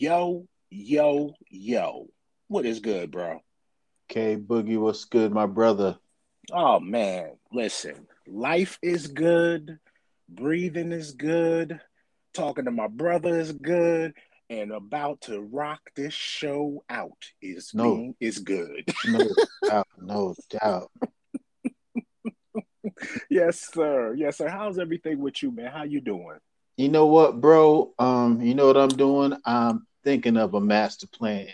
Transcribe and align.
Yo, 0.00 0.46
yo, 0.70 1.34
yo. 1.50 2.06
What 2.46 2.64
is 2.64 2.78
good, 2.78 3.10
bro? 3.10 3.40
Okay, 4.08 4.36
Boogie, 4.36 4.78
what's 4.78 5.06
good, 5.06 5.32
my 5.32 5.46
brother? 5.46 5.98
Oh 6.52 6.78
man, 6.78 7.32
listen. 7.50 8.06
Life 8.28 8.78
is 8.80 9.08
good. 9.08 9.80
Breathing 10.28 10.92
is 10.92 11.10
good. 11.14 11.80
Talking 12.32 12.66
to 12.66 12.70
my 12.70 12.86
brother 12.86 13.40
is 13.40 13.50
good. 13.50 14.14
And 14.48 14.70
about 14.70 15.22
to 15.22 15.40
rock 15.40 15.80
this 15.96 16.14
show 16.14 16.84
out 16.88 17.18
is 17.42 17.72
No. 17.74 18.14
is 18.20 18.38
good. 18.38 18.88
No 19.08 19.28
doubt, 19.66 19.86
no 20.00 20.34
doubt. 20.62 20.92
yes, 23.28 23.68
sir. 23.74 24.14
Yes, 24.14 24.38
sir. 24.38 24.48
How's 24.48 24.78
everything 24.78 25.18
with 25.18 25.42
you, 25.42 25.50
man? 25.50 25.72
How 25.72 25.82
you 25.82 26.00
doing? 26.00 26.38
You 26.76 26.88
know 26.88 27.06
what, 27.06 27.40
bro? 27.40 27.92
Um, 27.98 28.40
you 28.40 28.54
know 28.54 28.68
what 28.68 28.76
I'm 28.76 28.88
doing? 28.90 29.32
I'm 29.44 29.84
thinking 30.04 30.36
of 30.36 30.54
a 30.54 30.60
master 30.60 31.06
plan. 31.06 31.48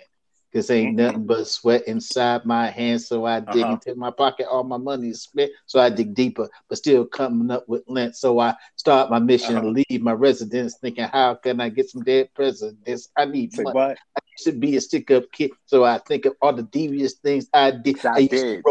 Cause 0.53 0.71
ain't 0.71 0.95
nothing 0.95 1.27
but 1.27 1.49
sweat 1.49 1.87
inside 1.89 2.45
my 2.45 2.69
hands, 2.69 3.09
so 3.09 3.25
I 3.25 3.41
dig 3.41 3.65
Uh-huh. 3.65 3.73
into 3.73 3.95
my 3.97 4.11
pocket. 4.11 4.47
All 4.49 4.63
my 4.63 4.77
money 4.77 5.09
is 5.09 5.23
spent, 5.23 5.51
so 5.67 5.81
I 5.81 5.91
dig 5.91 6.15
deeper, 6.15 6.49
but 6.69 6.79
still 6.79 7.05
coming 7.07 7.51
up 7.51 7.69
with 7.69 7.83
lint. 7.89 8.15
So 8.17 8.39
I 8.39 8.55
start 8.77 9.11
my 9.11 9.19
mission 9.19 9.57
Uh-huh. 9.57 9.67
and 9.67 9.85
leave 9.89 10.01
my 10.03 10.13
residence, 10.13 10.77
thinking, 10.77 11.05
how 11.05 11.35
can 11.35 11.61
I 11.61 11.71
get 11.71 11.91
some 11.91 12.05
dead 12.05 12.29
presidents? 12.35 13.09
I 13.17 13.25
need 13.25 13.53
Say 13.53 13.63
money. 13.65 13.75
what? 13.75 13.99
I 14.17 14.21
used 14.39 14.45
to 14.45 14.53
be 14.53 14.77
a 14.77 14.81
stick 14.81 15.11
up 15.11 15.25
kid, 15.33 15.51
so 15.67 15.85
I 15.85 15.99
think 15.99 16.25
of 16.25 16.35
all 16.41 16.53
the 16.53 16.63
devious 16.63 17.15
things 17.15 17.49
I 17.53 17.73
did. 17.73 17.99
I 18.05 18.21
used 18.21 18.31
did. 18.31 18.63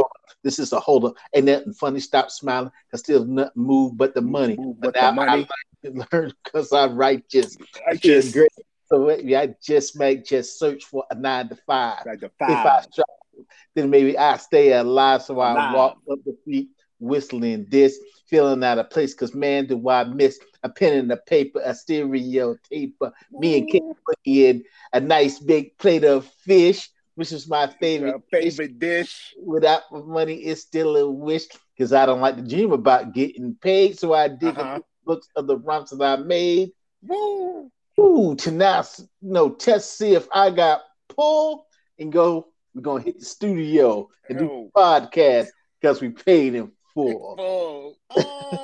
This 0.44 0.60
is 0.60 0.72
a 0.74 0.80
hold 0.80 1.06
up. 1.06 1.16
Ain't 1.34 1.46
nothing 1.46 1.74
funny. 1.74 2.00
Stop 2.00 2.30
smiling. 2.32 2.72
Cause 2.92 3.02
still 3.02 3.26
nothing 3.26 3.52
move 3.62 3.98
but 3.98 4.14
the 4.14 4.22
money. 4.22 4.56
Move 4.58 4.78
But 4.82 4.94
but 4.94 5.00
the 5.00 5.08
now 5.08 5.12
money. 5.12 5.48
I 5.84 5.94
like 5.94 6.02
to 6.02 6.08
learn 6.18 6.34
because 6.44 6.72
I'm 6.74 6.96
righteous. 6.96 7.58
I 7.90 7.96
just 7.96 8.34
great. 8.34 8.50
So 8.94 9.06
maybe 9.08 9.36
I 9.36 9.56
just 9.64 9.98
might 9.98 10.26
just 10.26 10.60
search 10.60 10.86
for 10.86 11.06
a 11.12 11.16
nine 11.16 11.50
to 11.50 11.56
five. 11.56 12.06
like 12.06 12.20
the 12.22 12.30
If 12.48 12.66
I 12.66 12.82
five. 12.82 12.90
strive, 12.92 13.46
then 13.76 13.90
maybe 13.90 14.18
I 14.18 14.38
stay 14.38 14.74
alive. 14.74 15.24
So 15.24 15.40
I 15.40 15.58
walk 15.58 15.98
up 16.12 16.20
the 16.26 16.36
street 16.42 16.70
whistling 17.00 17.68
this, 17.70 18.00
feeling 18.30 18.64
out 18.64 18.80
of 18.80 18.90
place. 18.90 19.14
Cause 19.14 19.34
man, 19.36 19.68
do 19.68 19.90
I 19.90 20.04
miss 20.04 20.40
a 20.64 20.70
pen 20.70 20.98
and 21.00 21.12
a 21.12 21.18
paper, 21.18 21.62
a 21.64 21.74
stereo 21.74 22.56
taper, 22.72 23.12
me 23.38 23.58
and 23.60 23.70
King 23.70 23.82
Boogie 24.08 24.50
and 24.52 24.64
a 24.94 25.00
nice 25.02 25.40
big 25.40 25.78
plate 25.78 26.04
of 26.06 26.26
fish, 26.26 26.90
which 27.16 27.32
is 27.32 27.48
my 27.50 27.68
favorite. 27.68 28.10
Your 28.12 28.20
dish. 28.32 28.60
favorite 28.60 28.80
dish. 28.80 29.36
Without 29.44 29.84
money, 29.92 30.36
it's 30.36 30.62
still 30.62 30.96
a 30.98 31.10
wish. 31.10 31.46
Cause 31.78 31.94
I 31.94 32.06
don't 32.06 32.22
like 32.22 32.36
to 32.38 32.44
dream 32.44 32.72
about 32.72 33.14
getting 33.14 33.56
paid. 33.62 33.98
So 34.00 34.14
I 34.14 34.28
dig 34.28 34.58
Uh-huh. 34.58 34.80
books 35.06 35.28
of 35.36 35.48
the 35.48 35.58
rhymes 35.58 35.92
that 35.92 36.20
I 36.20 36.22
made. 36.22 36.72
Woo. 37.02 37.72
Ooh, 38.00 38.36
to 38.36 38.52
now, 38.52 38.84
you 38.98 39.08
know, 39.22 39.50
test 39.50 39.98
see 39.98 40.14
if 40.14 40.28
I 40.34 40.50
got 40.50 40.82
pull 41.10 41.68
and 42.00 42.12
go. 42.12 42.48
We're 42.74 42.82
gonna 42.82 43.04
hit 43.04 43.20
the 43.20 43.26
studio 43.26 44.10
and 44.28 44.40
do 44.40 44.46
Yo. 44.46 44.72
podcast 44.76 45.48
because 45.80 46.02
we 46.02 46.10
paid 46.10 46.56
in 46.56 46.72
full. 46.94 47.36
full. 47.38 47.98
Ah, 48.18 48.63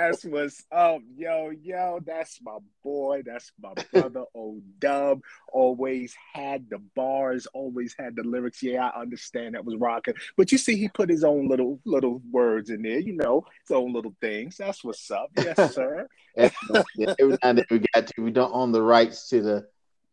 that's 0.00 0.24
what's 0.24 0.64
up, 0.72 1.02
yo, 1.16 1.50
yo. 1.50 2.00
That's 2.04 2.40
my 2.42 2.58
boy. 2.82 3.22
That's 3.24 3.52
my 3.60 3.72
brother, 3.92 4.24
O 4.34 4.60
Dub. 4.78 5.20
Always 5.52 6.14
had 6.32 6.68
the 6.70 6.78
bars, 6.96 7.46
always 7.52 7.94
had 7.98 8.16
the 8.16 8.22
lyrics. 8.22 8.62
Yeah, 8.62 8.88
I 8.88 9.00
understand 9.00 9.54
that 9.54 9.64
was 9.64 9.76
rocking. 9.76 10.14
But 10.36 10.52
you 10.52 10.58
see, 10.58 10.76
he 10.76 10.88
put 10.88 11.10
his 11.10 11.24
own 11.24 11.48
little 11.48 11.80
little 11.84 12.22
words 12.30 12.70
in 12.70 12.82
there, 12.82 12.98
you 12.98 13.12
know, 13.12 13.44
his 13.66 13.74
own 13.74 13.92
little 13.92 14.14
things. 14.20 14.56
That's 14.56 14.82
what's 14.82 15.10
up. 15.10 15.30
Yes, 15.36 15.56
sir. 15.74 16.08
Every 16.36 17.38
time 17.38 17.56
that 17.56 17.66
we 17.70 17.84
got 17.94 18.06
to. 18.06 18.22
We 18.22 18.30
don't 18.30 18.54
own 18.54 18.72
the 18.72 18.82
rights 18.82 19.28
to 19.28 19.42
the 19.42 19.66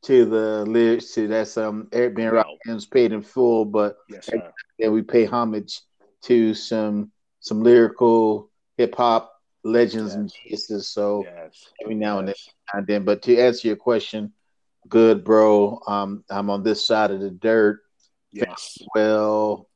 to 0.04 0.26
the 0.26 0.66
lyrics 0.66 1.14
to 1.14 1.28
that's 1.28 1.58
um 1.58 1.88
Eric 1.92 2.16
Ben 2.16 2.34
No. 2.34 2.58
Paid 2.92 3.14
in 3.14 3.22
full, 3.22 3.66
but 3.66 3.98
Yes, 4.10 4.26
sir. 4.26 4.52
then 4.78 4.92
we 4.92 5.02
pay 5.02 5.26
homage 5.26 5.82
to 6.24 6.54
some 6.54 7.12
some 7.40 7.64
lyrical 7.64 8.50
hip 8.78 8.96
hop 8.96 9.34
legends 9.67 10.16
and 10.16 10.31
geniuses. 10.44 10.89
So 10.89 11.23
Yes. 11.25 11.69
every 11.83 11.95
now 11.95 12.19
and 12.19 12.28
then. 12.29 12.35
Yes. 12.38 12.50
and 12.73 12.88
then 12.88 13.05
but 13.05 13.22
to 13.23 13.38
answer 13.38 13.67
your 13.67 13.78
question 13.78 14.33
good 14.89 15.23
bro 15.23 15.79
um 15.88 16.23
i'm 16.29 16.50
on 16.50 16.63
this 16.63 16.85
side 16.85 17.11
of 17.11 17.19
the 17.19 17.29
dirt 17.31 17.79
Yes. 18.31 18.78
well 18.95 19.67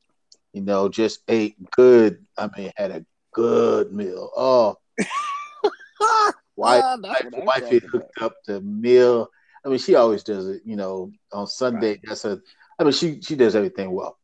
you 0.52 0.62
know 0.62 0.88
just 0.88 1.20
ate 1.28 1.56
good 1.70 2.24
i 2.38 2.48
mean 2.56 2.70
had 2.76 2.90
a 2.90 3.04
good 3.32 3.92
meal 3.92 4.30
oh 4.36 4.76
wife 6.56 6.82
that's 7.02 7.24
wife, 7.32 7.62
wife 7.62 7.82
hooked 7.90 8.20
up 8.20 8.34
the 8.46 8.60
meal 8.60 9.28
i 9.64 9.68
mean 9.68 9.78
she 9.78 9.94
always 9.94 10.22
does 10.22 10.48
it 10.48 10.62
you 10.64 10.76
know 10.76 11.10
on 11.32 11.46
sunday 11.46 11.92
Right. 11.92 12.00
that's 12.04 12.24
a 12.24 12.40
i 12.78 12.84
mean 12.84 12.92
she 12.92 13.20
she 13.20 13.34
does 13.36 13.54
everything 13.56 13.92
well 13.92 14.18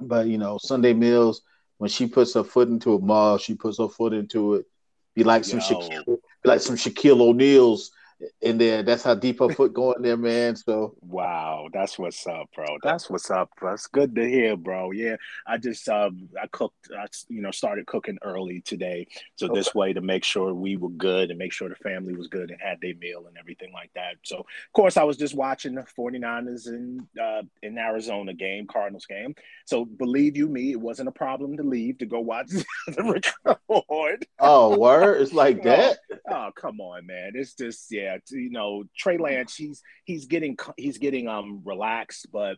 but 0.00 0.26
you 0.26 0.38
know 0.38 0.58
sunday 0.58 0.92
meals 0.92 1.42
when 1.78 1.90
she 1.90 2.06
puts 2.06 2.34
her 2.34 2.44
foot 2.44 2.68
into 2.68 2.94
a 2.94 2.98
mall 3.00 3.38
she 3.38 3.54
puts 3.54 3.78
her 3.78 3.88
foot 3.88 4.12
into 4.12 4.54
it 4.54 4.66
be 5.14 5.24
like 5.24 5.44
some 5.44 5.60
Yo. 5.60 5.64
Shaquille, 5.64 6.04
be 6.06 6.48
like 6.48 6.60
some 6.60 6.76
Shaquille 6.76 7.20
O'Neal's 7.20 7.90
in 8.40 8.58
there. 8.58 8.82
That's 8.82 9.02
how 9.02 9.14
deep 9.14 9.40
her 9.40 9.48
foot 9.48 9.72
going 9.72 10.02
there, 10.02 10.16
man. 10.16 10.56
So 10.56 10.94
Wow, 11.00 11.68
that's 11.72 11.98
what's 11.98 12.26
up, 12.26 12.48
bro. 12.54 12.66
That's 12.82 13.10
what's 13.10 13.30
up. 13.30 13.50
That's 13.60 13.86
good 13.86 14.14
to 14.14 14.28
hear, 14.28 14.56
bro. 14.56 14.90
Yeah, 14.90 15.16
I 15.46 15.58
just 15.58 15.88
um 15.88 16.28
I 16.40 16.46
cooked. 16.48 16.88
I 16.96 17.06
you 17.28 17.42
know 17.42 17.50
started 17.50 17.86
cooking 17.86 18.18
early 18.22 18.60
today, 18.62 19.06
so 19.36 19.48
this 19.48 19.74
way 19.74 19.92
to 19.92 20.00
make 20.00 20.24
sure 20.24 20.54
we 20.54 20.76
were 20.76 20.90
good 20.90 21.30
and 21.30 21.38
make 21.38 21.52
sure 21.52 21.68
the 21.68 21.74
family 21.76 22.14
was 22.14 22.28
good 22.28 22.50
and 22.50 22.60
had 22.60 22.78
their 22.80 22.94
meal 22.94 23.26
and 23.26 23.36
everything 23.38 23.72
like 23.72 23.90
that. 23.94 24.16
So 24.24 24.38
of 24.38 24.72
course 24.74 24.96
I 24.96 25.04
was 25.04 25.16
just 25.16 25.34
watching 25.34 25.74
the 25.74 25.86
49ers 25.98 26.66
in 26.68 27.06
uh 27.20 27.42
in 27.62 27.78
Arizona 27.78 28.34
game, 28.34 28.66
Cardinals 28.66 29.06
game. 29.06 29.34
So 29.66 29.84
believe 29.84 30.36
you 30.36 30.48
me, 30.48 30.72
it 30.72 30.80
wasn't 30.80 31.08
a 31.08 31.12
problem 31.12 31.56
to 31.56 31.62
leave 31.62 31.98
to 31.98 32.06
go 32.06 32.20
watch 32.20 32.48
the 32.86 33.02
record. 33.48 34.26
oh 34.38 34.78
word, 34.78 35.20
it's 35.20 35.32
like 35.32 35.62
that. 35.64 35.98
Oh 36.28 36.50
come 36.54 36.80
on, 36.80 37.06
man! 37.06 37.32
It's 37.34 37.54
just 37.54 37.90
yeah, 37.90 38.11
t- 38.18 38.36
you 38.36 38.50
know 38.50 38.84
Trey 38.96 39.18
Lance. 39.18 39.54
He's 39.54 39.82
he's 40.04 40.26
getting 40.26 40.56
he's 40.76 40.98
getting 40.98 41.28
um 41.28 41.62
relaxed, 41.64 42.26
but 42.32 42.56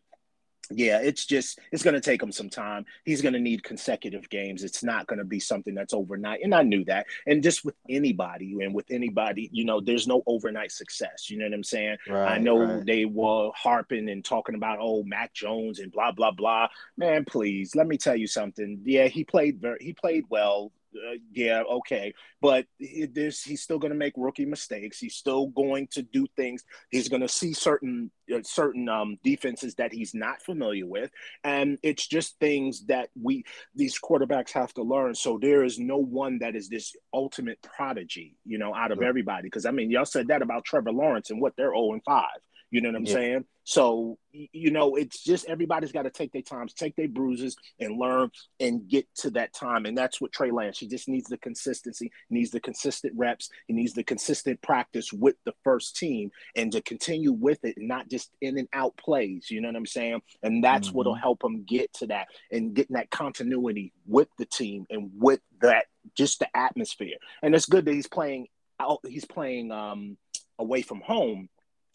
yeah, 0.71 1.01
it's 1.01 1.27
just 1.27 1.59
it's 1.73 1.83
going 1.83 1.95
to 1.95 2.01
take 2.01 2.23
him 2.23 2.33
some 2.33 2.49
time. 2.49 2.85
He's 3.05 3.23
going 3.23 3.33
to 3.35 3.41
need 3.41 3.63
consecutive 3.63 4.29
games. 4.31 4.65
It's 4.65 4.83
not 4.83 5.07
going 5.07 5.19
to 5.19 5.25
be 5.25 5.41
something 5.41 5.75
that's 5.75 5.95
overnight, 5.95 6.41
and 6.43 6.55
I 6.55 6.63
knew 6.63 6.85
that. 6.87 7.07
And 7.27 7.43
just 7.43 7.65
with 7.65 7.75
anybody 7.89 8.57
and 8.61 8.75
with 8.75 8.91
anybody, 8.91 9.51
you 9.53 9.65
know, 9.65 9.81
there's 9.81 10.07
no 10.07 10.23
overnight 10.27 10.73
success. 10.73 11.31
You 11.31 11.39
know 11.39 11.47
what 11.47 11.55
I'm 11.55 11.65
saying? 11.65 11.99
Right, 12.09 12.33
I 12.33 12.39
know 12.39 12.59
right. 12.59 12.87
they 12.87 13.05
were 13.05 13.51
harping 13.55 14.09
and 14.09 14.25
talking 14.25 14.55
about 14.55 14.79
oh 14.81 15.03
Mac 15.05 15.33
Jones 15.35 15.81
and 15.81 15.93
blah 15.93 16.13
blah 16.13 16.31
blah. 16.31 16.69
Man, 16.97 17.25
please 17.25 17.75
let 17.75 17.87
me 17.87 17.97
tell 17.97 18.17
you 18.17 18.27
something. 18.27 18.81
Yeah, 18.85 19.09
he 19.09 19.25
played 19.25 19.61
very 19.61 19.79
he 19.81 19.93
played 19.93 20.25
well. 20.29 20.73
Uh, 20.95 21.17
yeah, 21.33 21.63
okay, 21.63 22.15
but 22.41 22.67
he, 22.79 23.07
there's 23.07 23.43
he's 23.43 23.63
still 23.63 23.79
going 23.79 23.93
to 23.93 23.99
make 23.99 24.15
rookie 24.17 24.45
mistakes. 24.45 24.99
He's 24.99 25.17
still 25.17 25.49
going 25.49 25.89
to 25.93 26.03
do 26.03 26.27
things. 26.37 26.65
He's 26.91 27.09
going 27.09 27.23
to 27.23 27.29
see 27.29 27.53
certain 27.53 28.11
uh, 28.33 28.39
certain 28.43 28.89
um, 28.89 29.19
defenses 29.25 29.75
that 29.77 29.93
he's 29.93 30.15
not 30.15 30.43
familiar 30.43 30.87
with, 30.87 31.11
and 31.43 31.79
it's 31.83 32.07
just 32.07 32.39
things 32.39 32.87
that 32.87 33.11
we 33.21 33.45
these 33.75 33.99
quarterbacks 33.99 34.53
have 34.53 34.73
to 34.75 34.83
learn. 34.83 35.15
So 35.15 35.39
there 35.41 35.65
is 35.65 35.79
no 35.79 35.99
one 35.99 36.39
that 36.39 36.55
is 36.55 36.69
this 36.69 36.95
ultimate 37.13 37.61
prodigy, 37.63 38.37
you 38.45 38.59
know, 38.59 38.75
out 38.75 38.93
of 38.93 39.03
everybody. 39.03 39.45
Because 39.45 39.67
I 39.67 39.73
mean, 39.73 39.91
y'all 39.91 40.05
said 40.05 40.29
that 40.29 40.43
about 40.43 40.65
Trevor 40.65 40.93
Lawrence 40.93 41.31
and 41.31 41.41
what 41.41 41.55
they're 41.57 41.75
zero 41.75 41.93
and 41.93 42.03
five. 42.05 42.39
You 42.75 42.81
know 42.81 42.89
what 42.89 42.97
I'm 42.97 43.07
Yeah. 43.07 43.13
saying? 43.15 43.45
So 43.63 44.19
you 44.33 44.73
know, 44.73 44.97
it's 44.97 45.23
just 45.23 45.47
everybody's 45.47 45.93
got 45.93 46.03
to 46.03 46.11
take 46.11 46.33
their 46.33 46.43
times, 46.43 46.75
take 46.75 46.97
their 46.97 47.07
bruises, 47.07 47.55
and 47.79 47.97
learn 48.01 48.33
and 48.59 48.89
get 48.89 49.07
to 49.19 49.31
that 49.31 49.55
time. 49.55 49.87
And 49.87 49.97
that's 49.97 50.21
what 50.21 50.33
Trey 50.33 50.51
Lance. 50.51 50.81
He 50.81 50.89
just 50.89 51.09
needs 51.09 51.29
the 51.29 51.39
consistency, 51.39 52.11
needs 52.31 52.51
the 52.51 52.59
consistent 52.59 53.15
reps, 53.17 53.49
he 53.69 53.75
needs 53.75 53.93
the 53.93 54.03
consistent 54.03 54.61
practice 54.61 55.13
with 55.13 55.37
the 55.45 55.55
first 55.63 55.95
team, 55.97 56.33
and 56.57 56.73
to 56.73 56.83
continue 56.83 57.31
with 57.31 57.65
it, 57.65 57.77
not 57.79 58.09
just 58.11 58.33
in 58.41 58.59
and 58.59 58.67
out 58.73 58.97
plays. 58.97 59.47
You 59.53 59.61
know 59.61 59.69
what 59.69 59.77
I'm 59.77 59.87
saying? 59.87 60.21
And 60.43 60.65
that's 60.65 60.89
Mm-hmm. 60.89 60.97
what'll 60.97 61.15
help 61.15 61.45
him 61.45 61.63
get 61.63 61.93
to 61.95 62.09
that 62.09 62.27
and 62.51 62.75
getting 62.75 62.95
that 62.97 63.11
continuity 63.11 63.93
with 64.05 64.29
the 64.37 64.47
team 64.47 64.85
and 64.91 65.13
with 65.17 65.41
that 65.63 65.87
just 66.17 66.41
the 66.41 66.57
atmosphere. 66.57 67.19
And 67.41 67.55
it's 67.55 67.67
good 67.67 67.85
that 67.85 67.95
he's 67.95 68.09
playing 68.09 68.49
out. 68.81 68.99
He's 69.07 69.25
playing 69.25 69.71
um, 69.71 70.17
away 70.59 70.83
from 70.83 71.01
home. 71.01 71.49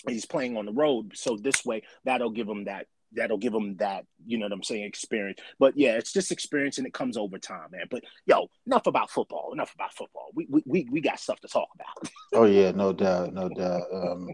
He's 0.07 0.25
playing 0.25 0.56
on 0.57 0.66
the 0.66 0.72
road, 0.72 1.12
so 1.16 1.36
this 1.38 1.66
way 1.66 1.84
that'll 2.06 2.30
give 2.31 2.48
him 2.48 2.66
that 2.66 2.88
that'll 3.13 3.40
give 3.40 3.56
him 3.56 3.75
that, 3.78 4.06
you 4.28 4.38
know 4.38 4.46
what 4.46 4.51
I'm 4.51 4.62
saying, 4.62 4.84
experience. 4.84 5.40
But 5.57 5.75
yeah, 5.75 5.94
it's 5.98 6.13
just 6.13 6.31
experience 6.31 6.78
and 6.78 6.86
it 6.86 6.94
comes 6.94 7.18
over 7.18 7.40
time, 7.40 7.72
man. 7.72 7.86
But 7.90 8.04
yo, 8.28 8.50
enough 8.68 8.86
about 8.86 9.10
football. 9.10 9.50
Enough 9.51 9.74
about 9.74 9.94
football. 9.96 10.28
We 10.36 10.46
we 10.48 10.62
we, 10.66 10.88
we 10.92 11.01
got 11.01 11.19
stuff 11.19 11.40
to 11.42 11.48
talk 11.48 11.69
about. 11.75 12.12
Oh 12.36 12.46
yeah, 12.46 12.69
no 12.69 12.94
doubt, 12.94 13.34
no 13.34 13.50
doubt. 13.50 13.81
Um, 13.92 14.30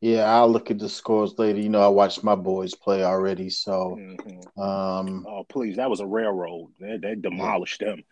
yeah, 0.00 0.24
I'll 0.24 0.48
look 0.48 0.70
at 0.70 0.78
the 0.78 0.88
scores 0.88 1.38
later. 1.38 1.60
You 1.60 1.68
know, 1.68 1.82
I 1.82 1.88
watched 1.88 2.24
my 2.24 2.34
boys 2.34 2.74
play 2.74 3.04
already, 3.04 3.50
so 3.50 3.98
Mhm. 4.00 4.58
um, 4.58 5.26
Oh 5.28 5.44
please, 5.44 5.76
that 5.76 5.90
was 5.90 6.00
a 6.00 6.06
railroad. 6.06 6.70
They, 6.80 6.96
they 6.96 7.14
demolished 7.16 7.80
them. 7.80 8.02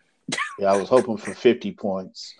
yeah, 0.59 0.71
I 0.71 0.75
was 0.77 0.87
hoping 0.89 1.17
for 1.17 1.33
fifty 1.33 1.71
points, 1.71 2.35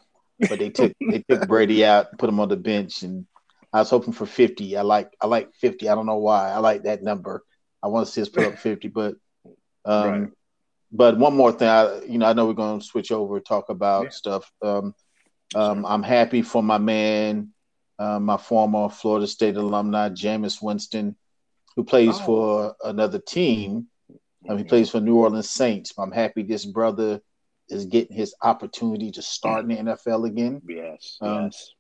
but 0.48 0.60
they 0.60 0.70
took 0.70 0.94
they 1.02 1.24
took 1.28 1.48
Brady 1.48 1.84
out, 1.84 2.16
put 2.20 2.30
him 2.30 2.40
on 2.40 2.50
the 2.50 2.56
bench, 2.58 3.02
and 3.02 3.26
I 3.72 3.80
was 3.80 3.90
hoping 3.90 4.14
for 4.14 4.26
50. 4.26 4.78
I 4.78 4.82
like 4.82 5.12
I 5.22 5.28
like 5.28 5.54
50. 5.56 5.90
I 5.90 5.96
don't 5.96 6.06
know 6.06 6.18
why. 6.18 6.50
I 6.50 6.58
like 6.58 6.84
that 6.84 7.04
number. 7.04 7.44
I 7.82 7.88
want 7.88 8.08
to 8.08 8.12
see 8.12 8.22
us 8.22 8.30
put 8.30 8.46
up 8.46 8.58
50, 8.58 8.88
but 8.90 9.16
um 9.86 10.10
right. 10.10 10.30
but 10.92 11.18
one 11.18 11.36
more 11.36 11.52
thing, 11.52 11.70
I 11.70 12.02
you 12.04 12.18
know, 12.18 12.26
I 12.26 12.34
know 12.34 12.48
we're 12.48 12.54
gonna 12.54 12.82
switch 12.82 13.12
over 13.12 13.40
talk 13.40 13.70
about 13.70 14.06
yeah. 14.06 14.10
stuff. 14.10 14.52
Um 14.62 14.96
um 15.56 15.86
I'm 15.86 16.04
happy 16.04 16.42
for 16.42 16.64
my 16.64 16.78
man, 16.78 17.50
uh, 18.00 18.20
my 18.20 18.38
former 18.38 18.90
Florida 18.90 19.28
State 19.28 19.56
alumni, 19.56 20.10
Jameis 20.10 20.62
Winston, 20.62 21.16
who 21.76 21.84
plays 21.84 22.16
oh. 22.22 22.26
for 22.26 22.76
another 22.84 23.20
team. 23.20 23.88
Um, 24.48 24.58
he 24.58 24.64
plays 24.64 24.90
for 24.90 25.02
New 25.02 25.18
Orleans 25.18 25.50
Saints. 25.50 25.94
I'm 25.98 26.12
happy 26.12 26.44
this 26.44 26.66
brother 26.66 27.22
is 27.68 27.86
getting 27.86 28.16
his 28.16 28.34
opportunity 28.42 29.12
to 29.12 29.22
start 29.22 29.70
in 29.70 29.86
the 29.86 29.94
NFL 29.94 30.26
again. 30.26 30.62
Yes, 30.68 31.18
um, 31.22 31.46
yes. 31.46 31.72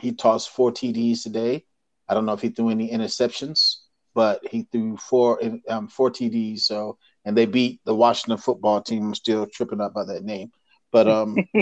He 0.00 0.12
tossed 0.12 0.50
four 0.50 0.72
TDs 0.72 1.22
today. 1.22 1.64
I 2.08 2.14
don't 2.14 2.26
know 2.26 2.32
if 2.32 2.40
he 2.40 2.48
threw 2.48 2.70
any 2.70 2.90
interceptions, 2.90 3.76
but 4.14 4.40
he 4.50 4.66
threw 4.70 4.96
four 4.96 5.40
um, 5.68 5.88
four 5.88 6.10
TDs. 6.10 6.60
So 6.60 6.98
and 7.24 7.36
they 7.36 7.46
beat 7.46 7.80
the 7.84 7.94
Washington 7.94 8.38
football 8.38 8.82
team. 8.82 9.06
I'm 9.06 9.14
still 9.14 9.46
tripping 9.46 9.80
up 9.80 9.94
by 9.94 10.04
that 10.04 10.24
name, 10.24 10.50
but 10.90 11.08
um, 11.08 11.36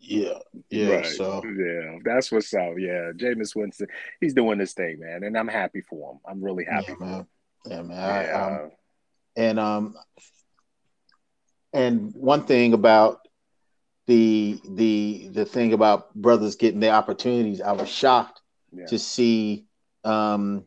yeah, 0.00 0.38
yeah. 0.70 0.94
Right. 0.96 1.06
So 1.06 1.42
yeah, 1.44 1.98
that's 2.04 2.32
what's 2.32 2.52
up. 2.54 2.74
Yeah, 2.78 3.12
Jameis 3.16 3.54
Winston, 3.54 3.86
he's 4.20 4.34
doing 4.34 4.58
this 4.58 4.74
thing, 4.74 4.98
man, 5.00 5.22
and 5.24 5.36
I'm 5.36 5.48
happy 5.48 5.80
for 5.82 6.12
him. 6.12 6.20
I'm 6.28 6.42
really 6.42 6.64
happy 6.64 6.86
yeah, 6.88 6.94
for 6.96 7.04
man. 7.04 7.14
him. 7.14 7.26
Yeah, 7.66 7.82
man. 7.82 8.24
Yeah. 8.24 8.36
I, 8.36 8.62
um, 8.64 8.70
and 9.36 9.58
um, 9.60 9.94
and 11.72 12.12
one 12.14 12.44
thing 12.44 12.72
about 12.72 13.20
the 14.06 14.60
the 14.68 15.28
the 15.32 15.44
thing 15.44 15.72
about 15.72 16.14
brothers 16.14 16.56
getting 16.56 16.80
their 16.80 16.94
opportunities, 16.94 17.60
I 17.60 17.72
was 17.72 17.88
shocked 17.88 18.40
yeah. 18.72 18.86
to 18.86 18.98
see 18.98 19.66
um 20.04 20.64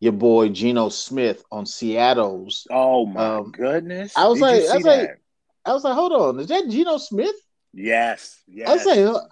your 0.00 0.12
boy 0.12 0.48
Geno 0.48 0.88
Smith 0.88 1.44
on 1.52 1.66
Seattle's. 1.66 2.66
Oh 2.70 3.06
my 3.06 3.36
um, 3.36 3.52
goodness! 3.52 4.16
I 4.16 4.26
was 4.26 4.38
Did 4.38 4.44
like, 4.44 4.54
I 4.54 4.74
was 4.74 4.84
that? 4.84 4.98
like, 4.98 5.20
I 5.64 5.72
was 5.72 5.84
like, 5.84 5.94
hold 5.94 6.12
on, 6.12 6.40
is 6.40 6.48
that 6.48 6.68
Geno 6.68 6.96
Smith? 6.96 7.36
Yes, 7.72 8.40
yes. 8.48 8.68
I 8.68 8.72
was 8.74 8.84
like, 8.86 9.22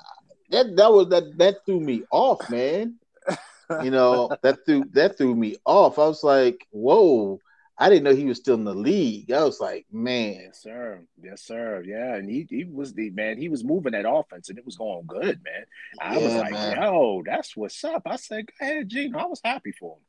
that 0.50 0.76
that 0.76 0.92
was 0.92 1.08
that 1.08 1.38
that 1.38 1.56
threw 1.66 1.80
me 1.80 2.02
off, 2.10 2.48
man. 2.50 2.96
you 3.82 3.90
know 3.90 4.30
that 4.42 4.64
threw 4.64 4.84
that 4.92 5.18
threw 5.18 5.34
me 5.34 5.56
off. 5.64 5.98
I 5.98 6.06
was 6.06 6.22
like, 6.22 6.66
whoa. 6.70 7.40
I 7.78 7.88
didn't 7.88 8.04
know 8.04 8.14
he 8.14 8.25
was 8.25 8.38
still 8.38 8.56
in 8.56 8.64
the 8.64 8.75
league. 8.75 9.30
I 9.30 9.44
was 9.44 9.60
like, 9.60 9.86
man. 9.92 10.40
Yes, 10.46 10.62
sir. 10.62 11.00
Yes, 11.22 11.42
sir. 11.42 11.82
Yeah. 11.86 12.16
And 12.16 12.28
he, 12.28 12.46
he 12.50 12.64
was 12.64 12.92
the 12.92 13.10
man, 13.10 13.38
he 13.38 13.48
was 13.48 13.62
moving 13.62 13.92
that 13.92 14.08
offense 14.08 14.48
and 14.48 14.58
it 14.58 14.66
was 14.66 14.76
going 14.76 15.06
good, 15.06 15.40
man. 15.44 15.64
I 16.00 16.19
yeah, 16.19 16.25
was 16.25 16.34
like, 16.34 16.52
man. 16.52 16.82
yo, 16.82 17.22
that's 17.25 17.56
what's 17.56 17.82
up. 17.84 18.02
I 18.06 18.16
said, 18.16 18.46
go 18.46 18.66
ahead, 18.66 18.88
Geno. 18.88 19.19
I 19.19 19.26
was 19.26 19.40
happy 19.44 19.72
for 19.72 19.96
him. 19.96 20.02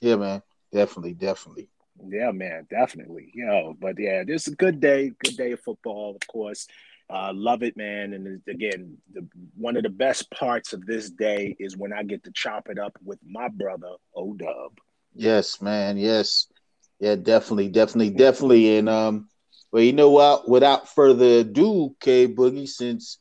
Yeah, 0.00 0.16
man. 0.16 0.42
Definitely, 0.72 1.14
definitely. 1.14 1.68
Yeah, 2.08 2.32
man, 2.32 2.66
definitely. 2.68 3.30
Yo, 3.34 3.74
but 3.80 3.98
yeah, 3.98 4.24
this 4.24 4.46
is 4.46 4.52
a 4.52 4.56
good 4.56 4.80
day, 4.80 5.12
good 5.24 5.36
day 5.36 5.52
of 5.52 5.60
football, 5.60 6.16
of 6.20 6.26
course. 6.26 6.66
Uh, 7.08 7.30
love 7.32 7.62
it, 7.62 7.76
man. 7.76 8.12
And 8.12 8.42
again, 8.48 8.98
the, 9.12 9.26
one 9.56 9.76
of 9.76 9.84
the 9.84 9.90
best 9.90 10.30
parts 10.30 10.72
of 10.72 10.84
this 10.84 11.08
day 11.08 11.54
is 11.58 11.76
when 11.76 11.92
I 11.92 12.02
get 12.02 12.24
to 12.24 12.32
chop 12.32 12.68
it 12.68 12.78
up 12.78 12.98
with 13.04 13.20
my 13.24 13.48
brother, 13.48 13.92
O 14.14 14.34
Dub. 14.34 14.78
Yes, 15.14 15.62
man. 15.62 15.96
Yes. 15.96 16.48
Yeah, 16.98 17.16
definitely, 17.16 17.68
definitely, 17.68 18.10
definitely. 18.10 18.78
And 18.78 18.88
um, 18.88 19.28
well, 19.70 19.82
you 19.82 19.92
know 19.92 20.10
what? 20.10 20.48
Without 20.48 20.88
further 20.88 21.40
ado, 21.40 21.94
K 22.00 22.26
Boogie, 22.26 22.68
since 22.68 23.18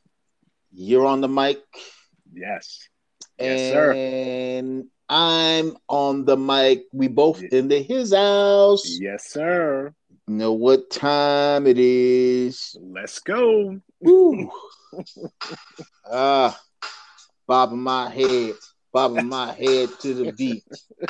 you're 0.73 1.05
on 1.05 1.21
the 1.21 1.27
mic, 1.27 1.59
yes, 2.33 2.87
yes, 3.39 3.69
sir. 3.69 3.91
And 3.93 4.85
I'm 5.09 5.77
on 5.89 6.25
the 6.25 6.37
mic. 6.37 6.83
We 6.93 7.07
both 7.07 7.41
in 7.43 7.67
the 7.67 7.81
his 7.81 8.13
house. 8.13 8.97
Yes, 8.99 9.27
sir. 9.27 9.93
You 10.27 10.35
know 10.35 10.53
what 10.53 10.89
time 10.89 11.67
it 11.67 11.77
is? 11.77 12.75
Let's 12.81 13.19
go. 13.19 13.79
Ah, 16.07 16.57
bobbing 17.47 17.79
my 17.81 18.09
head, 18.09 18.53
bobbing 18.93 19.25
my 19.25 19.51
head 19.51 19.89
to 19.99 20.13
the 20.13 20.31
beat. 20.31 20.63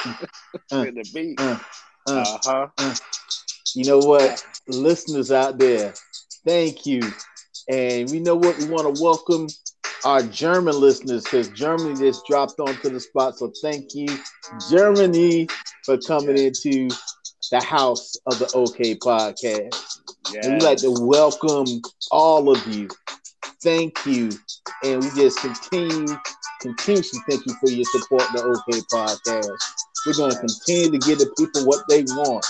to 0.69 0.91
the 0.91 1.09
beat. 1.13 1.39
Uh, 1.39 1.59
uh 2.07 2.38
huh. 2.44 2.68
Uh. 2.78 2.96
You 3.75 3.86
know 3.86 4.00
what, 4.00 4.46
listeners 4.68 5.31
out 5.31 5.57
there, 5.57 5.94
thank 6.46 6.86
you. 6.86 7.02
And 7.69 8.10
we 8.10 8.19
know 8.19 8.36
what 8.36 8.57
we 8.57 8.66
want 8.66 8.96
to 8.96 9.04
welcome 9.04 9.48
our 10.06 10.22
German 10.22 10.80
listeners 10.80 11.24
because 11.24 11.50
Germany 11.50 11.96
just 11.96 12.25
dropped 12.28 12.60
onto 12.60 12.90
the 12.90 13.00
spot. 13.00 13.38
So 13.38 13.52
thank 13.62 13.96
you, 13.96 14.07
Germany, 14.69 15.48
for 15.84 15.98
coming 15.98 16.38
into 16.38 16.90
the 17.52 17.63
house 17.63 18.16
of 18.28 18.40
the 18.40 18.51
OK 18.54 18.96
podcast. 18.96 19.75
Yes. 20.31 20.46
And 20.46 20.54
we'd 20.54 20.63
like 20.63 20.78
to 20.80 20.92
welcome 20.92 21.81
all 22.12 22.50
of 22.50 22.66
you. 22.68 22.88
Thank 23.63 24.06
you. 24.06 24.30
And 24.84 25.04
we 25.04 25.10
just 25.16 25.40
continue, 25.40 26.16
continuously 26.65 27.19
thank 27.29 27.45
you 27.45 27.53
for 27.59 27.69
your 27.69 27.85
support 27.85 28.23
the 28.33 28.41
OK 28.41 28.81
podcast. 28.91 29.57
We're 30.06 30.13
going 30.13 30.31
to 30.31 30.39
continue 30.39 30.91
to 30.91 31.06
give 31.06 31.19
the 31.19 31.31
people 31.38 31.65
what 31.65 31.83
they 31.89 32.03
want. 32.03 32.45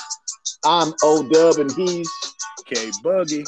I'm 0.63 0.93
O 1.03 1.27
Dub 1.29 1.57
and 1.57 1.71
he's 1.71 2.09
K 2.65 2.91
Boogie. 3.03 3.45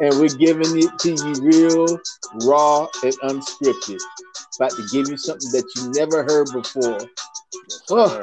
And 0.00 0.18
we're 0.18 0.36
giving 0.36 0.78
it 0.78 0.98
to 1.00 1.10
you 1.10 1.34
real, 1.42 1.98
raw, 2.46 2.86
and 3.02 3.14
unscripted. 3.22 3.98
About 4.56 4.70
to 4.72 4.82
give 4.92 5.08
you 5.08 5.16
something 5.16 5.50
that 5.52 5.64
you 5.76 5.90
never 5.92 6.24
heard 6.24 6.48
before. 6.52 6.98
Yes, 7.68 7.82
oh, 7.90 8.20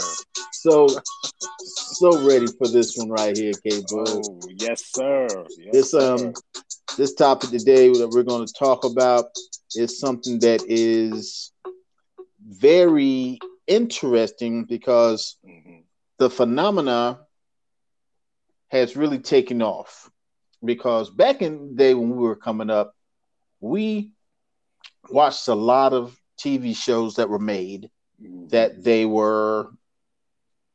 so 0.52 0.88
so 1.64 2.28
ready 2.28 2.48
for 2.48 2.68
this 2.68 2.96
one 2.96 3.10
right 3.10 3.36
here, 3.36 3.54
K 3.64 3.82
Bug. 3.90 4.08
Oh, 4.08 4.40
yes, 4.50 4.86
sir. 4.94 5.28
Yes, 5.58 5.70
this 5.72 5.94
um 5.94 6.34
this 6.98 7.14
topic 7.14 7.50
today 7.50 7.90
that 7.90 8.10
we're 8.10 8.24
going 8.24 8.46
to 8.46 8.54
talk 8.54 8.84
about 8.84 9.26
is 9.76 10.00
something 10.00 10.40
that 10.40 10.64
is 10.68 11.52
very 12.48 13.40
interesting 13.68 14.64
because 14.64 15.36
mm-hmm. 15.46 15.82
the 16.18 16.30
phenomena 16.30 17.20
has 18.70 18.96
really 18.96 19.20
taken 19.20 19.62
off. 19.62 20.10
Because 20.64 21.10
back 21.10 21.42
in 21.42 21.70
the 21.70 21.76
day 21.76 21.94
when 21.94 22.10
we 22.10 22.24
were 22.24 22.36
coming 22.36 22.70
up, 22.70 22.96
we 23.60 24.12
watched 25.10 25.48
a 25.48 25.56
lot 25.56 25.94
of 25.94 26.20
TV 26.40 26.76
shows 26.76 27.16
that 27.16 27.30
were 27.30 27.40
made 27.40 27.90
mm-hmm. 28.22 28.48
that 28.48 28.84
they 28.84 29.06
were, 29.06 29.70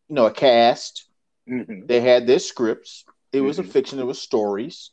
you 0.08 0.14
know, 0.14 0.26
a 0.26 0.30
cast. 0.30 1.06
Mm-hmm. 1.48 1.86
They 1.86 2.00
had 2.00 2.26
their 2.26 2.38
scripts. 2.38 3.04
It 3.32 3.40
was 3.40 3.58
a 3.58 3.62
mm-hmm. 3.62 3.70
fiction. 3.72 3.98
It 3.98 4.06
was 4.06 4.20
stories. 4.20 4.90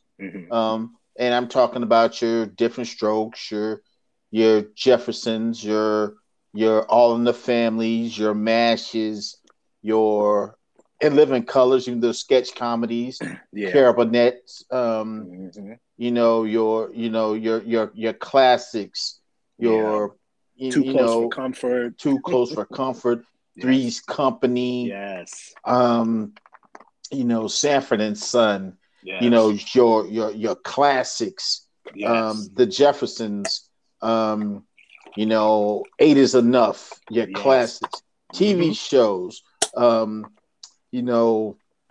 Um, 0.50 0.96
and 1.18 1.34
I'm 1.34 1.48
talking 1.48 1.82
about 1.82 2.20
your 2.20 2.46
different 2.46 2.88
strokes, 2.88 3.50
your 3.50 3.82
your 4.30 4.62
Jeffersons, 4.74 5.64
your 5.64 6.14
your 6.52 6.84
All 6.84 7.14
in 7.14 7.24
the 7.24 7.34
Families, 7.34 8.16
your 8.18 8.34
Mashes, 8.34 9.36
your 9.82 10.56
In 11.00 11.16
Living 11.16 11.44
Colors, 11.44 11.88
even 11.88 12.00
those 12.00 12.18
sketch 12.18 12.54
comedies, 12.54 13.18
yeah. 13.52 13.70
Um, 13.70 15.26
mm-hmm. 15.30 15.72
you 15.96 16.10
know 16.10 16.44
your 16.44 16.92
you 16.94 17.10
know 17.10 17.34
your 17.34 17.62
your 17.62 17.90
your 17.94 18.12
classics, 18.12 19.20
your 19.58 20.16
yeah. 20.56 20.70
Too 20.70 20.82
you, 20.82 20.92
close 20.92 21.08
know, 21.08 21.22
for 21.22 21.28
comfort, 21.30 21.96
too 21.96 22.20
close 22.20 22.52
for 22.52 22.66
comfort, 22.66 23.24
yes. 23.56 23.62
Three's 23.64 24.00
Company, 24.00 24.88
yes, 24.88 25.54
um, 25.64 26.34
you 27.10 27.24
know 27.24 27.46
Sanford 27.46 28.02
and 28.02 28.18
Son, 28.18 28.76
yes. 29.02 29.22
you 29.22 29.30
know 29.30 29.56
your 29.72 30.06
your 30.06 30.30
your 30.32 30.56
classics, 30.56 31.66
yes. 31.94 32.10
um, 32.10 32.46
the 32.52 32.66
Jeffersons, 32.66 33.70
um, 34.02 34.64
you 35.16 35.26
know, 35.26 35.84
eight 35.98 36.16
is 36.16 36.34
enough. 36.34 36.92
Your 37.10 37.28
yes. 37.28 37.40
classics, 37.40 38.02
TV 38.34 38.56
mm-hmm. 38.56 38.72
shows. 38.72 39.42
Um, 39.76 40.26
you 40.90 41.02
know, 41.02 41.56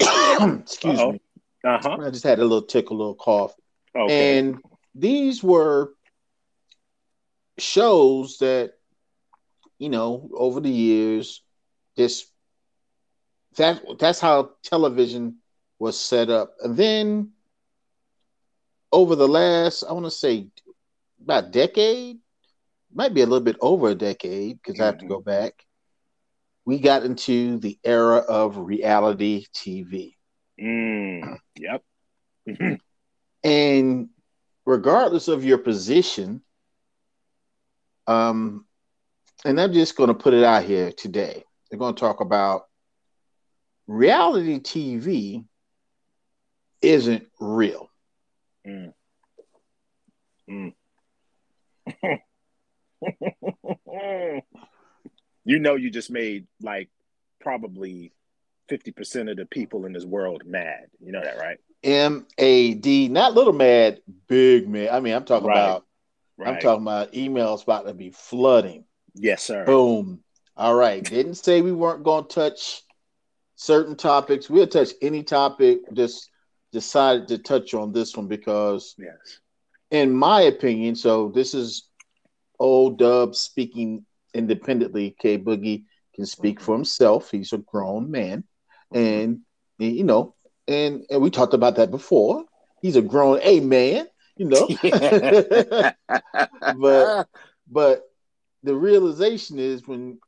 excuse 0.00 0.98
Uh-oh. 0.98 1.12
me. 1.12 1.20
Uh-huh. 1.64 1.98
I 2.00 2.10
just 2.10 2.24
had 2.24 2.38
a 2.38 2.42
little 2.42 2.62
tickle, 2.62 2.96
a 2.96 2.98
little 2.98 3.14
cough. 3.14 3.54
Okay. 3.96 4.38
And 4.38 4.58
these 4.94 5.42
were 5.42 5.92
shows 7.58 8.38
that, 8.38 8.74
you 9.78 9.88
know, 9.88 10.30
over 10.32 10.60
the 10.60 10.70
years, 10.70 11.42
this 11.96 12.26
that 13.56 13.82
that's 13.98 14.20
how 14.20 14.50
television 14.62 15.38
was 15.78 15.98
set 15.98 16.30
up. 16.30 16.54
And 16.62 16.76
then 16.76 17.32
over 18.92 19.16
the 19.16 19.28
last, 19.28 19.82
I 19.82 19.92
want 19.92 20.06
to 20.06 20.10
say 20.10 20.48
about 21.22 21.44
a 21.44 21.50
decade, 21.50 22.18
might 22.94 23.14
be 23.14 23.22
a 23.22 23.26
little 23.26 23.44
bit 23.44 23.56
over 23.60 23.90
a 23.90 23.94
decade 23.94 24.58
because 24.58 24.74
mm-hmm. 24.74 24.82
I 24.82 24.86
have 24.86 24.98
to 24.98 25.06
go 25.06 25.18
mm-hmm. 25.20 25.30
back. 25.30 25.64
We 26.64 26.78
got 26.78 27.04
into 27.04 27.58
the 27.58 27.78
era 27.84 28.18
of 28.18 28.58
reality 28.58 29.46
TV. 29.54 30.14
Mm, 30.60 31.38
yep. 31.56 31.82
and 33.44 34.08
regardless 34.64 35.28
of 35.28 35.44
your 35.44 35.58
position, 35.58 36.42
Um, 38.06 38.66
and 39.44 39.60
I'm 39.60 39.72
just 39.72 39.96
going 39.96 40.08
to 40.08 40.14
put 40.14 40.34
it 40.34 40.44
out 40.44 40.64
here 40.64 40.92
today. 40.92 41.44
They're 41.70 41.78
going 41.78 41.94
to 41.94 42.00
talk 42.00 42.20
about 42.20 42.66
reality 43.86 44.60
TV 44.60 45.44
isn't 46.82 47.26
real. 47.40 47.88
Mm. 48.66 48.92
Mm. 50.50 50.74
you 55.44 55.58
know, 55.58 55.76
you 55.76 55.90
just 55.90 56.10
made 56.10 56.46
like 56.60 56.88
probably 57.40 58.12
50% 58.70 59.30
of 59.30 59.36
the 59.36 59.46
people 59.46 59.86
in 59.86 59.92
this 59.92 60.04
world 60.04 60.42
mad. 60.44 60.86
You 61.00 61.12
know 61.12 61.22
that, 61.22 61.38
right? 61.38 61.58
M 61.82 62.26
A 62.38 62.74
D, 62.74 63.08
not 63.08 63.34
little 63.34 63.52
mad, 63.52 64.00
big 64.26 64.68
mad. 64.68 64.88
I 64.88 65.00
mean, 65.00 65.14
I'm 65.14 65.24
talking 65.24 65.48
right. 65.48 65.58
about, 65.58 65.86
right. 66.36 66.54
I'm 66.54 66.60
talking 66.60 66.82
about 66.82 67.12
emails 67.12 67.62
about 67.62 67.86
to 67.86 67.94
be 67.94 68.10
flooding. 68.10 68.84
Yes, 69.14 69.42
sir. 69.42 69.64
Boom. 69.64 70.20
All 70.56 70.74
right. 70.74 71.04
Didn't 71.04 71.34
say 71.34 71.60
we 71.60 71.72
weren't 71.72 72.02
going 72.02 72.26
to 72.26 72.34
touch 72.34 72.82
certain 73.56 73.96
topics. 73.96 74.50
We'll 74.50 74.66
touch 74.66 74.90
any 75.02 75.22
topic. 75.22 75.80
Just 75.92 76.30
decided 76.72 77.28
to 77.28 77.38
touch 77.38 77.74
on 77.74 77.92
this 77.92 78.16
one 78.16 78.26
because, 78.26 78.94
yes, 78.98 79.40
in 79.90 80.12
my 80.12 80.42
opinion, 80.42 80.96
so 80.96 81.30
this 81.34 81.54
is 81.54 81.88
O 82.58 82.90
Dub 82.90 83.34
speaking 83.34 84.04
independently. 84.34 85.16
K 85.18 85.38
Boogie 85.38 85.84
can 86.14 86.26
speak 86.26 86.60
for 86.60 86.72
mm-hmm. 86.72 86.80
himself. 86.80 87.30
He's 87.30 87.52
a 87.52 87.58
grown 87.58 88.10
man, 88.10 88.44
mm-hmm. 88.92 88.98
and 88.98 89.40
you 89.78 90.04
know, 90.04 90.34
and 90.66 91.04
and 91.10 91.22
we 91.22 91.30
talked 91.30 91.54
about 91.54 91.76
that 91.76 91.90
before. 91.90 92.44
He's 92.82 92.96
a 92.96 93.02
grown 93.02 93.40
a 93.42 93.60
man, 93.60 94.06
you 94.36 94.46
know. 94.46 94.68
but 96.78 97.28
but 97.70 98.02
the 98.62 98.74
realization 98.74 99.58
is 99.58 99.86
when 99.86 100.18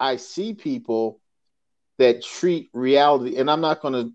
I 0.00 0.16
see 0.16 0.54
people 0.54 1.20
that 1.98 2.22
treat 2.22 2.70
reality, 2.72 3.36
and 3.36 3.50
I'm 3.50 3.60
not 3.60 3.80
going 3.80 3.94
to 3.94 4.12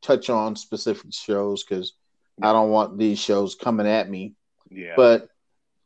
touch 0.00 0.30
on 0.30 0.56
specific 0.56 1.12
shows 1.12 1.62
because 1.62 1.92
I 2.40 2.52
don't 2.52 2.70
want 2.70 2.98
these 2.98 3.18
shows 3.18 3.54
coming 3.54 3.86
at 3.86 4.08
me. 4.08 4.34
Yeah. 4.70 4.94
But 4.96 5.28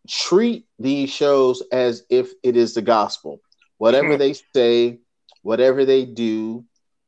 treat 0.09 0.67
these 0.79 1.11
shows 1.11 1.62
as 1.73 2.05
if 2.09 2.31
it 2.43 2.57
is 2.57 2.75
the 2.75 2.83
gospel. 2.83 3.41
Whatever 3.79 4.17
they 4.19 4.35
say, 4.55 5.00
whatever 5.43 5.85
they 5.85 6.05
do, 6.05 6.65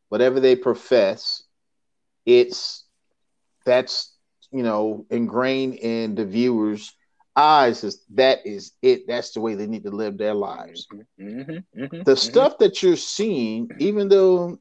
whatever 0.08 0.40
they 0.40 0.56
profess, 0.56 1.42
it's 2.26 2.84
that's 3.64 4.14
you 4.50 4.62
know 4.62 5.06
ingrained 5.10 5.74
in 5.74 6.14
the 6.14 6.24
viewers 6.24 6.94
eyes 7.36 7.84
is 7.84 8.02
that 8.14 8.44
is 8.44 8.72
it 8.82 9.06
that's 9.06 9.32
the 9.32 9.40
way 9.40 9.54
they 9.54 9.66
need 9.66 9.84
to 9.84 9.90
live 9.90 10.18
their 10.18 10.34
lives 10.34 10.86
mm-hmm, 10.92 11.22
mm-hmm, 11.22 11.82
mm-hmm, 11.82 12.02
the 12.02 12.16
stuff 12.16 12.58
that 12.58 12.82
you're 12.82 12.96
seeing 12.96 13.68
even 13.78 14.08
though 14.08 14.58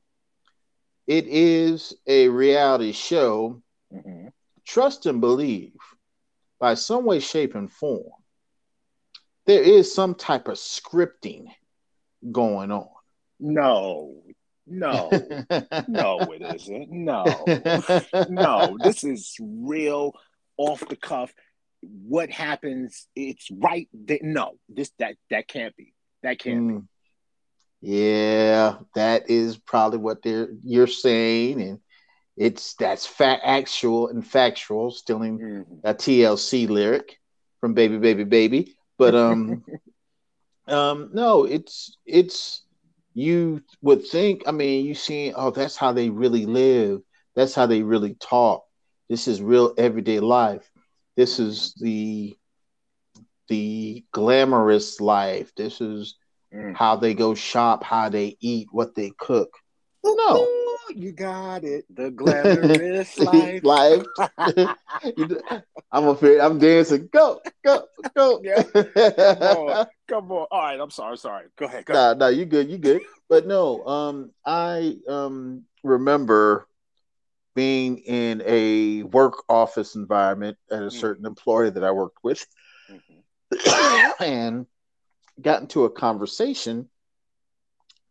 it 1.07 1.25
is 1.27 1.95
a 2.05 2.27
reality 2.27 2.91
show 2.91 3.61
mm-hmm. 3.91 4.27
Trust 4.67 5.05
and 5.05 5.21
believe 5.21 5.73
by 6.59 6.73
some 6.73 7.05
way 7.05 7.19
shape 7.19 7.55
and 7.55 7.71
form 7.71 8.11
there 9.47 9.63
is 9.63 9.93
some 9.93 10.13
type 10.13 10.49
of 10.49 10.57
scripting 10.57 11.45
going 12.31 12.69
on. 12.69 12.89
No. 13.39 14.21
No. 14.67 15.09
No 15.87 16.19
it 16.19 16.41
isn't. 16.55 16.91
No. 16.91 17.23
No. 18.29 18.77
This 18.83 19.03
is 19.03 19.35
real 19.39 20.13
off 20.57 20.85
the 20.87 20.97
cuff. 20.97 21.33
What 21.81 22.29
happens 22.29 23.07
it's 23.15 23.49
right 23.51 23.87
th- 24.07 24.23
no 24.23 24.57
this 24.67 24.91
that 24.99 25.15
that 25.29 25.47
can't 25.47 25.75
be. 25.77 25.93
That 26.23 26.39
can't 26.39 26.59
mm. 26.59 26.81
be 26.81 26.87
yeah 27.79 28.77
that 28.95 29.29
is 29.29 29.55
probably 29.55 29.99
what 29.99 30.23
they're 30.23 30.49
you're 30.63 30.87
saying 30.87 31.61
and 31.61 31.79
it's 32.37 32.75
that's 32.75 33.05
fact 33.05 33.41
actual 33.45 34.09
and 34.09 34.25
factual 34.25 34.91
stealing 34.91 35.39
mm-hmm. 35.39 35.73
a 35.83 35.93
tlc 35.93 36.69
lyric 36.69 37.19
from 37.59 37.73
baby 37.73 37.97
baby 37.97 38.23
baby 38.23 38.75
but 38.97 39.15
um 39.15 39.63
um 40.67 41.09
no 41.13 41.45
it's 41.45 41.97
it's 42.05 42.63
you 43.13 43.61
would 43.81 44.05
think 44.05 44.43
i 44.47 44.51
mean 44.51 44.85
you 44.85 44.93
see 44.93 45.33
oh 45.35 45.51
that's 45.51 45.75
how 45.75 45.91
they 45.91 46.09
really 46.09 46.45
live 46.45 47.01
that's 47.35 47.55
how 47.55 47.65
they 47.65 47.81
really 47.81 48.13
talk 48.15 48.63
this 49.09 49.27
is 49.27 49.41
real 49.41 49.73
everyday 49.77 50.19
life 50.19 50.69
this 51.15 51.39
is 51.39 51.73
the 51.81 52.37
the 53.47 54.05
glamorous 54.11 54.99
life. 54.99 55.51
This 55.55 55.81
is 55.81 56.15
mm. 56.53 56.75
how 56.75 56.95
they 56.95 57.13
go 57.13 57.35
shop, 57.35 57.83
how 57.83 58.09
they 58.09 58.37
eat, 58.39 58.67
what 58.71 58.95
they 58.95 59.11
cook. 59.17 59.49
No, 60.03 60.15
you 60.97 61.11
got 61.11 61.63
it. 61.63 61.85
The 61.93 62.11
glamorous 62.11 63.17
life. 63.19 63.63
life. 63.63 64.05
I'm 65.91 66.07
a 66.07 66.39
I'm 66.39 66.59
dancing. 66.59 67.09
Go, 67.11 67.39
go, 67.63 67.83
go. 68.15 68.41
Yeah. 68.43 68.63
Come 68.63 69.57
on. 69.57 69.87
Come 70.07 70.31
on. 70.31 70.47
All 70.51 70.61
right. 70.61 70.79
I'm 70.79 70.89
sorry. 70.89 71.17
Sorry. 71.17 71.45
Go 71.57 71.65
ahead. 71.65 71.85
Go 71.85 71.93
nah, 71.93 72.13
nah, 72.13 72.27
you 72.27 72.45
good. 72.45 72.69
You 72.69 72.77
good. 72.77 73.01
But 73.29 73.45
no, 73.45 73.85
um, 73.85 74.31
I 74.45 74.97
um 75.07 75.63
remember 75.83 76.67
being 77.55 77.97
in 77.99 78.43
a 78.45 79.03
work 79.03 79.43
office 79.49 79.95
environment 79.95 80.57
at 80.71 80.79
a 80.79 80.87
mm-hmm. 80.87 80.97
certain 80.97 81.25
employer 81.25 81.69
that 81.71 81.83
I 81.83 81.91
worked 81.91 82.19
with 82.23 82.45
mm-hmm. 82.91 84.23
and 84.23 84.67
got 85.41 85.61
into 85.61 85.85
a 85.85 85.89
conversation 85.89 86.89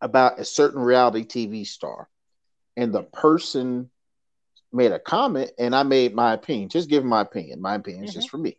about 0.00 0.40
a 0.40 0.44
certain 0.44 0.80
reality 0.80 1.24
TV 1.24 1.66
star. 1.66 2.08
And 2.76 2.92
the 2.92 3.02
person 3.02 3.90
made 4.72 4.92
a 4.92 4.98
comment 4.98 5.52
and 5.58 5.74
I 5.74 5.82
made 5.82 6.14
my 6.14 6.34
opinion, 6.34 6.68
just 6.68 6.90
giving 6.90 7.08
my 7.08 7.22
opinion. 7.22 7.60
My 7.60 7.74
opinion 7.74 8.04
is 8.04 8.10
mm-hmm. 8.10 8.18
just 8.18 8.30
for 8.30 8.38
me. 8.38 8.58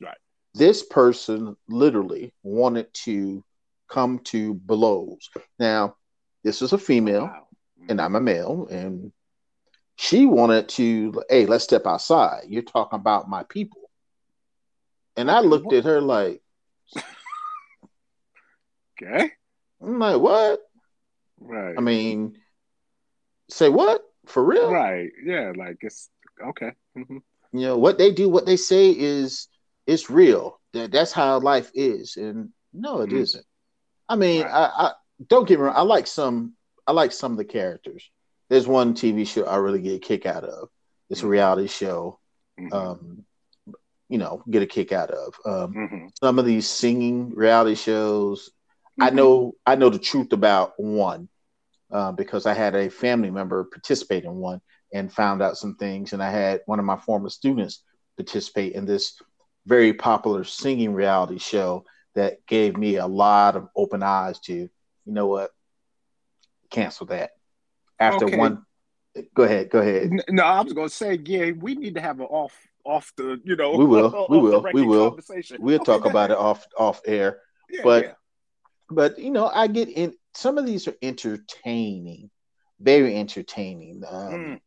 Right. 0.00 0.16
This 0.54 0.82
person 0.82 1.56
literally 1.68 2.32
wanted 2.42 2.92
to 3.04 3.44
come 3.88 4.20
to 4.20 4.54
blows. 4.54 5.30
Now, 5.58 5.96
this 6.44 6.62
is 6.62 6.72
a 6.72 6.78
female 6.78 7.24
wow. 7.24 7.46
and 7.88 8.00
I'm 8.00 8.14
a 8.14 8.20
male, 8.20 8.68
and 8.70 9.12
she 9.96 10.26
wanted 10.26 10.68
to, 10.70 11.22
hey, 11.28 11.46
let's 11.46 11.64
step 11.64 11.86
outside. 11.86 12.44
You're 12.48 12.62
talking 12.62 12.98
about 12.98 13.28
my 13.28 13.42
people. 13.44 13.90
And 15.16 15.30
I 15.30 15.40
looked 15.40 15.72
at 15.72 15.84
her 15.84 16.00
like, 16.00 16.42
okay. 19.02 19.32
I'm 19.82 19.98
like, 19.98 20.20
what? 20.20 20.60
Right. 21.40 21.74
I 21.76 21.80
mean, 21.80 22.36
say 23.48 23.68
what? 23.68 24.02
For 24.26 24.44
real? 24.44 24.70
Right. 24.70 25.10
Yeah. 25.24 25.52
Like 25.56 25.78
it's 25.80 26.08
okay. 26.42 26.72
Mm-hmm. 26.96 27.18
You 27.52 27.60
know 27.60 27.78
what 27.78 27.98
they 27.98 28.12
do, 28.12 28.28
what 28.28 28.46
they 28.46 28.56
say 28.56 28.90
is 28.90 29.48
it's 29.86 30.10
real. 30.10 30.60
That 30.72 30.90
that's 30.92 31.12
how 31.12 31.38
life 31.38 31.70
is. 31.74 32.16
And 32.16 32.50
no, 32.72 33.00
it 33.00 33.10
mm-hmm. 33.10 33.18
not 33.18 33.44
I 34.08 34.16
mean, 34.16 34.42
right. 34.42 34.52
I, 34.52 34.86
I 34.86 34.92
don't 35.26 35.48
get 35.48 35.58
me 35.58 35.64
wrong. 35.64 35.76
I 35.76 35.82
like 35.82 36.06
some. 36.06 36.54
I 36.86 36.92
like 36.92 37.10
some 37.10 37.32
of 37.32 37.38
the 37.38 37.44
characters 37.44 38.10
there's 38.48 38.66
one 38.66 38.94
TV 38.94 39.26
show 39.26 39.44
I 39.44 39.56
really 39.56 39.80
get 39.80 39.96
a 39.96 39.98
kick 39.98 40.26
out 40.26 40.44
of. 40.44 40.68
It's 41.10 41.20
a 41.20 41.22
mm-hmm. 41.22 41.30
reality 41.30 41.68
show. 41.68 42.20
Mm-hmm. 42.58 42.72
Um, 42.72 43.24
you 44.08 44.18
know, 44.18 44.42
get 44.48 44.62
a 44.62 44.66
kick 44.66 44.92
out 44.92 45.10
of. 45.10 45.34
Um, 45.44 45.74
mm-hmm. 45.74 46.06
Some 46.20 46.38
of 46.38 46.46
these 46.46 46.68
singing 46.68 47.34
reality 47.34 47.74
shows, 47.74 48.50
I 49.00 49.08
mm-hmm. 49.08 49.16
know 49.16 49.52
I 49.66 49.74
know 49.74 49.90
the 49.90 49.98
truth 49.98 50.32
about 50.32 50.74
one 50.78 51.28
uh, 51.90 52.12
because 52.12 52.46
I 52.46 52.54
had 52.54 52.74
a 52.74 52.90
family 52.90 53.30
member 53.30 53.64
participate 53.64 54.24
in 54.24 54.34
one 54.36 54.60
and 54.92 55.12
found 55.12 55.42
out 55.42 55.56
some 55.56 55.76
things, 55.76 56.12
and 56.12 56.22
I 56.22 56.30
had 56.30 56.60
one 56.66 56.78
of 56.78 56.84
my 56.84 56.96
former 56.96 57.28
students 57.28 57.82
participate 58.16 58.74
in 58.74 58.86
this 58.86 59.20
very 59.66 59.92
popular 59.92 60.44
singing 60.44 60.94
reality 60.94 61.38
show 61.38 61.84
that 62.14 62.44
gave 62.46 62.76
me 62.76 62.96
a 62.96 63.06
lot 63.06 63.56
of 63.56 63.68
open 63.76 64.02
eyes 64.02 64.38
to, 64.40 64.54
you 64.54 64.70
know 65.04 65.26
what, 65.26 65.50
cancel 66.70 67.06
that 67.06 67.30
after 67.98 68.26
okay. 68.26 68.36
one. 68.36 68.64
Go 69.34 69.44
ahead. 69.44 69.70
Go 69.70 69.80
ahead. 69.80 70.10
No, 70.28 70.42
I 70.42 70.60
was 70.60 70.72
going 70.72 70.88
to 70.88 70.94
say, 70.94 71.18
yeah, 71.24 71.52
we 71.52 71.74
need 71.74 71.94
to 71.94 72.00
have 72.00 72.20
an 72.20 72.26
off 72.26 72.54
off 72.84 73.12
the, 73.16 73.40
you 73.44 73.56
know, 73.56 73.72
we 73.76 73.84
will, 73.84 74.26
we 74.30 74.38
will, 74.38 74.64
we 74.72 74.82
will. 74.82 75.18
We'll 75.58 75.76
okay, 75.76 75.84
talk 75.84 76.04
about 76.04 76.30
it 76.30 76.36
off 76.36 76.66
off 76.78 77.00
air. 77.06 77.40
Yeah, 77.70 77.80
but 77.82 78.04
yeah. 78.04 78.12
but 78.90 79.18
you 79.18 79.30
know, 79.30 79.46
I 79.46 79.66
get 79.66 79.88
in. 79.88 80.14
Some 80.36 80.58
of 80.58 80.66
these 80.66 80.86
are 80.86 80.96
entertaining, 81.00 82.30
very 82.78 83.16
entertaining. 83.16 84.02
Um, 84.08 84.32
mm. 84.32 84.60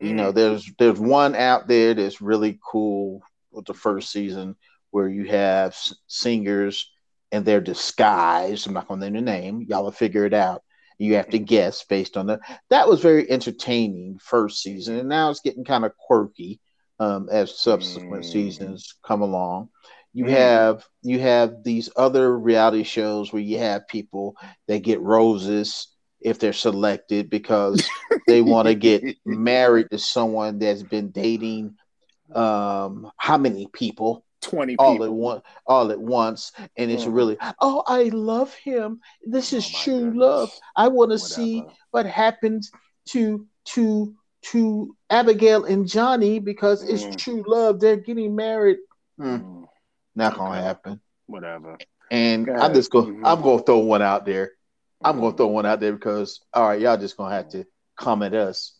You 0.00 0.10
mm. 0.10 0.14
know, 0.14 0.32
there's 0.32 0.70
there's 0.78 1.00
one 1.00 1.34
out 1.34 1.68
there 1.68 1.94
that's 1.94 2.20
really 2.20 2.58
cool 2.62 3.22
with 3.50 3.64
the 3.64 3.74
first 3.74 4.12
season 4.12 4.56
where 4.90 5.08
you 5.08 5.24
have 5.24 5.76
singers 6.06 6.90
and 7.32 7.44
they're 7.44 7.60
disguised. 7.60 8.66
I'm 8.66 8.74
not 8.74 8.88
going 8.88 9.00
to 9.00 9.10
name 9.10 9.24
the 9.24 9.30
name. 9.30 9.66
Y'all 9.68 9.84
will 9.84 9.90
figure 9.90 10.26
it 10.26 10.34
out. 10.34 10.62
You 10.98 11.14
have 11.16 11.30
to 11.30 11.38
guess 11.38 11.84
based 11.84 12.16
on 12.16 12.26
the. 12.26 12.40
That 12.70 12.88
was 12.88 13.00
very 13.00 13.30
entertaining 13.30 14.18
first 14.18 14.62
season, 14.62 14.98
and 14.98 15.08
now 15.08 15.30
it's 15.30 15.40
getting 15.40 15.64
kind 15.64 15.84
of 15.84 15.96
quirky 15.96 16.60
um, 16.98 17.28
as 17.30 17.58
subsequent 17.58 18.24
mm. 18.24 18.32
seasons 18.32 18.94
come 19.04 19.22
along. 19.22 19.68
You 20.16 20.24
mm. 20.24 20.30
have 20.30 20.88
you 21.02 21.20
have 21.20 21.62
these 21.62 21.90
other 21.94 22.38
reality 22.38 22.84
shows 22.84 23.34
where 23.34 23.42
you 23.42 23.58
have 23.58 23.86
people 23.86 24.34
that 24.66 24.78
get 24.78 24.98
roses 25.02 25.88
if 26.22 26.38
they're 26.38 26.54
selected 26.54 27.28
because 27.28 27.86
they 28.26 28.40
want 28.40 28.66
to 28.66 28.74
get 28.74 29.04
married 29.26 29.88
to 29.90 29.98
someone 29.98 30.58
that's 30.58 30.82
been 30.82 31.10
dating 31.10 31.76
um 32.34 33.10
how 33.18 33.36
many 33.36 33.68
people 33.74 34.24
20 34.40 34.76
all 34.78 35.04
at 35.04 35.12
once 35.12 35.42
all 35.66 35.92
at 35.92 36.00
once 36.00 36.50
and 36.78 36.90
it's 36.90 37.04
mm. 37.04 37.14
really 37.14 37.36
oh 37.60 37.82
i 37.86 38.04
love 38.04 38.54
him 38.54 38.98
this 39.26 39.52
is 39.52 39.70
oh 39.70 39.82
true 39.84 40.04
goodness. 40.04 40.16
love 40.16 40.50
i 40.76 40.88
want 40.88 41.10
to 41.10 41.18
see 41.18 41.62
what 41.90 42.06
happens 42.06 42.70
to 43.04 43.46
to 43.66 44.14
to 44.40 44.96
abigail 45.10 45.66
and 45.66 45.86
johnny 45.86 46.38
because 46.38 46.82
mm. 46.82 46.88
it's 46.88 47.22
true 47.22 47.44
love 47.46 47.80
they're 47.80 47.96
getting 47.96 48.34
married 48.34 48.78
mm. 49.20 49.66
Not 50.16 50.32
okay. 50.32 50.38
gonna 50.38 50.62
happen 50.62 51.00
whatever 51.26 51.78
and 52.10 52.50
i'm 52.50 52.74
just 52.74 52.90
going 52.90 53.14
mm-hmm. 53.14 53.26
i'm 53.26 53.40
gonna 53.42 53.62
throw 53.62 53.78
one 53.78 54.02
out 54.02 54.26
there 54.26 54.52
i'm 55.02 55.20
gonna 55.20 55.36
throw 55.36 55.46
one 55.46 55.66
out 55.66 55.80
there 55.80 55.92
because 55.92 56.40
all 56.52 56.68
right 56.68 56.80
y'all 56.80 56.96
just 56.96 57.16
gonna 57.16 57.34
have 57.34 57.48
to 57.48 57.64
comment 57.96 58.34
us 58.34 58.72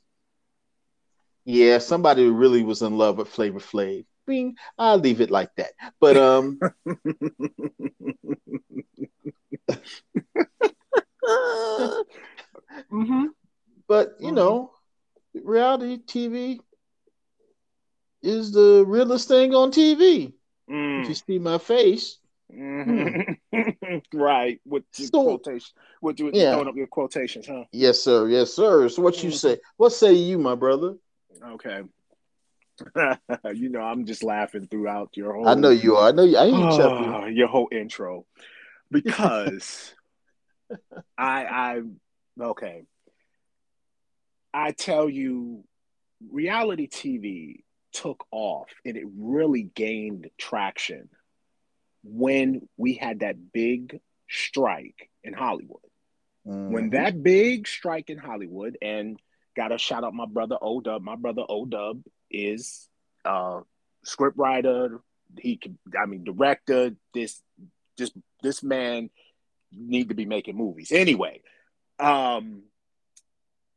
yeah 1.45 1.79
somebody 1.79 2.29
really 2.29 2.63
was 2.63 2.83
in 2.83 2.99
love 2.99 3.19
with 3.19 3.29
flavor 3.29 3.61
flav 3.61 4.05
bing, 4.27 4.57
I'll 4.77 4.99
leave 4.99 5.21
it 5.21 5.31
like 5.31 5.55
that. 5.57 5.73
But 6.01 6.17
um 6.17 6.59
mm-hmm. 12.93 13.27
But 13.89 14.15
you 14.19 14.27
mm-hmm. 14.27 14.35
know, 14.35 14.73
reality 15.35 15.99
TV 15.99 16.59
is 18.23 18.53
the 18.53 18.85
realest 18.87 19.29
thing 19.29 19.55
on 19.55 19.71
TV. 19.71 20.33
Mm. 20.71 21.03
If 21.03 21.09
you 21.09 21.15
see 21.15 21.39
my 21.39 21.59
face. 21.59 22.19
Mm-hmm. 22.53 23.99
right. 24.19 24.61
With 24.65 24.85
your 24.97 25.09
so, 25.09 25.23
quotation. 25.25 25.69
With 26.01 26.21
you 26.21 26.31
yeah. 26.33 26.53
throwing 26.53 26.69
up 26.69 26.77
your 26.77 26.87
quotations, 26.87 27.47
huh? 27.47 27.65
Yes, 27.73 28.01
sir. 28.01 28.29
Yes, 28.29 28.53
sir. 28.53 28.89
So 28.89 29.03
what 29.03 29.23
you 29.23 29.31
mm-hmm. 29.31 29.37
say? 29.37 29.59
What 29.77 29.93
say 29.93 30.13
you, 30.13 30.39
my 30.39 30.55
brother? 30.55 30.95
Okay. 31.43 31.83
you 33.55 33.69
know, 33.69 33.81
I'm 33.81 34.05
just 34.05 34.23
laughing 34.23 34.67
throughout 34.67 35.17
your 35.17 35.35
whole. 35.35 35.49
I 35.49 35.55
know 35.55 35.71
you 35.71 35.97
are. 35.97 36.09
I 36.09 36.13
know 36.13 36.25
you. 36.25 36.37
I 36.37 36.45
ain't 36.45 37.37
Your 37.37 37.49
whole 37.49 37.69
intro, 37.73 38.27
because 38.91 39.95
I, 41.19 41.45
I, 41.45 41.83
okay. 42.41 42.83
I 44.53 44.73
tell 44.73 45.09
you, 45.09 45.65
reality 46.31 46.89
TV 46.89 47.63
took 47.97 48.27
off 48.31 48.69
and 48.85 48.97
it 48.97 49.07
really 49.17 49.63
gained 49.63 50.29
traction 50.37 51.09
when 52.05 52.69
we 52.77 52.95
had 52.95 53.21
that 53.21 53.53
big 53.53 54.01
strike 54.29 55.09
in 55.25 55.33
Hollywood. 55.33 55.81
Mm-hmm. 56.47 56.73
When 56.73 56.91
that 56.91 57.23
big 57.23 57.67
strike 57.67 58.11
in 58.11 58.19
Hollywood, 58.19 58.77
and 58.83 59.19
gotta 59.57 59.79
shout 59.79 60.05
out 60.05 60.13
my 60.13 60.27
brother 60.27 60.59
O 60.61 60.81
Dub. 60.81 61.03
My 61.03 61.17
brother 61.17 61.43
O 61.49 61.65
Dub 61.65 62.03
is 62.31 62.89
uh 63.25 63.61
script 64.05 64.37
writer. 64.37 65.01
He 65.41 65.57
can, 65.57 65.79
I 65.99 66.07
mean, 66.07 66.23
director. 66.23 66.93
This, 67.15 67.41
this, 67.97 68.13
this 68.43 68.63
man 68.63 69.11
need 69.73 70.11
to 70.11 70.15
be 70.15 70.27
making 70.27 70.57
movies 70.57 70.93
anyway. 70.93 71.41
Um, 71.99 72.63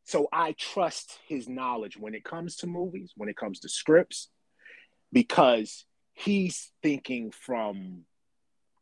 so 0.10 0.28
I 0.34 0.54
trust 0.54 1.20
his 1.28 1.48
knowledge 1.48 1.96
when 1.96 2.16
it 2.16 2.24
comes 2.24 2.56
to 2.58 2.68
movies, 2.68 3.14
when 3.16 3.30
it 3.30 3.38
comes 3.38 3.60
to 3.60 3.70
scripts, 3.70 4.30
because 5.14 5.86
he's 6.14 6.72
thinking 6.82 7.30
from 7.30 8.06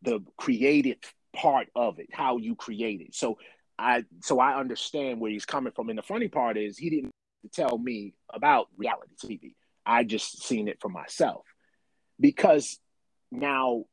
the 0.03 0.22
creative 0.38 1.00
part 1.36 1.67
of 1.75 2.00
it, 2.00 2.07
how 2.13 2.38
you 2.38 2.55
create 2.55 3.01
it. 3.01 3.13
So 3.13 3.38
I 3.77 4.05
so 4.22 4.39
I 4.39 4.57
understand 4.57 5.19
where 5.19 5.29
he's 5.29 5.46
coming 5.46 5.74
from. 5.75 5.90
And 5.90 5.98
the 5.98 6.03
funny 6.03 6.29
part 6.29 6.57
is 6.57 6.77
he 6.77 6.90
didn't 6.90 7.11
tell 7.51 7.77
me 7.77 8.13
about 8.33 8.68
reality 8.77 9.16
TV. 9.22 9.55
I 9.85 10.05
just 10.05 10.44
seen 10.44 10.70
it 10.70 10.79
for 10.79 10.87
myself. 10.87 11.44
Because 12.22 12.79
now 13.33 13.83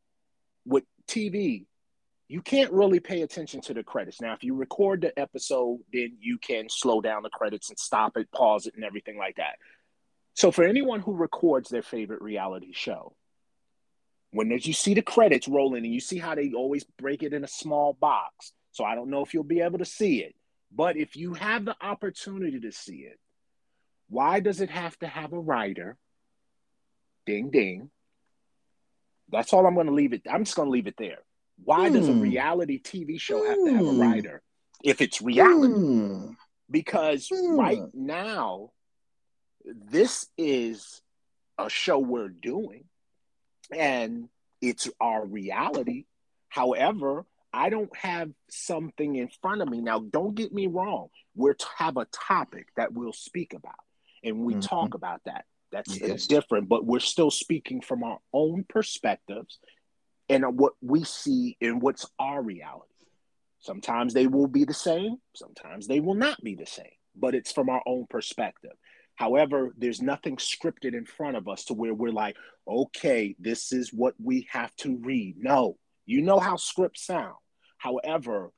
with 0.65 0.85
TV, 1.09 1.67
you 2.29 2.41
can't 2.41 2.73
really 2.73 3.01
pay 3.01 3.23
attention 3.23 3.61
to 3.63 3.75
the 3.75 3.83
credits. 3.83 4.21
Now, 4.21 4.33
if 4.33 4.43
you 4.43 4.55
record 4.55 5.03
the 5.03 5.19
episode, 5.19 5.81
then 5.93 6.17
you 6.21 6.39
can 6.39 6.69
slow 6.69 7.01
down 7.01 7.23
the 7.23 7.31
credits 7.31 7.69
and 7.69 7.79
stop 7.79 8.17
it, 8.17 8.31
pause 8.33 8.67
it, 8.67 8.75
and 8.75 8.85
everything 8.85 9.19
like 9.19 9.37
that. 9.37 9.57
So, 10.35 10.51
for 10.51 10.65
anyone 10.65 11.01
who 11.01 11.15
records 11.15 11.69
their 11.69 11.83
favorite 11.83 12.23
reality 12.23 12.73
show, 12.73 13.15
when 14.31 14.51
you 14.51 14.73
see 14.73 14.95
the 14.95 15.03
credits 15.03 15.47
rolling 15.47 15.85
and 15.85 15.95
you 15.95 16.01
see 16.01 16.19
how 16.19 16.35
they 16.35 16.53
always 16.53 16.85
break 16.99 17.23
it 17.23 17.33
in 17.33 17.45
a 17.45 17.49
small 17.49 17.93
box, 17.93 18.53
so 18.73 18.85
I 18.85 18.95
don't 18.97 19.11
know 19.11 19.23
if 19.23 19.33
you'll 19.33 19.45
be 19.45 19.61
able 19.61 19.79
to 19.79 19.85
see 19.85 20.23
it, 20.23 20.35
but 20.75 20.97
if 20.97 21.17
you 21.17 21.35
have 21.35 21.65
the 21.65 21.77
opportunity 21.81 22.59
to 22.61 22.73
see 22.73 23.07
it, 23.09 23.19
why 24.09 24.41
does 24.41 24.61
it 24.61 24.71
have 24.71 24.99
to 24.99 25.07
have 25.07 25.33
a 25.33 25.39
writer? 25.39 25.97
Ding 27.27 27.51
ding. 27.51 27.91
That's 29.31 29.53
all 29.53 29.67
I'm 29.67 29.75
going 29.75 29.87
to 29.87 29.93
leave 29.93 30.13
it. 30.13 30.23
I'm 30.31 30.45
just 30.45 30.57
going 30.57 30.67
to 30.67 30.73
leave 30.73 30.87
it 30.87 30.97
there. 30.99 31.19
Why 31.63 31.89
mm. 31.89 31.95
does 31.95 32.09
a 32.09 32.13
hmm. 32.13 32.21
reality 32.21 32.81
TV 32.81 33.21
show 33.21 33.45
have 33.47 33.57
to 33.57 33.73
have 33.73 33.87
a 33.87 33.91
hmm. 33.91 34.01
writer 34.01 34.43
if 34.83 35.01
it's 35.01 35.23
reality? 35.23 35.75
Mm. 35.75 36.37
Because 36.71 37.29
mm. 37.29 37.59
right 37.59 37.83
now, 37.93 38.71
this 39.65 40.27
is 40.37 41.01
a 41.59 41.69
show 41.71 41.99
we're 41.99 42.29
doing 42.29 42.85
and 43.75 44.29
it's 44.61 44.89
our 45.01 45.25
reality. 45.25 46.05
However, 46.49 47.25
I 47.53 47.71
don't 47.71 47.95
have 47.97 48.31
something 48.51 49.15
in 49.15 49.29
front 49.41 49.63
of 49.63 49.69
me. 49.69 49.81
Now, 49.81 50.01
don't 50.01 50.35
get 50.35 50.53
me 50.53 50.67
wrong. 50.67 51.09
We 51.37 51.53
have 51.79 51.97
a 51.97 52.07
topic 52.07 52.67
that 52.77 52.93
we'll 52.93 53.13
speak 53.13 53.55
about 53.55 53.75
and 54.25 54.41
we 54.41 54.55
mm-hmm. 54.55 54.61
talk 54.61 54.95
about 54.95 55.21
that. 55.27 55.45
That's 55.71 56.01
yes. 56.01 56.27
different, 56.27 56.69
but 56.69 56.85
we're 56.85 57.01
still 57.01 57.31
speaking 57.31 57.81
from 57.81 58.03
our 58.05 58.19
own 58.33 58.65
perspectives 58.69 59.59
and 60.35 60.59
what 60.59 60.73
we 60.83 61.05
see 61.05 61.57
and 61.61 61.81
what's 61.81 62.07
our 62.19 62.43
reality. 62.43 62.91
Sometimes 63.61 64.13
they 64.13 64.27
will 64.27 64.49
be 64.49 64.65
the 64.65 64.75
same, 64.75 65.17
sometimes 65.35 65.87
they 65.87 66.01
will 66.01 66.15
not 66.15 66.43
be 66.43 66.55
the 66.55 66.67
same, 66.67 66.87
but 67.15 67.35
it's 67.35 67.53
from 67.53 67.69
our 67.69 67.83
own 67.87 68.07
perspective. 68.11 68.73
However, 69.15 69.73
there's 69.79 70.03
nothing 70.03 70.37
scripted 70.37 70.95
in 70.95 71.07
front 71.07 71.37
of 71.37 71.47
us 71.49 71.67
to 71.67 71.75
where 71.75 71.95
we're 71.95 72.11
like, 72.11 72.37
okay, 72.67 73.37
this 73.39 73.73
is 73.73 73.93
what 73.93 74.15
we 74.23 74.49
have 74.51 74.75
to 74.77 74.97
read. 74.97 75.37
No, 75.39 75.77
you 76.05 76.21
know 76.21 76.41
how 76.41 76.57
scripts 76.57 77.07
sound. 77.07 77.37
However, 77.79 78.51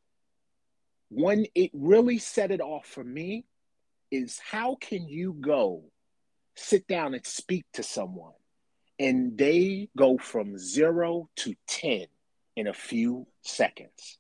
when 1.11 1.47
it 1.55 1.71
really 1.75 2.19
set 2.19 2.51
it 2.51 2.63
off 2.63 2.87
for 2.87 3.05
me 3.05 3.45
is 4.11 4.39
how 4.39 4.77
can 4.77 5.07
you 5.09 5.35
go 5.39 5.85
sit 6.57 6.87
down 6.87 7.13
and 7.13 7.27
speak 7.27 7.67
to 7.75 7.83
someone 7.83 8.33
and 8.99 9.37
they 9.37 9.89
go 9.97 10.19
from 10.19 10.59
zero 10.59 11.29
to 11.37 11.55
10 11.69 12.07
in 12.57 12.67
a 12.67 12.73
few 12.73 13.27
seconds. 13.43 14.19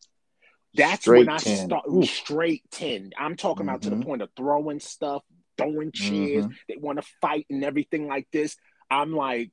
That's 0.74 1.02
straight 1.02 1.26
when 1.26 1.36
I 1.36 1.38
10. 1.38 1.66
start 1.66 1.84
Ooh. 1.90 2.04
straight 2.04 2.62
10. 2.72 3.12
I'm 3.18 3.36
talking 3.36 3.62
mm-hmm. 3.62 3.70
about 3.70 3.82
to 3.82 3.90
the 3.90 3.96
mm-hmm. 3.96 4.04
point 4.04 4.22
of 4.22 4.30
throwing 4.36 4.80
stuff, 4.80 5.22
throwing 5.56 5.92
chairs. 5.92 6.44
Mm-hmm. 6.44 6.54
They 6.68 6.76
want 6.76 7.00
to 7.00 7.08
fight 7.20 7.46
and 7.48 7.64
everything 7.64 8.06
like 8.06 8.28
this. 8.32 8.56
I'm 8.90 9.14
like, 9.14 9.52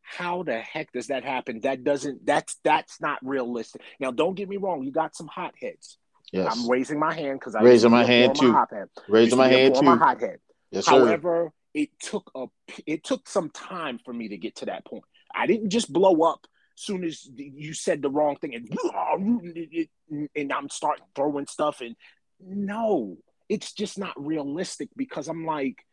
how 0.00 0.44
the 0.44 0.58
heck 0.58 0.92
does 0.92 1.08
that 1.08 1.24
happen? 1.24 1.60
That 1.60 1.84
doesn't, 1.84 2.24
that's, 2.24 2.56
that's 2.64 3.00
not 3.00 3.18
realistic. 3.22 3.82
Now, 4.00 4.12
don't 4.12 4.34
get 4.34 4.48
me 4.48 4.56
wrong. 4.56 4.82
You 4.82 4.92
got 4.92 5.14
some 5.14 5.26
hotheads. 5.26 5.98
Yes. 6.32 6.56
I'm 6.56 6.68
raising 6.68 6.98
my 6.98 7.14
hand 7.14 7.38
because 7.38 7.54
I'm 7.54 7.64
raising 7.64 7.90
my 7.90 8.04
hand 8.04 8.36
too. 8.36 8.52
My 8.52 8.66
raising 9.08 9.38
my 9.38 9.48
hand 9.48 9.74
too. 9.76 9.82
My 9.82 9.96
hothead. 9.96 10.38
Yes, 10.70 10.86
However, 10.86 11.52
it 11.76 11.90
took 12.00 12.30
a 12.34 12.46
it 12.86 13.04
took 13.04 13.28
some 13.28 13.50
time 13.50 14.00
for 14.02 14.12
me 14.12 14.28
to 14.28 14.38
get 14.38 14.56
to 14.56 14.64
that 14.64 14.86
point. 14.86 15.04
I 15.32 15.46
didn't 15.46 15.68
just 15.68 15.92
blow 15.92 16.22
up 16.22 16.46
as 16.74 16.82
soon 16.82 17.04
as 17.04 17.28
you 17.36 17.74
said 17.74 18.00
the 18.00 18.08
wrong 18.08 18.36
thing 18.36 18.54
and 18.54 20.28
and 20.34 20.52
I'm 20.52 20.70
starting 20.70 21.04
throwing 21.14 21.46
stuff 21.46 21.82
and 21.82 21.94
no, 22.40 23.18
it's 23.50 23.74
just 23.74 23.98
not 23.98 24.14
realistic 24.16 24.88
because 24.96 25.28
I'm 25.28 25.44
like 25.44 25.84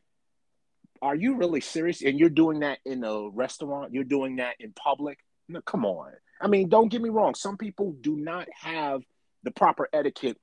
are 1.02 1.16
you 1.16 1.36
really 1.36 1.60
serious? 1.60 2.02
And 2.02 2.18
you're 2.18 2.30
doing 2.30 2.62
that 2.62 2.80
in 2.86 3.04
a 3.04 3.28
restaurant 3.28 3.94
you're 3.94 4.06
doing 4.06 4.38
that 4.38 4.56
in 4.62 4.72
public? 4.72 5.20
No, 5.50 5.60
come 5.60 5.86
on. 5.86 6.14
I 6.40 6.48
mean 6.48 6.70
don't 6.70 6.88
get 6.88 7.02
me 7.02 7.10
wrong. 7.10 7.36
Some 7.36 7.58
people 7.58 7.92
do 8.00 8.16
not 8.16 8.48
have 8.62 9.02
the 9.44 9.52
proper 9.52 9.90
etiquette 9.92 10.38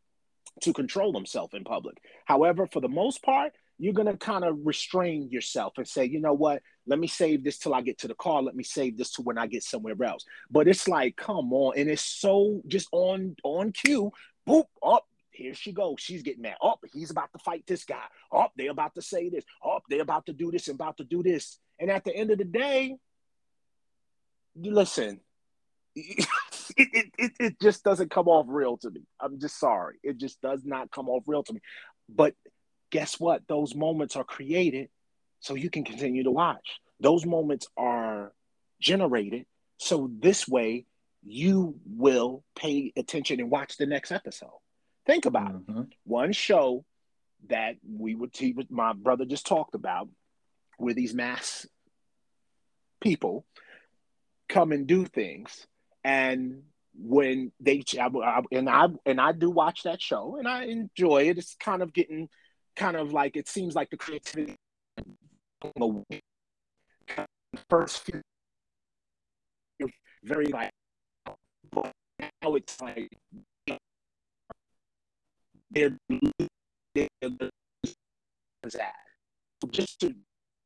to 0.61 0.75
control 0.75 1.13
themselves 1.13 1.55
in 1.55 1.65
public. 1.65 1.97
However 2.27 2.67
for 2.67 2.83
the 2.83 2.89
most 2.89 3.23
part 3.23 3.53
you're 3.81 3.95
going 3.95 4.07
to 4.07 4.17
kind 4.17 4.45
of 4.45 4.59
restrain 4.63 5.31
yourself 5.31 5.73
and 5.79 5.89
say, 5.89 6.05
you 6.05 6.21
know 6.21 6.35
what, 6.35 6.61
let 6.87 6.99
me 6.99 7.07
save 7.07 7.43
this 7.43 7.57
till 7.57 7.73
I 7.73 7.81
get 7.81 7.99
to 8.01 8.09
the 8.09 8.15
car. 8.15 8.43
Let 8.43 8.55
me 8.55 8.63
save 8.63 8.99
this 8.99 9.13
to 9.13 9.23
when 9.23 9.39
I 9.39 9.47
get 9.47 9.63
somewhere 9.63 9.95
else. 10.05 10.27
But 10.51 10.69
it's 10.69 10.87
like, 10.87 11.17
come 11.17 11.51
on. 11.55 11.79
And 11.79 11.89
it's 11.89 12.05
so 12.05 12.61
just 12.67 12.89
on 12.93 13.37
on 13.43 13.73
cue. 13.73 14.13
Boop, 14.47 14.65
up. 14.85 15.07
here 15.31 15.55
she 15.55 15.73
goes. 15.73 15.97
She's 15.99 16.23
getting 16.23 16.43
mad. 16.43 16.57
Up, 16.63 16.81
oh, 16.85 16.89
he's 16.93 17.11
about 17.11 17.33
to 17.33 17.39
fight 17.39 17.65
this 17.67 17.85
guy. 17.85 17.95
Up, 17.95 18.11
oh, 18.33 18.47
they're 18.55 18.71
about 18.71 18.95
to 18.97 19.03
say 19.03 19.31
this. 19.31 19.45
Up, 19.65 19.71
oh, 19.77 19.81
they're 19.89 20.03
about 20.03 20.27
to 20.27 20.35
do 20.35 20.51
this 20.51 20.69
and 20.69 20.75
about 20.75 20.99
to 20.99 21.05
do 21.05 21.23
this. 21.23 21.59
And 21.79 21.91
at 21.91 22.05
the 22.05 22.15
end 22.15 22.31
of 22.31 22.37
the 22.37 22.45
day, 22.45 22.97
you 24.61 24.75
listen, 24.75 25.21
it, 25.97 26.27
it, 26.77 27.07
it, 27.17 27.33
it 27.41 27.61
just 27.63 27.83
doesn't 27.83 28.11
come 28.11 28.29
off 28.29 28.45
real 28.47 28.77
to 28.79 28.91
me. 28.91 29.01
I'm 29.19 29.41
just 29.41 29.59
sorry. 29.59 29.97
It 30.03 30.19
just 30.19 30.39
does 30.43 30.67
not 30.67 30.91
come 30.91 31.09
off 31.09 31.23
real 31.27 31.43
to 31.45 31.55
me. 31.55 31.61
But 32.09 32.35
guess 32.91 33.19
what? 33.19 33.47
Those 33.49 33.75
moments 33.75 34.17
are 34.17 34.25
created 34.25 34.89
so 35.41 35.55
you 35.55 35.71
can 35.71 35.85
continue 35.85 36.25
to 36.25 36.31
watch. 36.31 36.81
Those 37.01 37.25
moments 37.25 37.69
are 37.77 38.33
generated 38.81 39.47
so 39.79 40.11
this 40.21 40.47
way 40.47 40.85
you 41.23 41.79
will 41.87 42.45
pay 42.55 42.93
attention 42.97 43.41
and 43.41 43.51
watch 43.51 43.77
the 43.77 43.87
next 43.87 44.13
episode. 44.13 44.59
Think 45.07 45.25
about 45.25 45.53
mm-hmm. 45.53 45.81
it. 45.81 45.87
One 46.05 46.33
show 46.33 46.85
that 47.49 47.77
we 47.89 48.15
would 48.15 48.37
see, 48.37 48.55
my 48.69 48.93
brother 48.93 49.25
just 49.25 49.47
talked 49.47 49.75
about, 49.75 50.09
where 50.77 50.95
these 50.95 51.15
mass 51.15 51.67
people 53.01 53.47
come 54.49 54.73
and 54.73 54.87
do 54.87 55.05
things, 55.05 55.67
and 56.05 56.63
when 56.95 57.53
they 57.61 57.83
and 58.53 58.69
I 58.69 58.89
and 59.07 59.21
I 59.21 59.33
do 59.33 59.51
watch 59.51 59.85
that 59.85 60.03
show 60.03 60.37
and 60.37 60.47
I 60.47 60.65
enjoy 60.65 61.29
it. 61.29 61.39
It's 61.39 61.55
kind 61.55 61.83
of 61.83 61.93
getting 61.93 62.29
kind 62.77 62.97
of 62.97 63.13
like 63.13 63.37
it 63.37 63.49
seems 63.49 63.75
like 63.75 63.91
the 63.91 63.97
creativity 63.97 64.57
first 67.69 68.05
few 68.05 68.21
very 70.23 70.47
like 70.47 70.71
now 72.19 72.55
it's 72.55 72.81
like 72.81 73.11
they're, 75.71 75.97
they're. 76.95 77.09
Just 79.71 80.01
to 80.01 80.15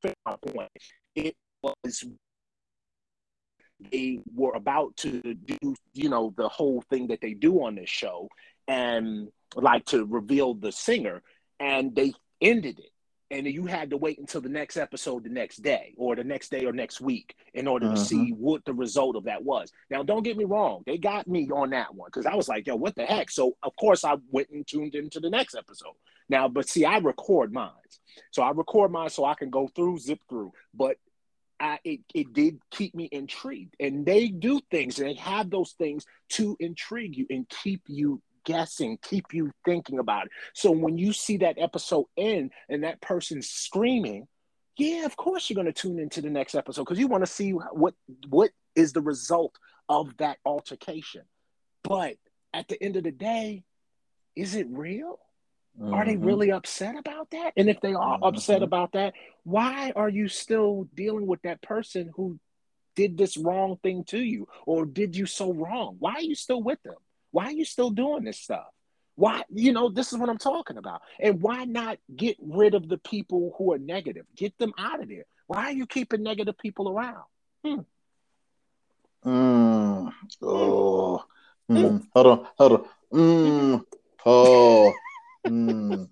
fit 0.02 0.14
my 0.24 0.36
point, 0.36 0.70
it 1.14 1.34
was 1.62 2.04
they 3.92 4.20
were 4.34 4.54
about 4.54 4.96
to 4.96 5.20
do, 5.20 5.74
you 5.92 6.08
know, 6.08 6.32
the 6.36 6.48
whole 6.48 6.82
thing 6.90 7.08
that 7.08 7.20
they 7.20 7.34
do 7.34 7.62
on 7.64 7.74
this 7.74 7.90
show 7.90 8.28
and 8.68 9.28
like 9.56 9.84
to 9.86 10.04
reveal 10.06 10.54
the 10.54 10.72
singer, 10.72 11.22
and 11.60 11.94
they 11.94 12.12
ended 12.40 12.78
it 12.78 12.90
and 13.30 13.46
you 13.46 13.66
had 13.66 13.90
to 13.90 13.96
wait 13.96 14.18
until 14.18 14.40
the 14.40 14.48
next 14.48 14.76
episode 14.76 15.24
the 15.24 15.30
next 15.30 15.62
day 15.62 15.94
or 15.96 16.14
the 16.14 16.24
next 16.24 16.50
day 16.50 16.66
or 16.66 16.72
next 16.72 17.00
week 17.00 17.34
in 17.52 17.66
order 17.66 17.86
uh-huh. 17.86 17.96
to 17.96 18.00
see 18.00 18.32
mm-hmm. 18.32 18.42
what 18.42 18.64
the 18.64 18.74
result 18.74 19.16
of 19.16 19.24
that 19.24 19.42
was. 19.42 19.72
Now, 19.90 20.02
don't 20.02 20.22
get 20.22 20.36
me 20.36 20.44
wrong, 20.44 20.82
they 20.86 20.98
got 20.98 21.26
me 21.26 21.48
on 21.50 21.70
that 21.70 21.94
one 21.94 22.08
because 22.12 22.26
I 22.26 22.34
was 22.34 22.48
like, 22.48 22.66
yo, 22.66 22.76
what 22.76 22.94
the 22.94 23.04
heck? 23.04 23.30
So, 23.30 23.56
of 23.62 23.74
course, 23.76 24.04
I 24.04 24.16
went 24.30 24.50
and 24.50 24.66
tuned 24.66 24.94
into 24.94 25.20
the 25.20 25.30
next 25.30 25.54
episode. 25.54 25.94
Now, 26.28 26.48
but 26.48 26.68
see, 26.68 26.84
I 26.84 26.98
record 26.98 27.52
mine. 27.52 27.70
So 28.30 28.42
I 28.42 28.50
record 28.50 28.92
mine 28.92 29.10
so 29.10 29.24
I 29.24 29.34
can 29.34 29.50
go 29.50 29.68
through, 29.68 29.98
zip 29.98 30.20
through. 30.28 30.52
But 30.72 30.96
I, 31.58 31.78
it, 31.84 32.00
it 32.14 32.32
did 32.32 32.60
keep 32.70 32.94
me 32.94 33.08
intrigued. 33.10 33.74
And 33.80 34.06
they 34.06 34.28
do 34.28 34.60
things 34.70 34.98
and 34.98 35.08
they 35.08 35.14
have 35.14 35.50
those 35.50 35.72
things 35.72 36.04
to 36.30 36.56
intrigue 36.60 37.16
you 37.16 37.26
and 37.30 37.48
keep 37.48 37.82
you 37.86 38.22
guessing, 38.44 38.98
keep 39.02 39.32
you 39.32 39.50
thinking 39.64 39.98
about 39.98 40.26
it. 40.26 40.32
So 40.54 40.70
when 40.70 40.98
you 40.98 41.12
see 41.12 41.38
that 41.38 41.56
episode 41.58 42.06
end 42.16 42.52
and 42.68 42.84
that 42.84 43.00
person's 43.00 43.48
screaming, 43.48 44.26
yeah, 44.76 45.04
of 45.04 45.16
course 45.16 45.48
you're 45.48 45.54
going 45.54 45.72
to 45.72 45.72
tune 45.72 45.98
into 45.98 46.20
the 46.20 46.30
next 46.30 46.54
episode 46.54 46.82
because 46.82 46.98
you 46.98 47.06
want 47.06 47.24
to 47.24 47.30
see 47.30 47.50
what 47.50 47.94
what 48.28 48.50
is 48.74 48.92
the 48.92 49.02
result 49.02 49.56
of 49.88 50.16
that 50.18 50.38
altercation. 50.44 51.22
But 51.82 52.16
at 52.52 52.68
the 52.68 52.82
end 52.82 52.96
of 52.96 53.04
the 53.04 53.12
day, 53.12 53.64
is 54.34 54.54
it 54.54 54.66
real? 54.70 55.18
Mm-hmm. 55.80 55.94
Are 55.94 56.04
they 56.04 56.14
mm-hmm. 56.14 56.24
really 56.24 56.50
upset 56.52 56.96
about 56.96 57.30
that? 57.30 57.52
And 57.56 57.68
if 57.68 57.80
they 57.80 57.94
are 57.94 58.16
mm-hmm. 58.16 58.24
upset 58.24 58.62
about 58.62 58.92
that, 58.92 59.14
why 59.44 59.92
are 59.94 60.08
you 60.08 60.28
still 60.28 60.88
dealing 60.94 61.26
with 61.26 61.42
that 61.42 61.62
person 61.62 62.10
who 62.14 62.38
did 62.94 63.18
this 63.18 63.36
wrong 63.36 63.78
thing 63.82 64.04
to 64.04 64.18
you 64.18 64.46
or 64.66 64.86
did 64.86 65.16
you 65.16 65.26
so 65.26 65.52
wrong? 65.52 65.96
Why 65.98 66.14
are 66.14 66.22
you 66.22 66.34
still 66.34 66.62
with 66.62 66.82
them? 66.82 66.94
Why 67.34 67.46
are 67.46 67.52
you 67.52 67.64
still 67.64 67.90
doing 67.90 68.22
this 68.22 68.38
stuff? 68.38 68.66
Why, 69.16 69.42
you 69.52 69.72
know, 69.72 69.88
this 69.88 70.12
is 70.12 70.18
what 70.20 70.28
I'm 70.28 70.38
talking 70.38 70.76
about. 70.76 71.02
And 71.18 71.42
why 71.42 71.64
not 71.64 71.98
get 72.14 72.36
rid 72.40 72.74
of 72.74 72.88
the 72.88 72.96
people 72.98 73.56
who 73.58 73.72
are 73.72 73.78
negative? 73.78 74.24
Get 74.36 74.56
them 74.56 74.72
out 74.78 75.02
of 75.02 75.08
there. 75.08 75.24
Why 75.48 75.64
are 75.64 75.72
you 75.72 75.84
keeping 75.84 76.22
negative 76.22 76.56
people 76.56 76.88
around? 76.88 77.24
Hmm. 77.64 77.80
Mm. 79.26 80.12
Oh. 80.42 81.24
Mm. 81.68 81.76
Mm. 81.76 82.06
Hold 82.14 82.26
on. 82.26 82.46
Hold 82.56 82.72
on. 82.72 82.84
Mm. 83.12 83.84
Oh. 84.24 84.92
Mm. 85.44 86.08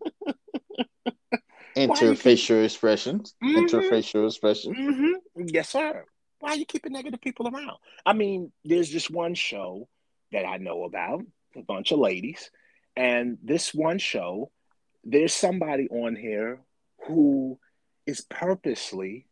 Interfacial 1.76 2.56
keep... 2.56 2.64
expressions. 2.64 3.36
Mm-hmm. 3.44 3.58
Interfacial 3.58 4.26
expressions. 4.26 4.76
Mm-hmm. 4.76 5.46
Yes, 5.46 5.68
sir. 5.68 6.04
Why 6.40 6.50
are 6.50 6.56
you 6.56 6.66
keeping 6.66 6.92
negative 6.92 7.20
people 7.20 7.46
around? 7.46 7.76
I 8.04 8.12
mean, 8.12 8.50
there's 8.64 8.88
just 8.88 9.08
one 9.08 9.34
show 9.34 9.86
that 10.32 10.46
I 10.46 10.56
know 10.58 10.84
about, 10.84 11.22
a 11.56 11.62
bunch 11.62 11.92
of 11.92 11.98
ladies. 11.98 12.50
And 12.96 13.38
this 13.42 13.72
one 13.72 13.98
show, 13.98 14.50
there's 15.04 15.34
somebody 15.34 15.88
on 15.88 16.16
here 16.16 16.60
who 17.06 17.58
is 18.06 18.20
purposely 18.22 19.26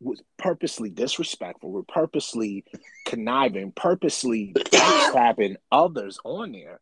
was 0.00 0.22
purposely 0.38 0.90
disrespectful, 0.90 1.70
were 1.70 1.82
purposely 1.82 2.64
conniving, 3.06 3.72
purposely 3.72 4.52
backstabbing 4.54 5.56
others 5.72 6.18
on 6.24 6.52
there. 6.52 6.80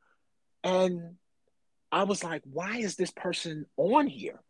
And 0.64 1.16
I 1.90 2.04
was 2.04 2.24
like, 2.24 2.42
why 2.50 2.78
is 2.78 2.96
this 2.96 3.10
person 3.10 3.66
on 3.76 4.06
here? 4.08 4.40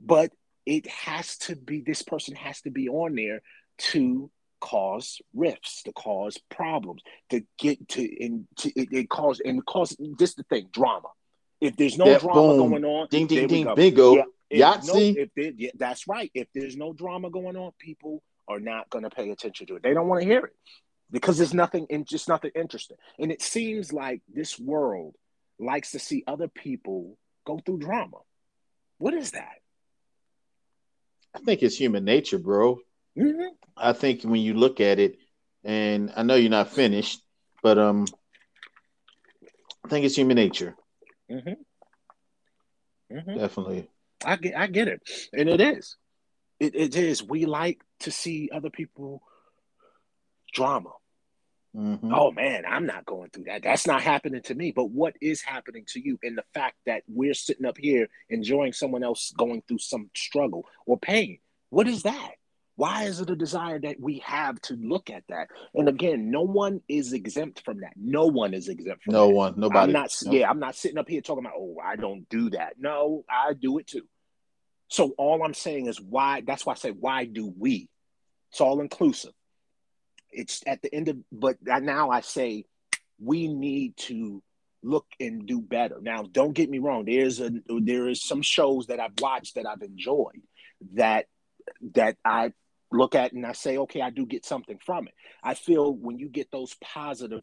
But 0.00 0.32
it 0.64 0.86
has 0.88 1.36
to 1.38 1.56
be, 1.56 1.82
this 1.82 2.02
person 2.02 2.36
has 2.36 2.60
to 2.62 2.70
be 2.70 2.88
on 2.88 3.14
there 3.16 3.42
to 3.78 4.30
cause 4.60 5.20
rifts, 5.34 5.82
to 5.84 5.92
cause 5.92 6.38
problems, 6.50 7.02
to 7.30 7.42
get 7.58 7.88
to 7.88 8.24
and 8.24 8.46
to, 8.56 8.68
it, 8.80 8.88
it 8.92 9.08
cause 9.08 9.40
and 9.44 9.64
cause 9.64 9.96
this 10.18 10.34
the 10.34 10.42
thing 10.44 10.68
drama. 10.72 11.08
If 11.60 11.76
there's 11.76 11.98
no 11.98 12.18
drama 12.18 12.56
boom. 12.56 12.70
going 12.70 12.84
on, 12.84 13.08
ding 13.10 13.26
ding 13.26 13.48
ding, 13.48 13.74
bingo, 13.74 14.24
yeah, 14.50 14.76
Yahtzee. 14.76 15.16
No, 15.16 15.22
if 15.22 15.28
there, 15.36 15.52
yeah, 15.56 15.70
that's 15.76 16.08
right. 16.08 16.30
If 16.34 16.48
there's 16.54 16.76
no 16.76 16.92
drama 16.92 17.30
going 17.30 17.56
on, 17.56 17.72
people 17.78 18.22
are 18.48 18.60
not 18.60 18.88
going 18.90 19.04
to 19.04 19.10
pay 19.10 19.30
attention 19.30 19.66
to 19.68 19.76
it. 19.76 19.82
They 19.82 19.94
don't 19.94 20.08
want 20.08 20.22
to 20.22 20.26
hear 20.26 20.44
it 20.44 20.52
because 21.10 21.38
there's 21.38 21.54
nothing 21.54 21.86
and 21.90 22.06
just 22.06 22.28
nothing 22.28 22.50
interesting. 22.54 22.96
And 23.18 23.30
it 23.30 23.42
seems 23.42 23.92
like 23.92 24.22
this 24.32 24.58
world 24.58 25.14
likes 25.58 25.92
to 25.92 25.98
see 25.98 26.24
other 26.26 26.48
people 26.48 27.18
go 27.46 27.60
through 27.64 27.78
drama. 27.78 28.18
What 28.98 29.14
is 29.14 29.32
that? 29.32 29.56
I 31.34 31.38
think 31.40 31.62
it's 31.62 31.76
human 31.76 32.04
nature, 32.04 32.38
bro. 32.38 32.80
Mm-hmm. 33.20 33.48
I 33.76 33.92
think 33.92 34.22
when 34.22 34.40
you 34.40 34.54
look 34.54 34.80
at 34.80 34.98
it, 34.98 35.18
and 35.64 36.12
I 36.16 36.22
know 36.22 36.36
you're 36.36 36.50
not 36.50 36.70
finished, 36.70 37.20
but 37.62 37.78
um, 37.78 38.06
I 39.84 39.88
think 39.88 40.06
it's 40.06 40.16
human 40.16 40.36
nature. 40.36 40.74
Mm-hmm. 41.30 43.16
Mm-hmm. 43.16 43.38
Definitely. 43.38 43.90
I 44.24 44.36
get, 44.36 44.56
I 44.56 44.66
get 44.66 44.88
it, 44.88 45.00
and 45.32 45.48
it 45.48 45.60
is, 45.60 45.96
it, 46.58 46.74
it 46.74 46.96
is. 46.96 47.22
We 47.22 47.46
like 47.46 47.80
to 48.00 48.10
see 48.10 48.50
other 48.52 48.70
people 48.70 49.22
drama. 50.52 50.90
Mm-hmm. 51.76 52.12
Oh 52.12 52.32
man, 52.32 52.64
I'm 52.68 52.86
not 52.86 53.06
going 53.06 53.30
through 53.30 53.44
that. 53.44 53.62
That's 53.62 53.86
not 53.86 54.02
happening 54.02 54.42
to 54.42 54.54
me. 54.54 54.72
But 54.72 54.90
what 54.90 55.14
is 55.20 55.40
happening 55.40 55.84
to 55.88 56.00
you? 56.00 56.18
in 56.22 56.34
the 56.34 56.44
fact 56.52 56.76
that 56.86 57.02
we're 57.08 57.34
sitting 57.34 57.64
up 57.64 57.78
here 57.78 58.08
enjoying 58.28 58.72
someone 58.72 59.04
else 59.04 59.32
going 59.36 59.62
through 59.66 59.78
some 59.78 60.10
struggle 60.16 60.64
or 60.84 60.98
pain. 60.98 61.38
What 61.70 61.86
is 61.86 62.02
that? 62.02 62.32
Why 62.80 63.02
is 63.02 63.20
it 63.20 63.28
a 63.28 63.36
desire 63.36 63.78
that 63.78 64.00
we 64.00 64.20
have 64.20 64.58
to 64.62 64.74
look 64.80 65.10
at 65.10 65.24
that? 65.28 65.48
And 65.74 65.86
again, 65.86 66.30
no 66.30 66.40
one 66.40 66.80
is 66.88 67.12
exempt 67.12 67.62
from 67.62 67.82
that. 67.82 67.92
No 67.94 68.24
one 68.24 68.54
is 68.54 68.70
exempt 68.70 69.02
from 69.04 69.12
that. 69.12 69.18
no 69.18 69.26
that. 69.26 69.34
one, 69.34 69.54
nobody. 69.58 69.80
I'm 69.80 69.92
not. 69.92 70.10
No. 70.24 70.32
Yeah, 70.32 70.48
I'm 70.48 70.60
not 70.60 70.74
sitting 70.74 70.96
up 70.96 71.06
here 71.06 71.20
talking 71.20 71.44
about. 71.44 71.58
Oh, 71.58 71.76
I 71.84 71.96
don't 71.96 72.26
do 72.30 72.48
that. 72.50 72.76
No, 72.78 73.26
I 73.28 73.52
do 73.52 73.76
it 73.76 73.86
too. 73.86 74.08
So 74.88 75.12
all 75.18 75.44
I'm 75.44 75.52
saying 75.52 75.88
is 75.88 76.00
why. 76.00 76.40
That's 76.40 76.64
why 76.64 76.72
I 76.72 76.76
say 76.76 76.90
why 76.90 77.26
do 77.26 77.52
we? 77.54 77.90
It's 78.50 78.62
all 78.62 78.80
inclusive. 78.80 79.32
It's 80.30 80.62
at 80.66 80.80
the 80.80 80.94
end 80.94 81.08
of, 81.08 81.18
but 81.30 81.58
now 81.62 82.08
I 82.08 82.22
say 82.22 82.64
we 83.22 83.46
need 83.46 83.98
to 84.08 84.42
look 84.82 85.04
and 85.20 85.44
do 85.44 85.60
better. 85.60 85.98
Now, 86.00 86.22
don't 86.22 86.54
get 86.54 86.70
me 86.70 86.78
wrong. 86.78 87.04
There's 87.04 87.40
a 87.40 87.50
there 87.68 88.08
is 88.08 88.22
some 88.22 88.40
shows 88.40 88.86
that 88.86 89.00
I've 89.00 89.20
watched 89.20 89.56
that 89.56 89.66
I've 89.66 89.82
enjoyed 89.82 90.40
that 90.94 91.26
that 91.94 92.16
I 92.24 92.52
look 92.92 93.14
at 93.14 93.32
and 93.32 93.46
I 93.46 93.52
say, 93.52 93.78
okay, 93.78 94.00
I 94.00 94.10
do 94.10 94.26
get 94.26 94.44
something 94.44 94.78
from 94.84 95.08
it. 95.08 95.14
I 95.42 95.54
feel 95.54 95.94
when 95.94 96.18
you 96.18 96.28
get 96.28 96.50
those 96.50 96.74
positive 96.82 97.42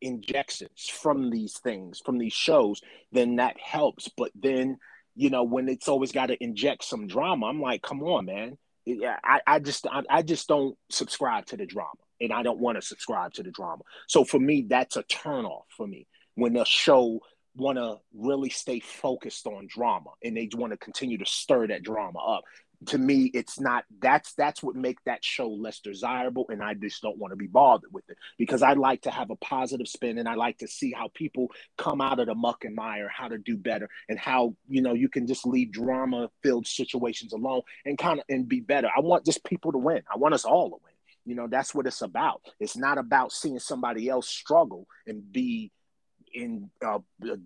injections 0.00 0.88
from 0.88 1.30
these 1.30 1.58
things, 1.58 2.00
from 2.04 2.18
these 2.18 2.32
shows, 2.32 2.80
then 3.12 3.36
that 3.36 3.58
helps. 3.58 4.08
But 4.16 4.32
then, 4.34 4.78
you 5.14 5.30
know, 5.30 5.44
when 5.44 5.68
it's 5.68 5.88
always 5.88 6.12
got 6.12 6.26
to 6.26 6.42
inject 6.42 6.84
some 6.84 7.06
drama, 7.06 7.46
I'm 7.46 7.60
like, 7.60 7.82
come 7.82 8.02
on, 8.02 8.26
man. 8.26 8.58
Yeah, 8.84 9.16
I, 9.22 9.40
I 9.46 9.58
just 9.60 9.86
I, 9.86 10.02
I 10.10 10.22
just 10.22 10.48
don't 10.48 10.76
subscribe 10.90 11.46
to 11.46 11.56
the 11.56 11.66
drama. 11.66 11.90
And 12.20 12.32
I 12.32 12.42
don't 12.42 12.60
want 12.60 12.76
to 12.76 12.82
subscribe 12.82 13.32
to 13.34 13.42
the 13.42 13.50
drama. 13.50 13.82
So 14.06 14.24
for 14.24 14.38
me, 14.38 14.66
that's 14.68 14.96
a 14.96 15.02
turn 15.04 15.44
off 15.44 15.66
for 15.76 15.86
me. 15.86 16.06
When 16.34 16.56
a 16.56 16.64
show 16.64 17.20
want 17.54 17.78
to 17.78 17.96
really 18.14 18.48
stay 18.48 18.80
focused 18.80 19.46
on 19.46 19.66
drama 19.68 20.10
and 20.22 20.36
they 20.36 20.48
want 20.54 20.72
to 20.72 20.76
continue 20.78 21.18
to 21.18 21.26
stir 21.26 21.66
that 21.66 21.82
drama 21.82 22.18
up 22.18 22.44
to 22.86 22.98
me 22.98 23.30
it's 23.34 23.60
not 23.60 23.84
that's 24.00 24.34
that's 24.34 24.62
what 24.62 24.74
make 24.74 25.02
that 25.04 25.24
show 25.24 25.48
less 25.48 25.80
desirable 25.80 26.46
and 26.48 26.62
i 26.62 26.74
just 26.74 27.02
don't 27.02 27.18
want 27.18 27.32
to 27.32 27.36
be 27.36 27.46
bothered 27.46 27.92
with 27.92 28.08
it 28.08 28.16
because 28.38 28.62
i 28.62 28.72
like 28.72 29.02
to 29.02 29.10
have 29.10 29.30
a 29.30 29.36
positive 29.36 29.88
spin 29.88 30.18
and 30.18 30.28
i 30.28 30.34
like 30.34 30.58
to 30.58 30.66
see 30.66 30.92
how 30.92 31.08
people 31.14 31.48
come 31.78 32.00
out 32.00 32.18
of 32.18 32.26
the 32.26 32.34
muck 32.34 32.64
and 32.64 32.74
mire 32.74 33.08
how 33.08 33.28
to 33.28 33.38
do 33.38 33.56
better 33.56 33.88
and 34.08 34.18
how 34.18 34.54
you 34.68 34.82
know 34.82 34.94
you 34.94 35.08
can 35.08 35.26
just 35.26 35.46
leave 35.46 35.70
drama 35.70 36.30
filled 36.42 36.66
situations 36.66 37.32
alone 37.32 37.62
and 37.84 37.98
kind 37.98 38.18
of 38.18 38.24
and 38.28 38.48
be 38.48 38.60
better. 38.60 38.88
I 38.94 39.00
want 39.00 39.24
just 39.24 39.44
people 39.44 39.72
to 39.72 39.78
win. 39.78 40.02
I 40.12 40.16
want 40.16 40.34
us 40.34 40.44
all 40.44 40.70
to 40.70 40.76
win. 40.82 40.92
You 41.24 41.34
know 41.36 41.46
that's 41.46 41.74
what 41.74 41.86
it's 41.86 42.02
about. 42.02 42.42
It's 42.58 42.76
not 42.76 42.98
about 42.98 43.32
seeing 43.32 43.58
somebody 43.58 44.08
else 44.08 44.28
struggle 44.28 44.86
and 45.06 45.30
be 45.30 45.70
in 46.34 46.70
a, 46.82 46.98
a 47.24 47.36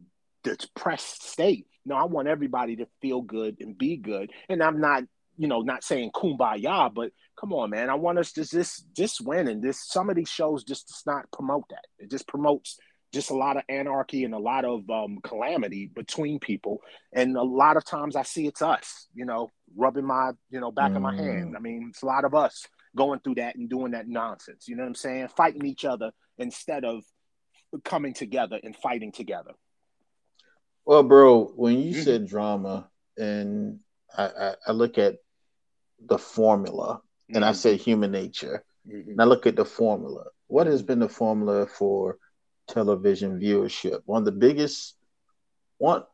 depressed 0.42 1.28
state. 1.28 1.66
No, 1.84 1.94
I 1.94 2.04
want 2.04 2.28
everybody 2.28 2.76
to 2.76 2.86
feel 3.00 3.20
good 3.20 3.58
and 3.60 3.76
be 3.76 3.96
good. 3.96 4.30
And 4.48 4.62
I'm 4.62 4.80
not 4.80 5.04
you 5.36 5.48
know, 5.48 5.60
not 5.60 5.84
saying 5.84 6.10
kumbaya, 6.12 6.92
but 6.92 7.10
come 7.38 7.52
on, 7.52 7.70
man. 7.70 7.90
I 7.90 7.94
want 7.94 8.18
us 8.18 8.32
to 8.32 8.44
just 8.44 8.86
just 8.94 9.20
win. 9.20 9.48
And 9.48 9.62
this 9.62 9.86
some 9.86 10.10
of 10.10 10.16
these 10.16 10.28
shows 10.28 10.64
just 10.64 10.88
does 10.88 11.02
not 11.06 11.30
promote 11.32 11.64
that. 11.70 11.86
It 11.98 12.10
just 12.10 12.28
promotes 12.28 12.78
just 13.12 13.30
a 13.30 13.36
lot 13.36 13.56
of 13.56 13.62
anarchy 13.68 14.24
and 14.24 14.34
a 14.34 14.38
lot 14.38 14.64
of 14.64 14.88
um, 14.90 15.18
calamity 15.22 15.90
between 15.94 16.38
people. 16.38 16.80
And 17.12 17.36
a 17.36 17.42
lot 17.42 17.76
of 17.76 17.84
times 17.84 18.16
I 18.16 18.22
see 18.22 18.46
it's 18.46 18.62
us, 18.62 19.06
you 19.14 19.24
know, 19.24 19.50
rubbing 19.76 20.04
my, 20.04 20.32
you 20.50 20.60
know, 20.60 20.72
back 20.72 20.92
mm. 20.92 20.96
of 20.96 21.02
my 21.02 21.14
hand. 21.14 21.54
I 21.56 21.60
mean, 21.60 21.86
it's 21.90 22.02
a 22.02 22.06
lot 22.06 22.24
of 22.24 22.34
us 22.34 22.66
going 22.96 23.20
through 23.20 23.36
that 23.36 23.56
and 23.56 23.70
doing 23.70 23.92
that 23.92 24.08
nonsense. 24.08 24.66
You 24.68 24.76
know 24.76 24.82
what 24.82 24.88
I'm 24.88 24.94
saying? 24.96 25.28
Fighting 25.36 25.64
each 25.66 25.84
other 25.84 26.12
instead 26.38 26.84
of 26.84 27.04
coming 27.84 28.14
together 28.14 28.58
and 28.62 28.74
fighting 28.74 29.12
together. 29.12 29.52
Well, 30.84 31.02
bro, 31.02 31.46
when 31.56 31.78
you 31.78 31.92
mm-hmm. 31.92 32.02
said 32.02 32.26
drama, 32.26 32.88
and 33.16 33.80
I, 34.16 34.24
I, 34.24 34.54
I, 34.68 34.72
look 34.72 34.98
at 34.98 35.16
the 36.04 36.18
formula, 36.18 37.00
and 37.34 37.44
I 37.44 37.50
mm-hmm. 37.50 37.56
say 37.56 37.76
human 37.76 38.12
nature. 38.12 38.64
Mm-hmm. 38.88 39.12
And 39.12 39.20
I 39.20 39.24
look 39.24 39.46
at 39.46 39.56
the 39.56 39.64
formula. 39.64 40.24
What 40.46 40.66
has 40.66 40.82
been 40.82 41.00
the 41.00 41.08
formula 41.08 41.66
for 41.66 42.18
television 42.68 43.40
viewership? 43.40 44.00
One 44.04 44.22
of 44.22 44.26
the 44.26 44.32
biggest 44.32 44.96
one 45.78 46.04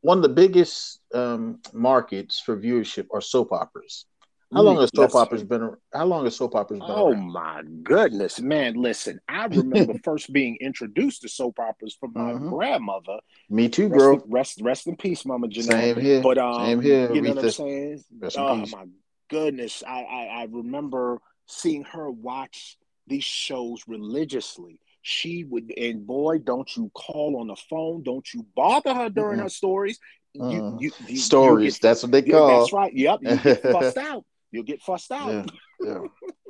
one 0.00 0.18
of 0.18 0.22
the 0.22 0.28
biggest 0.28 1.00
um, 1.14 1.60
markets 1.72 2.38
for 2.38 2.56
viewership 2.56 3.06
are 3.12 3.20
soap 3.20 3.52
operas. 3.52 4.06
How 4.54 4.62
long 4.62 4.76
has 4.76 4.90
soap 4.94 5.14
operas 5.16 5.42
been? 5.42 5.72
How 5.92 6.04
long 6.04 6.24
has 6.24 6.36
soap 6.36 6.54
operas 6.54 6.78
been? 6.78 6.88
Oh 6.88 7.10
around? 7.10 7.32
my 7.32 7.62
goodness, 7.82 8.40
man! 8.40 8.74
Listen, 8.74 9.18
I 9.28 9.46
remember 9.46 9.94
first 10.04 10.32
being 10.32 10.56
introduced 10.60 11.22
to 11.22 11.28
soap 11.28 11.58
operas 11.58 11.96
from 11.98 12.12
my 12.14 12.32
mm-hmm. 12.32 12.50
grandmother. 12.50 13.18
Me 13.50 13.68
too, 13.68 13.88
bro. 13.88 14.12
Rest, 14.12 14.24
rest, 14.28 14.60
rest 14.62 14.86
in 14.86 14.96
peace, 14.96 15.26
Mama 15.26 15.48
Janelle. 15.48 15.72
Same 15.72 16.00
here. 16.00 16.22
But 16.22 16.38
um, 16.38 16.64
Same 16.64 16.80
here. 16.80 17.12
You 17.12 17.22
know 17.22 17.34
what 17.34 17.44
I'm 17.44 17.50
saying? 17.50 18.04
oh 18.36 18.56
my 18.56 18.84
goodness, 19.28 19.82
I, 19.86 20.02
I 20.02 20.24
I 20.40 20.48
remember 20.50 21.20
seeing 21.46 21.84
her 21.84 22.10
watch 22.10 22.78
these 23.06 23.24
shows 23.24 23.82
religiously. 23.86 24.80
She 25.02 25.44
would, 25.44 25.72
and 25.76 26.04
boy, 26.04 26.38
don't 26.38 26.68
you 26.76 26.90
call 26.92 27.38
on 27.40 27.46
the 27.46 27.56
phone, 27.70 28.02
don't 28.02 28.26
you 28.34 28.44
bother 28.56 28.92
her 28.92 29.08
during 29.08 29.36
mm-hmm. 29.36 29.44
her 29.44 29.48
stories. 29.48 30.00
Uh, 30.40 30.48
you, 30.48 30.92
you, 31.06 31.16
stories. 31.16 31.74
Get, 31.74 31.82
that's 31.82 32.02
what 32.02 32.12
they 32.12 32.22
call. 32.22 32.60
That's 32.60 32.72
right. 32.72 32.92
Yep. 32.92 33.20
You 33.22 33.36
get 33.36 33.62
fussed 33.72 33.96
out. 33.96 34.24
You'll 34.50 34.64
get 34.64 34.82
fussed 34.82 35.12
out. 35.12 35.30
Yeah. 35.30 35.44
yeah. 35.80 35.98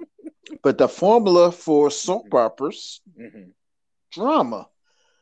but 0.63 0.79
the 0.79 0.89
formula 0.89 1.53
for 1.53 1.91
soap 1.91 2.33
operas, 2.33 3.01
mm-hmm. 3.19 3.51
drama. 4.13 4.69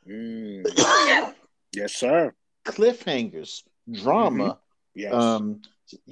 Mm. 0.08 1.34
yes, 1.74 1.94
sir. 1.94 2.32
Cliffhangers, 2.64 3.62
drama. 3.90 4.44
Mm-hmm. 4.44 4.58
Yes. 4.94 5.12
Um, 5.12 5.60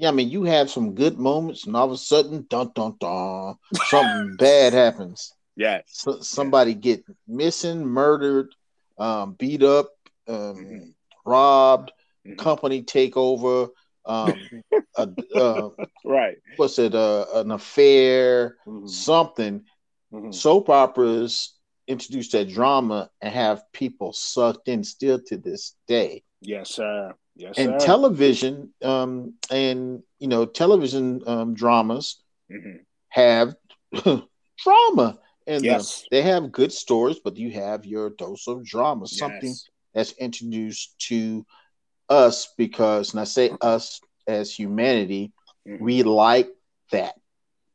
I 0.04 0.10
mean, 0.10 0.28
you 0.28 0.44
have 0.44 0.70
some 0.70 0.94
good 0.94 1.18
moments, 1.18 1.66
and 1.66 1.76
all 1.76 1.86
of 1.86 1.92
a 1.92 1.96
sudden, 1.96 2.46
dun 2.48 2.72
dun 2.74 2.96
dun, 2.98 3.56
something 3.86 4.36
bad 4.38 4.72
happens. 4.72 5.32
Yes. 5.56 5.82
So, 5.86 6.20
somebody 6.20 6.74
get 6.74 7.04
missing, 7.26 7.84
murdered, 7.84 8.54
um, 8.98 9.34
beat 9.34 9.62
up, 9.62 9.90
um, 10.28 10.36
mm-hmm. 10.36 10.90
robbed, 11.24 11.92
mm-hmm. 12.26 12.36
company 12.36 12.82
takeover, 12.82 13.68
um, 14.06 14.34
a, 14.96 15.08
uh, 15.34 15.70
right? 16.04 16.36
What's 16.56 16.78
it? 16.78 16.94
Uh, 16.94 17.26
an 17.34 17.50
affair, 17.50 18.56
mm-hmm. 18.66 18.86
something. 18.86 19.64
Mm-hmm. 20.12 20.32
Soap 20.32 20.68
operas 20.68 21.54
introduce 21.86 22.30
that 22.30 22.48
drama 22.48 23.10
and 23.20 23.32
have 23.32 23.64
people 23.72 24.12
sucked 24.12 24.68
in 24.68 24.84
still 24.84 25.20
to 25.20 25.36
this 25.36 25.74
day. 25.86 26.22
Yes, 26.40 26.70
sir. 26.70 27.14
Yes, 27.34 27.54
and 27.56 27.80
sir. 27.80 27.86
television, 27.86 28.74
um, 28.82 29.34
and 29.50 30.02
you 30.18 30.28
know, 30.28 30.44
television 30.44 31.22
um, 31.26 31.54
dramas 31.54 32.22
mm-hmm. 32.50 32.82
have 33.08 33.54
drama 34.58 35.18
and 35.46 35.64
yes. 35.64 36.04
they 36.10 36.22
have 36.22 36.52
good 36.52 36.72
stories, 36.72 37.18
but 37.22 37.36
you 37.36 37.50
have 37.52 37.84
your 37.84 38.10
dose 38.10 38.46
of 38.46 38.64
drama, 38.64 39.06
yes. 39.06 39.18
something 39.18 39.54
that's 39.94 40.12
introduced 40.12 40.98
to 41.08 41.44
us 42.08 42.52
because, 42.56 43.12
and 43.12 43.20
I 43.20 43.24
say 43.24 43.50
us 43.60 44.00
as 44.26 44.54
humanity, 44.54 45.32
mm-hmm. 45.68 45.82
we 45.82 46.02
like 46.02 46.48
that 46.92 47.14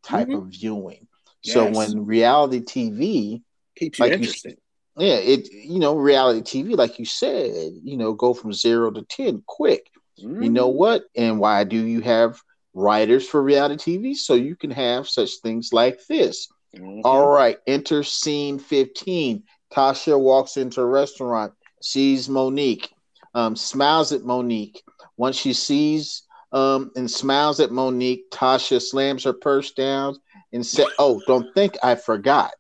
type 0.04 0.28
mm-hmm. 0.28 0.38
of 0.38 0.48
viewing. 0.48 1.08
Yes. 1.44 1.54
So 1.54 1.70
when 1.70 2.06
reality 2.06 2.62
TV 2.62 3.42
keeps 3.76 4.00
you 4.00 4.06
like 4.06 4.14
interested. 4.14 4.52
You, 4.52 4.58
yeah, 4.98 5.16
it 5.16 5.52
you 5.52 5.80
know, 5.80 5.96
reality 5.96 6.42
TV, 6.42 6.76
like 6.76 7.00
you 7.00 7.06
said, 7.06 7.74
you 7.84 7.98
know, 7.98 8.14
go 8.14 8.34
from 8.34 8.54
zero 8.54 8.92
to 8.92 9.04
ten 9.04 9.44
quick. 9.46 9.92
Mm-hmm. 10.20 10.44
You 10.44 10.50
know 10.50 10.70
mm-hmm. 10.70 10.78
what? 10.78 11.04
And 11.16 11.40
why 11.40 11.64
do 11.64 11.78
you 11.78 12.02
have 12.02 12.42
writers 12.74 13.28
for 13.28 13.42
reality 13.42 13.98
TV? 13.98 14.16
So 14.16 14.34
you 14.34 14.56
can 14.56 14.72
have 14.72 15.08
such 15.08 15.38
things 15.44 15.72
like 15.72 16.00
this. 16.08 16.48
Mm-hmm. 16.76 17.02
All 17.04 17.28
right, 17.28 17.58
enter 17.68 18.04
scene 18.04 18.60
15. 18.60 19.44
Tasha 19.72 20.20
walks 20.20 20.58
into 20.58 20.82
a 20.82 20.86
restaurant, 20.86 21.54
sees 21.82 22.30
Monique, 22.30 22.90
um, 23.34 23.56
smiles 23.56 24.12
at 24.12 24.24
Monique. 24.24 24.82
Once 25.18 25.36
she 25.36 25.54
sees 25.54 26.24
um, 26.52 26.92
and 26.96 27.10
smiles 27.10 27.60
at 27.60 27.72
Monique, 27.72 28.30
Tasha 28.32 28.82
slams 28.82 29.24
her 29.26 29.34
purse 29.34 29.72
down 29.72 30.16
and 30.54 30.66
said, 30.66 30.88
Oh, 30.98 31.22
don't 31.28 31.54
think 31.54 31.78
I 31.84 31.96
forgot. 31.96 32.52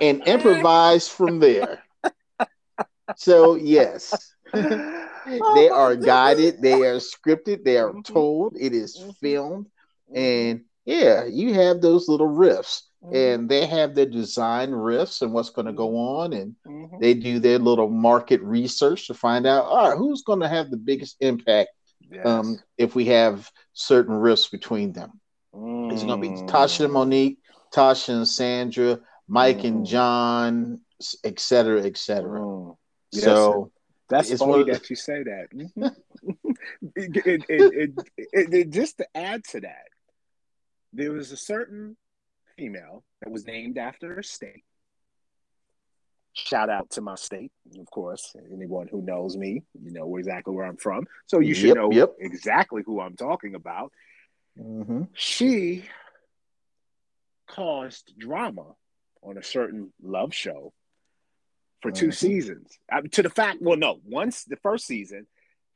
And 0.00 0.22
improvise 0.26 1.08
from 1.08 1.38
there. 1.38 1.82
So, 3.16 3.56
yes, 3.56 4.34
oh 4.54 5.08
they 5.54 5.68
are 5.68 5.96
guided, 5.96 6.62
they 6.62 6.82
are 6.82 6.96
scripted, 6.96 7.64
they 7.64 7.76
are 7.76 7.90
mm-hmm. 7.90 8.00
told, 8.00 8.56
it 8.58 8.72
is 8.72 8.96
mm-hmm. 8.96 9.10
filmed, 9.20 9.66
mm-hmm. 9.66 10.16
and 10.16 10.64
yeah, 10.84 11.24
you 11.24 11.54
have 11.54 11.80
those 11.80 12.08
little 12.08 12.28
riffs. 12.28 12.82
And 13.12 13.48
they 13.48 13.66
have 13.66 13.96
their 13.96 14.06
design 14.06 14.70
riffs 14.70 15.22
and 15.22 15.32
what's 15.32 15.50
going 15.50 15.66
to 15.66 15.72
go 15.72 15.96
on, 15.96 16.32
and 16.32 16.54
they 17.00 17.14
do 17.14 17.40
their 17.40 17.58
little 17.58 17.90
market 17.90 18.40
research 18.42 19.08
to 19.08 19.14
find 19.14 19.44
out, 19.44 19.64
all 19.64 19.88
right, 19.88 19.98
who's 19.98 20.22
going 20.22 20.38
to 20.38 20.48
have 20.48 20.70
the 20.70 20.76
biggest 20.76 21.16
impact 21.18 21.70
yes. 22.12 22.24
um, 22.24 22.60
if 22.78 22.94
we 22.94 23.06
have 23.06 23.50
certain 23.72 24.14
riffs 24.14 24.48
between 24.48 24.92
them. 24.92 25.20
Mm. 25.52 25.92
It's 25.92 26.04
going 26.04 26.22
to 26.22 26.28
be 26.28 26.52
Tasha 26.52 26.84
and 26.84 26.92
Monique, 26.92 27.38
Tasha 27.74 28.10
and 28.10 28.28
Sandra, 28.28 29.00
Mike 29.32 29.60
mm. 29.60 29.64
and 29.64 29.86
John, 29.86 30.80
etc., 31.24 31.84
etc. 31.84 32.38
Mm. 32.38 32.76
Yes. 33.12 33.24
So 33.24 33.72
that's 34.10 34.30
funny 34.38 34.64
that 34.64 34.90
you 34.90 34.96
say 34.96 35.22
that. 35.22 35.46
it, 36.96 37.44
it, 37.48 38.52
it, 38.52 38.70
just 38.70 38.98
to 38.98 39.06
add 39.14 39.42
to 39.44 39.60
that, 39.60 39.86
there 40.92 41.12
was 41.12 41.32
a 41.32 41.38
certain 41.38 41.96
female 42.58 43.04
that 43.22 43.30
was 43.30 43.46
named 43.46 43.78
after 43.78 44.18
a 44.18 44.22
state. 44.22 44.64
Shout 46.34 46.68
out 46.68 46.90
to 46.90 47.00
my 47.00 47.14
state, 47.14 47.52
of 47.80 47.90
course. 47.90 48.36
Anyone 48.52 48.88
who 48.88 49.00
knows 49.00 49.34
me, 49.34 49.62
you 49.82 49.92
know 49.92 50.14
exactly 50.18 50.54
where 50.54 50.66
I'm 50.66 50.76
from. 50.76 51.06
So 51.24 51.40
you 51.40 51.54
should 51.54 51.68
yep, 51.68 51.76
know 51.76 51.90
yep. 51.90 52.10
exactly 52.20 52.82
who 52.84 53.00
I'm 53.00 53.16
talking 53.16 53.54
about. 53.54 53.92
Mm-hmm. 54.58 55.04
She 55.14 55.84
caused 57.48 58.12
drama 58.18 58.74
on 59.22 59.38
a 59.38 59.42
certain 59.42 59.92
love 60.02 60.34
show 60.34 60.72
for 61.80 61.90
2 61.90 62.06
mm-hmm. 62.06 62.12
seasons. 62.12 62.78
Uh, 62.90 63.02
to 63.12 63.22
the 63.22 63.30
fact, 63.30 63.58
well, 63.60 63.76
no, 63.76 64.00
once 64.04 64.44
the 64.44 64.56
first 64.56 64.86
season, 64.86 65.26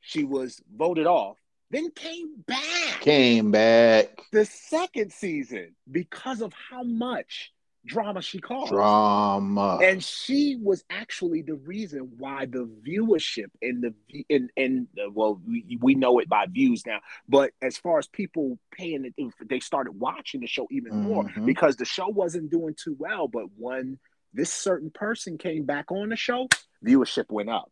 she 0.01 0.23
was 0.23 0.61
voted 0.75 1.07
off 1.07 1.37
then 1.69 1.91
came 1.91 2.43
back. 2.45 3.01
Came 3.01 3.51
back. 3.51 4.21
The 4.31 4.45
second 4.45 5.11
season 5.11 5.75
because 5.89 6.41
of 6.41 6.53
how 6.53 6.83
much 6.83 7.51
drama 7.87 8.21
she 8.21 8.39
caused. 8.39 8.71
Drama. 8.71 9.79
And 9.81 10.03
she 10.03 10.57
was 10.61 10.83
actually 10.89 11.41
the 11.41 11.55
reason 11.55 12.11
why 12.17 12.45
the 12.45 12.69
viewership 12.87 13.47
in 13.61 13.81
the 13.81 14.25
in 14.29 14.49
in 14.55 14.87
well 15.13 15.41
we, 15.47 15.77
we 15.81 15.95
know 15.95 16.19
it 16.19 16.29
by 16.29 16.45
views 16.45 16.85
now, 16.85 16.99
but 17.27 17.51
as 17.61 17.77
far 17.77 17.97
as 17.97 18.07
people 18.07 18.59
paying 18.71 19.05
it, 19.05 19.33
they 19.49 19.59
started 19.59 19.93
watching 19.93 20.41
the 20.41 20.47
show 20.47 20.67
even 20.69 20.95
more 20.95 21.23
mm-hmm. 21.23 21.45
because 21.45 21.77
the 21.77 21.85
show 21.85 22.07
wasn't 22.07 22.51
doing 22.51 22.75
too 22.75 22.95
well. 22.99 23.27
But 23.27 23.45
when 23.57 23.97
this 24.33 24.51
certain 24.51 24.91
person 24.91 25.37
came 25.37 25.65
back 25.65 25.91
on 25.91 26.09
the 26.09 26.15
show, 26.15 26.47
viewership 26.85 27.25
went 27.29 27.49
up. 27.49 27.71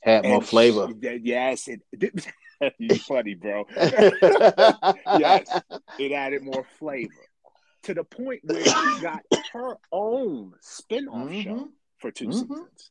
Had 0.00 0.24
more 0.24 0.42
flavor. 0.42 0.88
she- 1.02 1.20
yes, 1.24 1.68
it. 1.68 1.80
you 2.78 2.94
funny, 2.96 3.34
bro. 3.34 3.66
yes, 3.76 5.60
it 5.98 6.12
added 6.12 6.42
more 6.42 6.64
flavor 6.78 7.27
to 7.88 7.94
the 7.94 8.04
point 8.04 8.40
where 8.44 8.62
she 8.62 9.00
got 9.00 9.22
her 9.54 9.78
own 9.90 10.52
spin-off 10.60 11.32
show 11.32 11.54
Mhm. 11.54 11.68
for 11.98 12.10
2 12.10 12.28
Mhm. 12.28 12.32
seasons. 12.34 12.90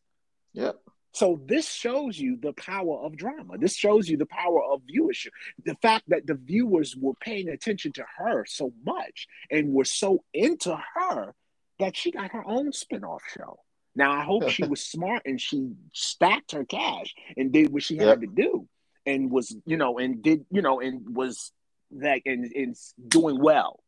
Yep. 0.54 0.80
So 1.14 1.40
this 1.46 1.70
shows 1.72 2.18
you 2.20 2.36
the 2.38 2.54
power 2.54 2.98
of 3.06 3.16
drama. 3.16 3.58
This 3.60 3.76
shows 3.76 4.10
you 4.10 4.18
the 4.18 4.26
power 4.26 4.64
of 4.64 4.82
viewership. 4.92 5.30
The 5.64 5.76
fact 5.84 6.06
that 6.10 6.26
the 6.26 6.34
viewers 6.34 6.96
were 6.96 7.14
paying 7.22 7.48
attention 7.48 7.92
to 7.94 8.06
her 8.18 8.46
so 8.48 8.74
much 8.84 9.28
and 9.52 9.72
were 9.74 9.86
so 9.86 10.24
into 10.34 10.76
her 10.96 11.36
that 11.80 11.96
she 11.96 12.10
got 12.12 12.32
her 12.32 12.44
own 12.48 12.72
spin-off 12.74 13.22
show. 13.36 13.60
Now 13.96 14.12
I 14.12 14.24
hope 14.24 14.50
she 14.50 14.64
was 14.74 14.82
smart 14.84 15.22
and 15.26 15.40
she 15.40 15.74
stacked 15.94 16.54
her 16.54 16.66
cash 16.66 17.14
and 17.36 17.52
did 17.52 17.72
what 17.72 17.84
she 17.84 17.98
had 17.98 18.22
to 18.22 18.28
do 18.28 18.68
and 19.06 19.30
was, 19.32 19.56
you 19.66 19.78
know, 19.78 20.00
and 20.00 20.24
did, 20.24 20.46
you 20.52 20.64
know, 20.64 20.80
and 20.82 21.16
was 21.16 21.52
that 21.92 22.22
and, 22.26 22.46
and 22.52 22.76
doing 23.08 23.40
well. 23.40 23.80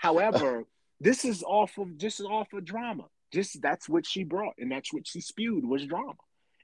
However, 0.00 0.64
this 1.00 1.24
is 1.24 1.42
off 1.42 1.76
of 1.78 1.96
just 1.98 2.20
off 2.22 2.52
of 2.54 2.64
drama. 2.64 3.04
Just 3.32 3.60
that's 3.62 3.88
what 3.88 4.04
she 4.06 4.24
brought 4.24 4.54
and 4.58 4.72
that's 4.72 4.92
what 4.92 5.06
she 5.06 5.20
spewed 5.20 5.64
was 5.64 5.86
drama. 5.86 6.14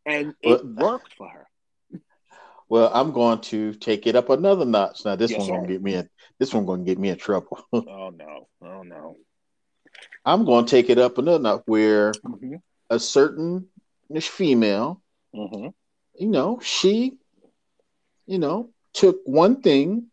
And 0.05 0.35
it 0.43 0.65
Well- 0.65 0.93
worked 0.93 1.15
for 1.15 1.29
her. 1.29 1.47
Well, 2.69 2.91
I'm 2.93 3.13
going 3.13 3.41
to 3.43 3.75
take 3.75 4.09
it 4.09 4.17
up 4.17 4.29
another 4.29 4.65
notch. 4.65 5.05
Now 5.05 5.15
this 5.15 5.31
Yes, 5.31 5.39
one 5.39 5.49
gonna 5.51 5.69
get 5.69 5.83
me 5.83 5.95
in 5.95 6.09
this 6.41 6.53
one 6.53 6.67
gonna 6.67 6.83
get 6.83 6.99
me 6.99 7.11
in 7.11 7.17
trouble. 7.19 7.61
Oh 7.73 8.11
no. 8.11 8.49
Oh 8.61 8.83
no. 8.83 9.17
I'm 10.25 10.45
gonna 10.45 10.67
take 10.67 10.91
it 10.91 10.99
up 10.99 11.19
another 11.19 11.39
notch 11.43 11.63
where 11.67 12.13
hmm 12.25 12.57
a 12.91 12.99
certain 12.99 13.69
female, 14.21 15.01
hmm 15.35 15.69
you 16.19 16.29
know, 16.29 16.59
she, 16.63 17.19
you 18.27 18.39
know, 18.39 18.71
took 18.95 19.19
one 19.27 19.61
thing 19.63 20.07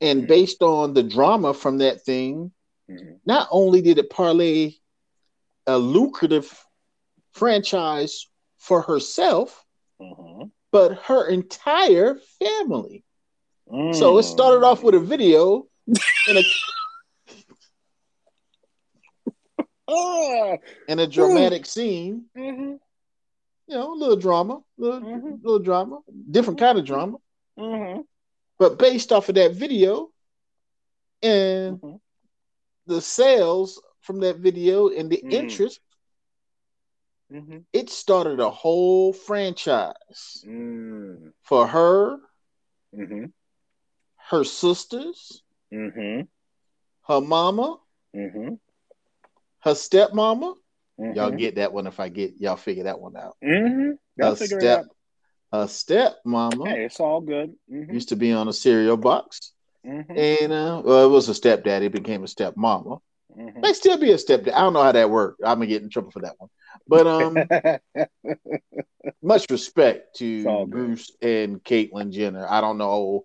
and 0.00 0.22
Mhm. 0.24 0.28
based 0.28 0.62
on 0.62 0.94
the 0.94 1.02
drama 1.02 1.54
from 1.54 1.78
that 1.78 2.02
thing, 2.02 2.52
hmm 2.88 3.14
not 3.26 3.48
only 3.50 3.82
did 3.82 3.98
it 3.98 4.08
parlay 4.10 4.74
a 5.66 5.76
lucrative 5.78 6.64
franchise 7.32 8.26
for 8.58 8.82
herself, 8.82 9.64
hmm 10.00 10.44
but 10.70 10.92
her 11.04 11.26
entire 11.28 12.16
family. 12.38 13.04
So 13.94 14.14
Mm. 14.14 14.20
it 14.20 14.22
started 14.24 14.64
off 14.64 14.82
with 14.82 14.94
a 14.94 15.00
video 15.00 15.66
and 16.28 16.38
a 16.38 16.42
Oh. 19.88 20.58
and 20.88 21.00
a 21.00 21.06
dramatic 21.06 21.66
scene, 21.66 22.26
hmm 22.34 22.74
you 23.66 23.74
know, 23.74 23.92
a 23.92 23.96
little 23.96 24.16
drama, 24.16 24.62
little, 24.78 25.00
Mhm. 25.00 25.42
little 25.42 25.58
drama, 25.58 26.00
different 26.30 26.58
kind 26.58 26.78
of 26.78 26.84
drama, 26.84 27.18
hmm 27.58 28.00
but 28.58 28.78
based 28.78 29.12
off 29.12 29.28
of 29.28 29.34
that 29.36 29.54
video 29.54 30.10
and 31.22 31.80
hmm 31.80 31.96
the 32.86 33.00
sales 33.00 33.80
from 34.00 34.20
that 34.20 34.36
video 34.38 34.88
and 34.88 35.10
the 35.10 35.24
Mm. 35.24 35.32
interest, 35.32 35.80
hmm 37.30 37.58
it 37.72 37.90
started 37.90 38.40
a 38.40 38.50
whole 38.50 39.12
franchise 39.12 40.46
Mm. 40.46 41.32
for 41.42 41.66
her, 41.66 42.18
hmm 42.94 43.26
her 44.30 44.44
sisters, 44.44 45.42
hmm 45.70 46.22
her 47.08 47.20
mama, 47.20 47.78
hmm 48.14 48.54
her 49.60 49.72
stepmama. 49.74 50.54
Y'all 51.14 51.30
get 51.30 51.56
that 51.56 51.72
one 51.72 51.86
if 51.86 52.00
I 52.00 52.08
get 52.08 52.34
y'all 52.38 52.56
figure 52.56 52.84
that 52.84 53.00
one 53.00 53.16
out. 53.16 53.36
Mm-hmm. 53.44 53.90
Her 54.20 54.34
step, 54.36 54.86
her 55.52 55.64
stepmama. 55.66 56.66
Hey, 56.68 56.84
it's 56.84 57.00
all 57.00 57.20
good. 57.20 57.54
Mm-hmm. 57.72 57.92
used 57.94 58.08
to 58.10 58.16
be 58.16 58.32
on 58.32 58.48
a 58.48 58.52
cereal 58.52 58.96
box, 58.96 59.52
Mm-hmm. 59.86 60.12
and 60.18 60.52
uh, 60.52 60.82
well, 60.84 61.06
it 61.06 61.08
was 61.08 61.28
a 61.28 61.34
stepdaddy, 61.34 61.88
became 61.88 62.22
a 62.22 62.26
stepmama. 62.26 63.00
Mm-hmm. 63.38 63.60
May 63.60 63.72
still 63.72 63.96
be 63.96 64.10
a 64.10 64.16
stepdad. 64.16 64.52
I 64.52 64.60
don't 64.60 64.72
know 64.72 64.82
how 64.82 64.92
that 64.92 65.08
worked. 65.10 65.40
I'm 65.44 65.56
gonna 65.58 65.66
get 65.66 65.82
in 65.82 65.88
trouble 65.88 66.10
for 66.10 66.20
that 66.20 66.34
one. 66.38 66.50
But 66.86 67.06
um, 67.06 67.36
much 69.22 69.46
respect 69.50 70.16
to. 70.16 70.66
Bruce 70.66 71.12
and 71.22 71.62
Caitlyn 71.62 72.10
Jenner. 72.10 72.46
I 72.48 72.60
don't 72.60 72.78
know 72.78 73.22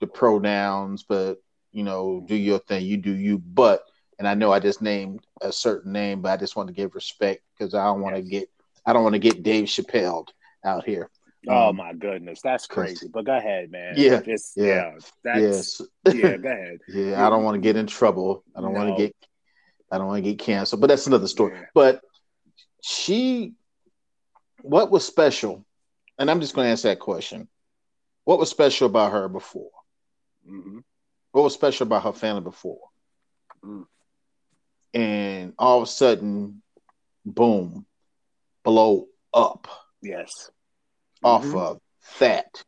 the 0.00 0.06
pronouns, 0.06 1.04
but 1.08 1.36
you 1.72 1.82
know, 1.84 2.22
do 2.26 2.34
your 2.34 2.58
thing. 2.60 2.84
You 2.86 2.96
do 2.96 3.12
you. 3.12 3.38
But 3.38 3.82
and 4.18 4.28
I 4.28 4.34
know 4.34 4.52
I 4.52 4.60
just 4.60 4.82
named 4.82 5.24
a 5.40 5.52
certain 5.52 5.92
name, 5.92 6.22
but 6.22 6.30
I 6.32 6.36
just 6.36 6.56
want 6.56 6.68
to 6.68 6.74
give 6.74 6.94
respect 6.94 7.42
because 7.58 7.74
I 7.74 7.84
don't 7.84 8.00
want 8.00 8.16
to 8.16 8.22
Yes. 8.22 8.30
get 8.30 8.48
I 8.86 8.92
don't 8.92 9.02
want 9.02 9.14
to 9.14 9.18
get 9.18 9.42
Dave 9.42 9.64
Chappelle 9.66 10.26
out 10.64 10.84
here. 10.84 11.10
Oh 11.48 11.68
Um, 11.70 11.76
my 11.76 11.92
goodness, 11.92 12.40
that's 12.42 12.66
crazy. 12.66 13.08
But 13.12 13.24
go 13.24 13.36
ahead, 13.36 13.70
man. 13.70 13.96
Yeah, 13.96 14.20
Just, 14.20 14.56
yeah, 14.56 14.66
yeah, 14.66 14.98
that's 15.24 15.80
Yes. 16.04 16.16
yeah. 16.16 16.36
Go 16.36 16.48
ahead. 16.50 16.78
Yeah, 16.88 17.26
I 17.26 17.30
don't 17.30 17.44
want 17.44 17.54
to 17.54 17.60
get 17.60 17.76
in 17.76 17.86
trouble. 17.86 18.44
I 18.56 18.60
don't 18.60 18.72
want 18.72 18.96
to 18.96 19.02
get 19.02 19.14
I 19.92 19.98
don't 19.98 20.06
want 20.06 20.22
to 20.24 20.30
get 20.30 20.38
canceled. 20.38 20.80
But 20.80 20.88
that's 20.88 21.06
another 21.06 21.26
story. 21.28 21.52
Yeah. 21.56 21.64
But 21.74 22.00
she 22.82 23.54
what 24.62 24.90
was 24.90 25.06
special? 25.06 25.64
And 26.18 26.30
I'm 26.30 26.40
just 26.40 26.54
gonna 26.54 26.68
ask 26.68 26.82
that 26.82 26.98
question. 27.00 27.48
What 28.24 28.38
was 28.38 28.50
special 28.50 28.86
about 28.86 29.12
her 29.12 29.28
before? 29.28 29.70
hmm 30.46 30.80
What 31.32 31.42
was 31.42 31.54
special 31.54 31.86
about 31.86 32.04
her 32.04 32.12
family 32.12 32.42
before? 32.42 32.80
Mm. 33.64 33.86
And 34.92 35.54
all 35.58 35.78
of 35.78 35.84
a 35.84 35.86
sudden, 35.90 36.62
boom, 37.24 37.86
blow 38.64 39.06
up 39.32 39.68
Yes. 40.02 40.50
Off 41.22 41.44
Mhm. 41.44 41.58
of 41.60 41.80
that. 42.18 42.64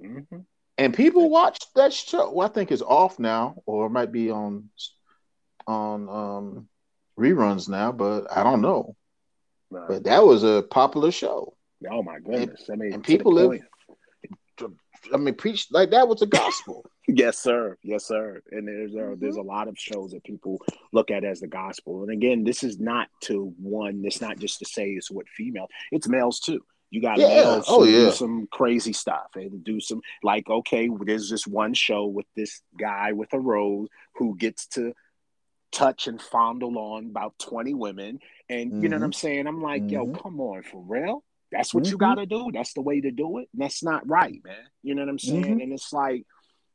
Mhm. 0.00 0.46
And 0.78 0.94
people 0.94 1.28
watch 1.28 1.58
that 1.74 1.92
show. 1.92 2.30
Well, 2.32 2.48
I 2.48 2.50
think 2.52 2.72
it's 2.72 2.82
off 2.82 3.18
now, 3.18 3.62
or 3.66 3.86
it 3.86 3.90
might 3.90 4.12
be 4.12 4.30
on 4.30 4.70
on 5.66 6.08
um, 6.08 6.68
reruns 7.18 7.68
now, 7.68 7.92
but 7.92 8.34
I 8.34 8.42
don't 8.42 8.62
know. 8.62 8.96
But 9.70 10.04
that 10.04 10.24
was 10.24 10.42
a 10.42 10.62
popular 10.62 11.10
show. 11.12 11.54
oh 11.90 12.02
my 12.02 12.18
goodness. 12.18 12.68
I 12.70 12.76
mean, 12.76 12.92
and 12.94 13.04
people 13.04 13.32
live- 13.32 13.60
I 15.14 15.16
mean, 15.16 15.34
preach 15.34 15.68
like 15.70 15.90
that 15.90 16.08
was 16.08 16.20
the 16.20 16.26
gospel. 16.26 16.84
Yes, 17.08 17.38
sir. 17.38 17.76
Yes, 17.82 18.04
sir. 18.06 18.40
And 18.52 18.68
there's 18.68 18.94
a, 18.94 18.98
Mhm. 18.98 19.18
there's 19.20 19.34
a 19.36 19.42
lot 19.42 19.66
of 19.66 19.76
shows 19.76 20.12
that 20.12 20.22
people 20.22 20.60
look 20.92 21.10
at 21.10 21.24
as 21.24 21.40
the 21.40 21.48
gospel. 21.48 22.02
And 22.02 22.12
again, 22.12 22.44
this 22.44 22.62
is 22.62 22.78
not 22.78 23.08
to 23.22 23.52
one. 23.58 24.02
It's 24.04 24.20
not 24.20 24.38
just 24.38 24.60
to 24.60 24.64
say 24.64 24.90
it's 24.90 25.10
what 25.10 25.28
female. 25.28 25.66
It's 25.90 26.06
males 26.06 26.38
too. 26.38 26.60
You 26.90 27.00
got 27.00 27.18
Yeah. 27.18 27.28
males 27.28 27.66
Oh, 27.68 27.84
yeah. 27.84 28.06
do 28.06 28.10
some 28.12 28.48
crazy 28.50 28.92
stuff 28.92 29.30
and 29.36 29.62
do 29.64 29.80
some 29.80 30.00
like 30.22 30.48
okay. 30.50 30.88
There's 31.04 31.30
this 31.30 31.46
one 31.46 31.72
show 31.74 32.06
with 32.06 32.26
this 32.36 32.62
guy 32.78 33.12
with 33.12 33.32
a 33.32 33.38
rose 33.40 33.88
who 34.16 34.36
gets 34.36 34.66
to 34.68 34.92
touch 35.72 36.08
and 36.08 36.20
fondle 36.20 36.76
on 36.78 37.06
about 37.06 37.38
20 37.38 37.74
women 37.74 38.18
and 38.48 38.82
you 38.82 38.88
know 38.88 38.96
what 38.96 39.02
Mhm. 39.02 39.04
i'm 39.04 39.12
saying 39.12 39.46
i'm 39.46 39.62
like 39.62 39.88
yo 39.88 40.04
Mhm. 40.04 40.20
come 40.20 40.40
on 40.40 40.64
for 40.64 40.80
real 40.82 41.22
that's 41.52 41.72
what 41.72 41.86
you 41.88 41.96
Mhm. 41.96 42.00
gotta 42.00 42.26
do 42.26 42.50
that's 42.52 42.72
the 42.72 42.80
way 42.80 43.00
to 43.00 43.12
do 43.12 43.38
it 43.38 43.48
and 43.52 43.62
that's 43.62 43.80
not 43.80 44.04
right 44.08 44.42
man 44.42 44.66
you 44.82 44.96
know 44.96 45.02
what 45.02 45.08
i'm 45.08 45.18
saying 45.20 45.44
Mhm. 45.58 45.62
and 45.62 45.72
it's 45.72 45.92
like 45.92 46.26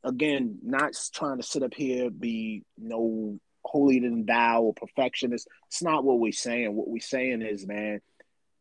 again 0.02 0.58
not 0.62 0.94
trying 1.12 1.36
to 1.36 1.42
sit 1.42 1.62
up 1.62 1.74
here 1.74 2.08
be 2.08 2.64
no 2.78 3.38
holier 3.66 4.00
than 4.00 4.24
thou 4.24 4.62
or 4.62 4.72
perfectionist 4.72 5.46
it's 5.66 5.82
not 5.82 6.02
what 6.02 6.18
we're 6.18 6.32
saying 6.32 6.74
what 6.74 6.88
we're 6.88 6.98
saying 6.98 7.42
is 7.42 7.66
man 7.66 8.00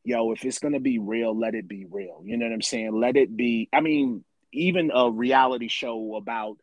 yo 0.06 0.32
if 0.32 0.46
it's 0.46 0.60
gonna 0.60 0.80
be 0.80 1.00
real 1.00 1.38
let 1.38 1.56
it 1.56 1.68
be 1.68 1.86
real. 1.90 2.22
You 2.24 2.38
know 2.38 2.46
what 2.46 2.54
i'm 2.54 2.62
saying? 2.62 2.94
Let 3.00 3.18
it 3.18 3.36
be 3.36 3.68
i 3.74 3.82
mean 3.82 4.24
even 4.54 4.92
a 4.94 5.12
reality 5.12 5.68
show 5.68 6.16
about 6.16 6.58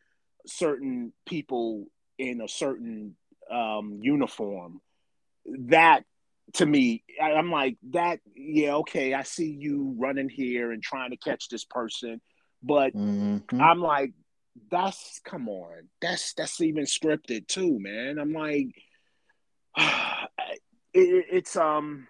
certain 0.47 1.13
people 1.27 1.85
in 2.19 2.41
a 2.41 2.49
certain 2.49 3.17
um, 3.51 3.99
uniform 4.01 4.81
that 5.69 6.05
to 6.55 6.65
me 6.67 7.03
I, 7.21 7.33
i'm 7.33 7.51
like 7.51 7.77
that 7.91 8.21
yeah 8.35 8.75
okay 8.77 9.15
i 9.15 9.23
see 9.23 9.51
you 9.51 9.95
running 9.99 10.29
here 10.29 10.73
and 10.73 10.83
trying 10.83 11.11
to 11.11 11.17
catch 11.17 11.49
this 11.49 11.65
person 11.65 12.21
but 12.63 12.95
Mhm. 12.95 13.61
i'm 13.61 13.81
like 13.81 14.13
that's 14.71 15.21
come 15.25 15.49
on 15.49 15.89
that's 16.01 16.35
that's 16.35 16.61
even 16.61 16.85
scripted 16.85 17.47
too 17.49 17.79
man. 17.81 18.19
I'm 18.19 18.33
like 18.33 18.69
it, 20.95 21.25
it's 21.33 21.57
um 21.57 22.07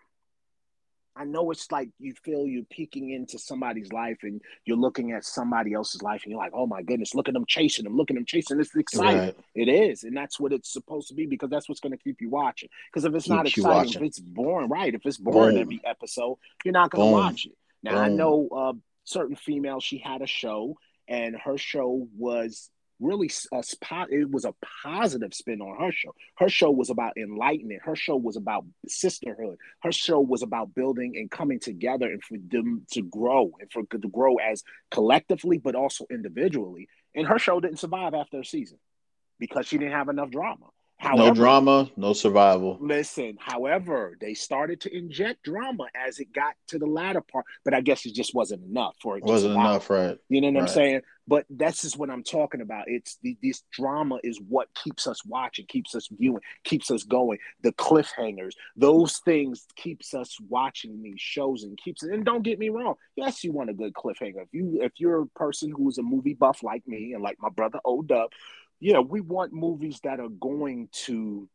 I 1.15 1.25
know 1.25 1.51
it's 1.51 1.71
like 1.71 1.91
you 1.99 2.15
feel 2.25 2.47
you're 2.47 2.65
peeking 2.65 3.11
into 3.11 3.39
somebody's 3.39 3.93
life 3.93 4.19
and 4.23 4.41
you're 4.65 4.79
looking 4.79 5.13
at 5.13 5.25
somebody 5.25 5.75
else's 5.75 6.03
life 6.03 6.23
and 6.25 6.31
you're 6.31 6.41
like, 6.41 6.53
oh 6.55 6.67
my 6.67 6.83
goodness, 6.83 7.15
look 7.15 7.29
at 7.29 7.35
them 7.35 7.45
chasing 7.47 7.85
them, 7.85 7.97
look 7.97 8.11
at 8.11 8.15
them 8.15 8.25
chasing. 8.25 8.59
It's 8.59 8.75
exciting. 8.75 9.21
Right. 9.21 9.37
It 9.55 9.69
is, 9.69 10.05
and 10.05 10.17
that's 10.17 10.41
what 10.41 10.53
it's 10.53 10.73
supposed 10.73 11.09
to 11.09 11.15
be 11.15 11.27
because 11.27 11.51
that's 11.51 11.69
what's 11.69 11.81
going 11.81 11.93
to 11.93 12.03
keep 12.03 12.21
you 12.21 12.31
watching. 12.31 12.71
Because 12.91 13.05
if 13.05 13.15
it's 13.15 13.29
not 13.29 13.47
exciting, 13.47 13.95
if 13.95 14.03
it's 14.03 14.21
boring, 14.21 14.69
right? 14.69 14.95
If 14.95 15.05
it's 15.05 15.19
boring 15.19 15.57
Boom. 15.57 15.63
every 15.63 15.81
episode, 15.85 16.39
you're 16.65 16.73
not 16.73 16.91
going 16.91 17.09
to 17.09 17.13
watch 17.13 17.47
it. 17.47 17.53
Now 17.83 17.99
I 17.99 18.09
Boom. 18.09 18.17
know 18.17 18.49
uh, 18.49 18.73
certain 19.05 19.37
female, 19.37 19.81
she 19.81 19.99
had 19.99 20.23
a 20.23 20.27
show, 20.27 20.77
and 21.09 21.37
her 21.37 21.59
show 21.59 22.09
was 22.17 22.71
really 23.03 23.31
a 23.53 23.63
spot. 23.63 24.13
It 24.13 24.31
was 24.31 24.45
a 24.45 24.55
positive 24.85 25.35
spin 25.35 25.61
on 25.61 25.79
her 25.79 25.93
show. 25.93 26.15
Her 26.37 26.49
show 26.49 26.71
was 26.71 26.91
about 26.91 27.17
enlightenment. 27.17 27.83
Her 27.85 27.97
show 27.97 28.17
was 28.17 28.37
about 28.37 28.65
sisterhood. 28.87 29.59
Her 29.83 29.93
show 29.93 30.21
was 30.21 30.43
about 30.43 30.75
building 30.75 31.17
and 31.17 31.31
coming 31.31 31.59
together 31.59 32.07
and 32.07 32.23
for 32.23 32.39
them 32.39 32.87
to 32.93 33.03
grow 33.03 33.53
and 33.61 33.71
for 33.71 33.83
to 33.85 34.09
grow 34.09 34.37
as 34.37 34.63
collectively, 34.91 35.59
but 35.59 35.75
also 35.75 36.07
individually. 36.11 36.89
And 37.15 37.27
her 37.27 37.39
show 37.39 37.61
didn't 37.61 37.81
survive 37.81 38.15
after 38.15 38.41
a 38.41 38.45
season 38.45 38.79
because 39.39 39.67
she 39.67 39.79
didn't 39.79 39.95
have 39.95 40.09
enough 40.09 40.31
drama. 40.31 40.67
However, 41.03 41.31
no 41.31 41.35
drama, 41.35 41.91
no 41.97 42.13
survival. 42.13 42.79
Listen, 42.81 43.37
however, 43.41 44.17
they 44.21 44.35
started 44.35 44.81
to 44.83 44.97
inject 44.97 45.43
drama 45.43 45.87
as 45.97 46.21
it 46.21 46.33
got 46.33 46.55
to 46.69 46.79
the 46.79 46.87
latter 46.87 47.21
part, 47.21 47.45
but 47.65 47.75
I 47.75 47.81
guess 47.81 48.07
it 48.07 48.15
just 48.15 48.37
wasn't 48.37 48.63
enough 48.63 48.95
for 49.03 49.19
it. 49.19 49.25
Wasn't 49.25 49.53
enough, 49.53 49.91
right? 49.91 50.17
You 50.29 50.41
know 50.41 50.49
what 50.51 50.55
right. 50.55 50.63
I'm 50.63 50.69
saying? 50.69 51.01
But 51.27 51.47
that's 51.51 51.83
just 51.83 51.99
what 51.99 52.11
I'm 52.11 52.23
talking 52.23 52.61
about. 52.61 52.85
It's 52.87 53.17
the, 53.23 53.37
this 53.43 53.63
drama 53.73 54.19
is 54.23 54.41
what 54.49 54.69
keeps 54.75 55.09
us 55.09 55.25
watching, 55.25 55.67
keeps 55.67 55.95
us 55.95 56.09
viewing, 56.11 56.43
keeps 56.63 56.91
us 56.91 57.03
going. 57.03 57.39
The 57.63 57.73
cliffhangers, 57.73 58.53
those 58.77 59.19
things 59.19 59.67
keeps 59.75 60.15
us 60.15 60.37
watching 60.49 61.03
these 61.03 61.21
shows 61.21 61.65
and 61.65 61.77
keeps. 61.79 62.05
And 62.05 62.25
don't 62.25 62.43
get 62.43 62.61
me 62.61 62.69
wrong, 62.69 62.95
yes, 63.17 63.43
you 63.43 63.51
want 63.51 63.71
a 63.71 63.75
good 63.75 63.93
cliffhanger. 63.93 64.43
If 64.43 64.53
you 64.53 64.79
if 64.83 64.93
you're 64.99 65.23
a 65.23 65.27
person 65.27 65.73
who's 65.77 65.99
a 65.99 66.03
movie 66.03 66.35
buff 66.35 66.63
like 66.63 66.87
me 66.87 67.13
and 67.13 67.23
like 67.23 67.39
my 67.41 67.51
brother 67.51 67.81
O 67.85 68.03
Dub, 68.03 68.31
yeah, 68.83 68.99
we 68.99 69.21
want 69.21 69.53
movies 69.53 70.01
that 70.03 70.19
are 70.19 70.29
going 70.29 70.89
to 70.93 71.49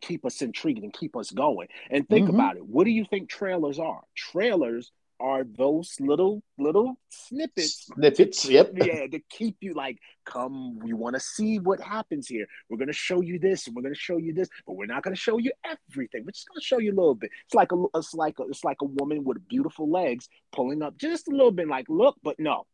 keep 0.00 0.24
us 0.24 0.40
intrigued 0.42 0.82
and 0.82 0.92
keep 0.92 1.16
us 1.16 1.30
going. 1.30 1.66
And 1.90 2.08
think 2.08 2.28
mm-hmm. 2.28 2.36
about 2.36 2.56
it. 2.56 2.64
What 2.64 2.84
do 2.84 2.90
you 2.90 3.04
think 3.04 3.28
trailers 3.28 3.80
are? 3.80 4.02
Trailers 4.16 4.92
are 5.18 5.44
those 5.44 5.96
little 6.00 6.42
little 6.58 6.96
snippets. 7.08 7.86
Snippets, 7.92 8.48
yep. 8.48 8.72
Yeah, 8.74 9.06
to 9.08 9.20
keep 9.28 9.56
you 9.60 9.74
like, 9.74 9.98
come, 10.24 10.78
we 10.78 10.92
want 10.92 11.14
to 11.14 11.20
see 11.20 11.58
what 11.58 11.80
happens 11.80 12.28
here. 12.28 12.46
We're 12.68 12.78
gonna 12.78 12.92
show 12.92 13.20
you 13.20 13.38
this 13.40 13.66
and 13.66 13.74
we're 13.74 13.82
gonna 13.82 13.94
show 13.94 14.16
you 14.16 14.32
this, 14.32 14.48
but 14.66 14.74
we're 14.74 14.86
not 14.86 15.02
gonna 15.02 15.16
show 15.16 15.38
you 15.38 15.52
everything. 15.64 16.24
We're 16.24 16.32
just 16.32 16.48
gonna 16.48 16.60
show 16.60 16.78
you 16.78 16.92
a 16.92 16.98
little 16.98 17.14
bit. 17.14 17.30
It's 17.44 17.54
like 17.54 17.72
a 17.72 17.84
it's 17.94 18.14
like 18.14 18.38
a, 18.38 18.44
it's 18.44 18.64
like 18.64 18.82
a 18.82 18.86
woman 18.86 19.24
with 19.24 19.46
beautiful 19.48 19.90
legs 19.90 20.28
pulling 20.52 20.82
up 20.82 20.96
just 20.96 21.28
a 21.28 21.32
little 21.32 21.52
bit, 21.52 21.68
like, 21.68 21.86
look, 21.88 22.16
but 22.22 22.38
no, 22.38 22.66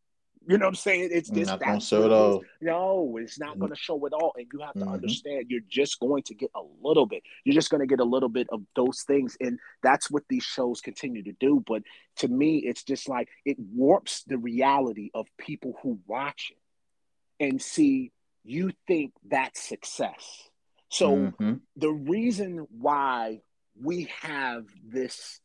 you 0.47 0.57
know 0.57 0.65
what 0.65 0.69
I'm 0.69 0.75
saying? 0.75 1.09
It's 1.11 1.29
this. 1.29 1.47
not 1.47 1.59
gonna 1.59 1.81
show 1.81 2.03
it 2.03 2.11
all. 2.11 2.43
No, 2.61 3.17
it's 3.21 3.39
not 3.39 3.51
mm-hmm. 3.51 3.61
gonna 3.61 3.75
show 3.75 4.05
it 4.05 4.13
all. 4.13 4.33
And 4.37 4.47
you 4.51 4.59
have 4.61 4.73
to 4.73 4.79
mm-hmm. 4.79 4.93
understand 4.93 5.45
you're 5.49 5.61
just 5.67 5.99
going 5.99 6.23
to 6.23 6.33
get 6.33 6.49
a 6.55 6.61
little 6.81 7.05
bit. 7.05 7.23
You're 7.43 7.55
just 7.55 7.69
gonna 7.69 7.85
get 7.85 7.99
a 7.99 8.05
little 8.05 8.29
bit 8.29 8.47
of 8.51 8.61
those 8.75 9.03
things. 9.03 9.37
And 9.41 9.59
that's 9.83 10.09
what 10.09 10.23
these 10.29 10.43
shows 10.43 10.81
continue 10.81 11.23
to 11.23 11.33
do. 11.39 11.63
But 11.65 11.83
to 12.17 12.27
me, 12.27 12.59
it's 12.59 12.83
just 12.83 13.09
like 13.09 13.29
it 13.45 13.57
warps 13.59 14.23
the 14.23 14.37
reality 14.37 15.11
of 15.13 15.27
people 15.37 15.75
who 15.83 15.99
watch 16.07 16.51
it 16.51 17.43
and 17.45 17.61
see 17.61 18.11
you 18.43 18.71
think 18.87 19.13
that's 19.27 19.61
success. 19.61 20.49
So 20.89 21.15
mm-hmm. 21.15 21.53
the 21.75 21.91
reason 21.91 22.65
why 22.71 23.41
we 23.79 24.09
have 24.21 24.65
this 24.83 25.39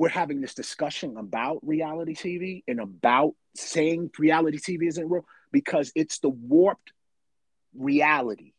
we're 0.00 0.08
having 0.08 0.40
this 0.40 0.54
discussion 0.54 1.18
about 1.18 1.58
reality 1.62 2.14
TV 2.14 2.62
and 2.66 2.80
about 2.80 3.34
saying 3.54 4.10
reality 4.18 4.56
TV 4.56 4.88
isn't 4.88 5.10
real 5.10 5.26
because 5.52 5.92
it's 5.94 6.20
the 6.20 6.30
warped 6.30 6.94
reality 7.74 8.54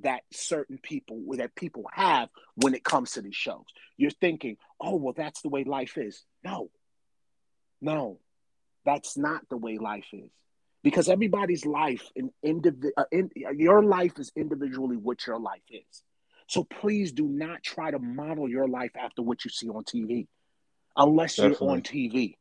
that 0.00 0.22
certain 0.32 0.78
people 0.82 1.20
that 1.36 1.54
people 1.54 1.84
have 1.92 2.30
when 2.54 2.72
it 2.72 2.82
comes 2.82 3.12
to 3.12 3.20
these 3.20 3.36
shows. 3.36 3.66
You're 3.98 4.10
thinking, 4.10 4.56
"Oh, 4.80 4.96
well 4.96 5.12
that's 5.14 5.42
the 5.42 5.50
way 5.50 5.62
life 5.64 5.98
is." 5.98 6.24
No. 6.42 6.70
No. 7.82 8.18
That's 8.86 9.18
not 9.18 9.46
the 9.50 9.58
way 9.58 9.76
life 9.76 10.08
is. 10.14 10.30
Because 10.82 11.10
everybody's 11.10 11.66
life 11.66 12.10
in, 12.16 12.32
indiv- 12.42 12.92
uh, 12.96 13.04
in 13.12 13.30
your 13.34 13.84
life 13.84 14.18
is 14.18 14.32
individually 14.34 14.96
what 14.96 15.26
your 15.26 15.38
life 15.38 15.68
is. 15.70 16.02
So 16.46 16.64
please 16.64 17.12
do 17.12 17.28
not 17.28 17.62
try 17.62 17.90
to 17.90 17.98
model 17.98 18.48
your 18.48 18.68
life 18.68 18.92
after 18.96 19.20
what 19.20 19.44
you 19.44 19.50
see 19.50 19.68
on 19.68 19.84
TV 19.84 20.28
unless 20.96 21.36
Definitely. 21.36 21.66
you're 21.66 21.74
on 21.74 21.82
TV. 21.82 22.34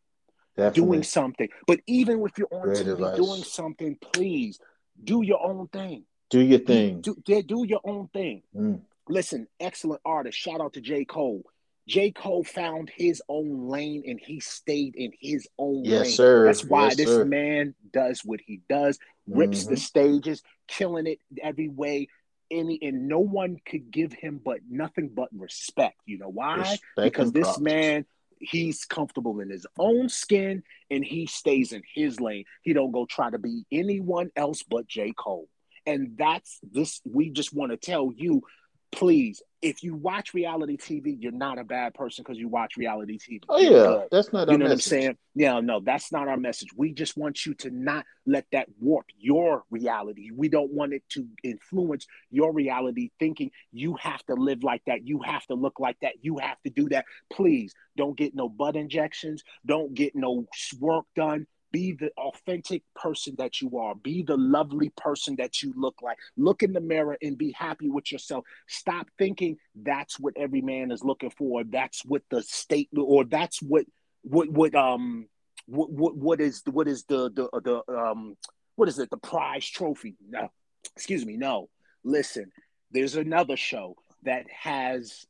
Definitely. 0.58 0.82
doing 0.82 1.04
something. 1.04 1.50
But 1.68 1.82
even 1.86 2.24
if 2.26 2.38
you're 2.38 2.48
on 2.52 2.64
Great 2.64 2.78
TV 2.78 2.94
advice. 2.94 3.16
doing 3.16 3.44
something, 3.44 3.98
please 4.14 4.60
do 5.04 5.22
your 5.22 5.46
own 5.46 5.68
thing. 5.68 6.06
Do 6.30 6.40
your 6.40 6.60
thing. 6.60 7.02
Do, 7.02 7.16
do, 7.24 7.44
do 7.44 7.64
your 7.66 7.82
own 7.84 8.08
thing. 8.08 8.42
Mm. 8.56 8.82
Listen, 9.08 9.48
excellent 9.60 10.02
artist. 10.04 10.38
Shout 10.38 10.60
out 10.60 10.74
to 10.74 10.82
J. 10.82 11.06
Cole. 11.06 11.44
J. 11.88 12.12
Cole 12.12 12.44
found 12.44 12.92
his 12.94 13.22
own 13.30 13.70
lane 13.70 14.04
and 14.06 14.20
he 14.20 14.42
stayed 14.42 14.96
in 14.96 15.12
his 15.22 15.48
own 15.58 15.86
yes, 15.86 16.02
lane. 16.02 16.12
Sir. 16.12 16.46
That's 16.46 16.66
why 16.66 16.86
yes, 16.86 16.98
this 16.98 17.08
sir. 17.08 17.24
man 17.24 17.76
does 17.94 18.22
what 18.26 18.42
he 18.46 18.62
does, 18.68 19.00
rips 19.28 19.62
mm-hmm. 19.62 19.74
the 19.74 19.80
stages, 19.80 20.44
killing 20.68 21.08
it 21.08 21.20
every 21.42 21.70
way. 21.70 22.10
Any 22.50 22.80
and 22.82 23.08
no 23.08 23.20
one 23.20 23.58
could 23.66 23.92
give 23.92 24.14
him 24.14 24.40
but 24.44 24.60
nothing 24.70 25.12
but 25.14 25.30
respect. 25.38 25.98
You 26.06 26.18
know 26.18 26.30
why? 26.30 26.58
Respect 26.60 26.82
because 26.96 27.32
this 27.32 27.44
props. 27.44 27.60
man 27.60 28.06
he's 28.40 28.86
comfortable 28.86 29.40
in 29.40 29.50
his 29.50 29.66
own 29.78 30.10
skin 30.10 30.64
and 30.90 31.04
he 31.04 31.26
stays 31.26 31.72
in 31.74 31.82
his 31.94 32.20
lane. 32.20 32.46
He 32.62 32.74
don't 32.74 32.92
go 32.92 33.06
try 33.06 33.30
to 33.30 33.40
be 33.40 33.66
anyone 33.72 34.30
else 34.36 34.64
but 34.64 34.88
J. 34.88 35.14
Cole. 35.18 35.48
And 35.86 36.18
that's 36.18 36.60
this 36.64 37.02
we 37.06 37.30
just 37.30 37.54
want 37.54 37.72
to 37.72 37.78
tell 37.78 38.12
you 38.16 38.44
please, 38.92 39.42
if 39.62 39.84
you 39.84 39.96
watch 39.96 40.34
reality 40.34 40.78
TV, 40.78 41.16
you're 41.20 41.32
not 41.32 41.58
a 41.58 41.64
bad 41.64 41.94
person 41.94 42.24
because 42.24 42.38
you 42.38 42.48
watch 42.48 42.78
reality 42.78 43.18
TV. 43.18 43.42
Oh 43.50 43.58
yeah, 43.58 44.06
that's 44.12 44.32
not 44.32 44.50
you 44.50 44.58
know 44.58 44.66
message. 44.66 44.92
what 44.92 44.98
I'm 44.98 45.02
saying. 45.02 45.18
Yeah, 45.36 45.60
no, 45.60 45.80
that's 45.80 46.12
not 46.12 46.28
our 46.28 46.38
message. 46.38 46.70
We 46.76 46.94
just 46.94 47.18
want 47.18 47.46
you 47.46 47.54
to 47.56 47.72
not 47.72 48.06
let 48.26 48.46
that 48.52 48.68
warp 48.80 49.08
your 49.18 49.64
reality. 49.72 50.30
We 50.36 50.50
don't 50.50 50.72
want 50.72 50.94
it 50.94 51.04
to 51.12 51.28
influence 51.44 52.06
your 52.30 52.54
reality, 52.54 53.10
thinking 53.20 53.52
you 53.72 53.96
have 53.96 54.24
to 54.26 54.36
live 54.36 54.64
like 54.64 54.84
that, 54.86 55.08
you 55.08 55.22
have 55.26 55.46
to 55.48 55.56
look 55.56 55.80
like 55.80 55.98
that, 56.02 56.14
you 56.22 56.38
have 56.38 56.62
to 56.64 56.70
do 56.70 56.90
that. 56.90 57.06
Please 57.32 57.74
don't 57.96 58.18
get 58.18 58.36
no 58.36 58.50
butt 58.50 58.76
injections. 58.76 59.44
Don't 59.66 59.94
get 59.94 60.16
no 60.16 60.46
work 60.80 61.06
done 61.16 61.48
be 61.72 61.94
the 61.94 62.12
authentic 62.18 62.84
person 62.96 63.36
that 63.38 63.62
you 63.62 63.78
are. 63.78 63.96
Be 63.96 64.24
the 64.24 64.38
lovely 64.38 64.90
person 64.96 65.36
that 65.38 65.62
you 65.62 65.74
look 65.76 65.96
like. 66.02 66.18
Look 66.36 66.64
in 66.64 66.74
the 66.74 66.82
mirror 66.82 67.18
and 67.22 67.38
be 67.38 67.52
happy 67.52 67.90
with 67.90 68.12
yourself. 68.12 68.46
Stop 68.68 69.08
thinking 69.18 69.58
that's 69.76 70.20
what 70.20 70.34
every 70.38 70.62
man 70.62 70.92
is 70.92 71.04
looking 71.04 71.32
for. 71.32 71.64
That's 71.64 72.04
what 72.06 72.24
the 72.30 72.42
state 72.44 72.90
or 72.96 73.26
that's 73.26 73.62
what 73.62 73.86
what 74.22 74.50
what 74.50 74.76
um 74.76 75.28
what 75.66 75.92
what, 75.92 76.16
what 76.16 76.42
is 76.42 76.64
what 76.66 76.88
is 76.88 77.04
the 77.06 77.30
the 77.32 77.50
the 77.62 77.94
um 77.94 78.36
what 78.76 78.88
is 78.88 79.00
it 79.00 79.10
the 79.10 79.18
prize 79.18 79.68
trophy? 79.68 80.16
No, 80.28 80.50
excuse 80.96 81.26
me. 81.26 81.38
No, 81.38 81.70
listen. 82.04 82.52
There's 82.92 83.16
another 83.16 83.58
show 83.58 83.96
that 84.24 84.46
has 84.50 85.26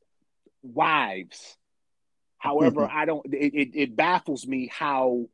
wives. 0.61 1.57
However, 2.37 2.87
I 2.91 3.05
don't. 3.05 3.25
It, 3.33 3.53
it, 3.53 3.69
it 3.73 3.95
baffles 3.95 4.45
me 4.45 4.69
how 4.71 5.27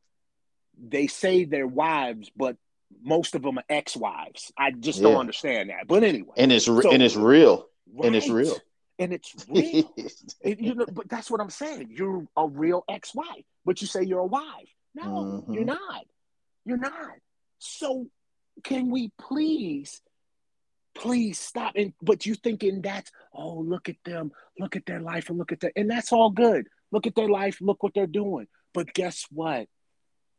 they 0.82 1.08
say 1.08 1.46
they're 1.46 1.68
wives, 1.68 2.32
but 2.36 2.58
most 3.02 3.36
of 3.36 3.42
them 3.42 3.58
are 3.58 3.64
ex-wives. 3.70 4.52
I 4.58 4.72
just 4.72 5.00
yeah. 5.00 5.10
don't 5.10 5.20
understand 5.20 5.70
that. 5.70 5.88
But 5.88 6.04
anyway, 6.04 6.34
and 6.38 6.52
it's 6.52 6.66
so, 6.66 6.92
and 6.92 7.02
it's 7.02 7.16
real, 7.16 7.68
right. 7.94 8.08
and 8.08 8.16
it's 8.16 8.30
real, 8.30 8.58
and 9.00 9.14
it's 9.14 9.34
real. 9.50 9.92
it, 10.42 10.60
you 10.60 10.76
know, 10.76 10.86
but 10.92 11.10
that's 11.10 11.30
what 11.30 11.42
I'm 11.42 11.50
saying. 11.50 11.94
You're 11.96 12.28
a 12.36 12.48
real 12.48 12.84
ex-wife, 12.90 13.46
but 13.66 13.82
you 13.82 13.88
say 13.88 14.04
you're 14.04 14.20
a 14.20 14.26
wife. 14.26 14.70
No, 14.96 15.04
mm-hmm. 15.04 15.54
you're 15.54 15.66
not. 15.66 16.06
You're 16.66 16.78
not. 16.78 17.16
So, 17.60 18.08
can 18.64 18.90
we 18.90 19.12
please? 19.20 20.02
Please 20.96 21.40
stop. 21.40 21.74
And 21.76 21.94
but 22.04 22.28
you 22.28 22.36
thinking 22.36 22.82
that's 22.82 23.12
oh 23.34 23.60
look 23.60 23.90
at 23.90 23.96
them, 24.06 24.32
look 24.60 24.76
at 24.76 24.86
their 24.86 25.00
life, 25.00 25.30
and 25.30 25.40
look 25.40 25.52
at 25.52 25.62
that, 25.62 25.72
and 25.76 25.90
that's 25.90 26.12
all 26.12 26.30
good. 26.30 26.68
Look 26.92 27.08
at 27.08 27.16
their 27.16 27.28
life, 27.28 27.58
look 27.60 27.82
what 27.82 27.96
they're 27.96 28.06
doing. 28.06 28.48
But 28.76 28.94
guess 28.94 29.26
what? 29.32 29.68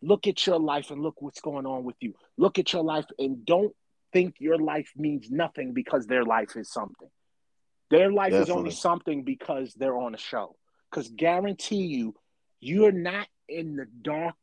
Look 0.05 0.27
at 0.27 0.47
your 0.47 0.59
life 0.59 0.91
and 0.91 1.03
look 1.03 1.23
what's 1.23 1.41
going 1.41 1.65
on 1.65 1.85
with 1.85 1.97
you. 2.01 2.15
Look 2.37 2.59
at 2.59 2.73
your 2.73 2.85
life 2.85 3.07
and 3.19 3.45
don't 3.45 3.75
think 4.13 4.37
your 4.39 4.59
life 4.59 4.91
means 4.97 5.31
nothing 5.31 5.73
because 5.73 6.07
their 6.07 6.25
life 6.25 6.57
is 6.57 6.71
something. 6.71 7.09
Their 7.91 8.13
life 8.13 8.33
Definitely. 8.33 8.53
is 8.53 8.57
only 8.57 8.71
something 8.71 9.23
because 9.25 9.73
they're 9.75 9.97
on 9.97 10.15
a 10.15 10.19
show. 10.19 10.57
Because 10.91 11.09
guarantee 11.09 11.87
you, 11.87 12.15
you're 12.61 12.93
not 12.93 13.27
in 13.49 13.77
the 13.77 13.87
dark 14.03 14.37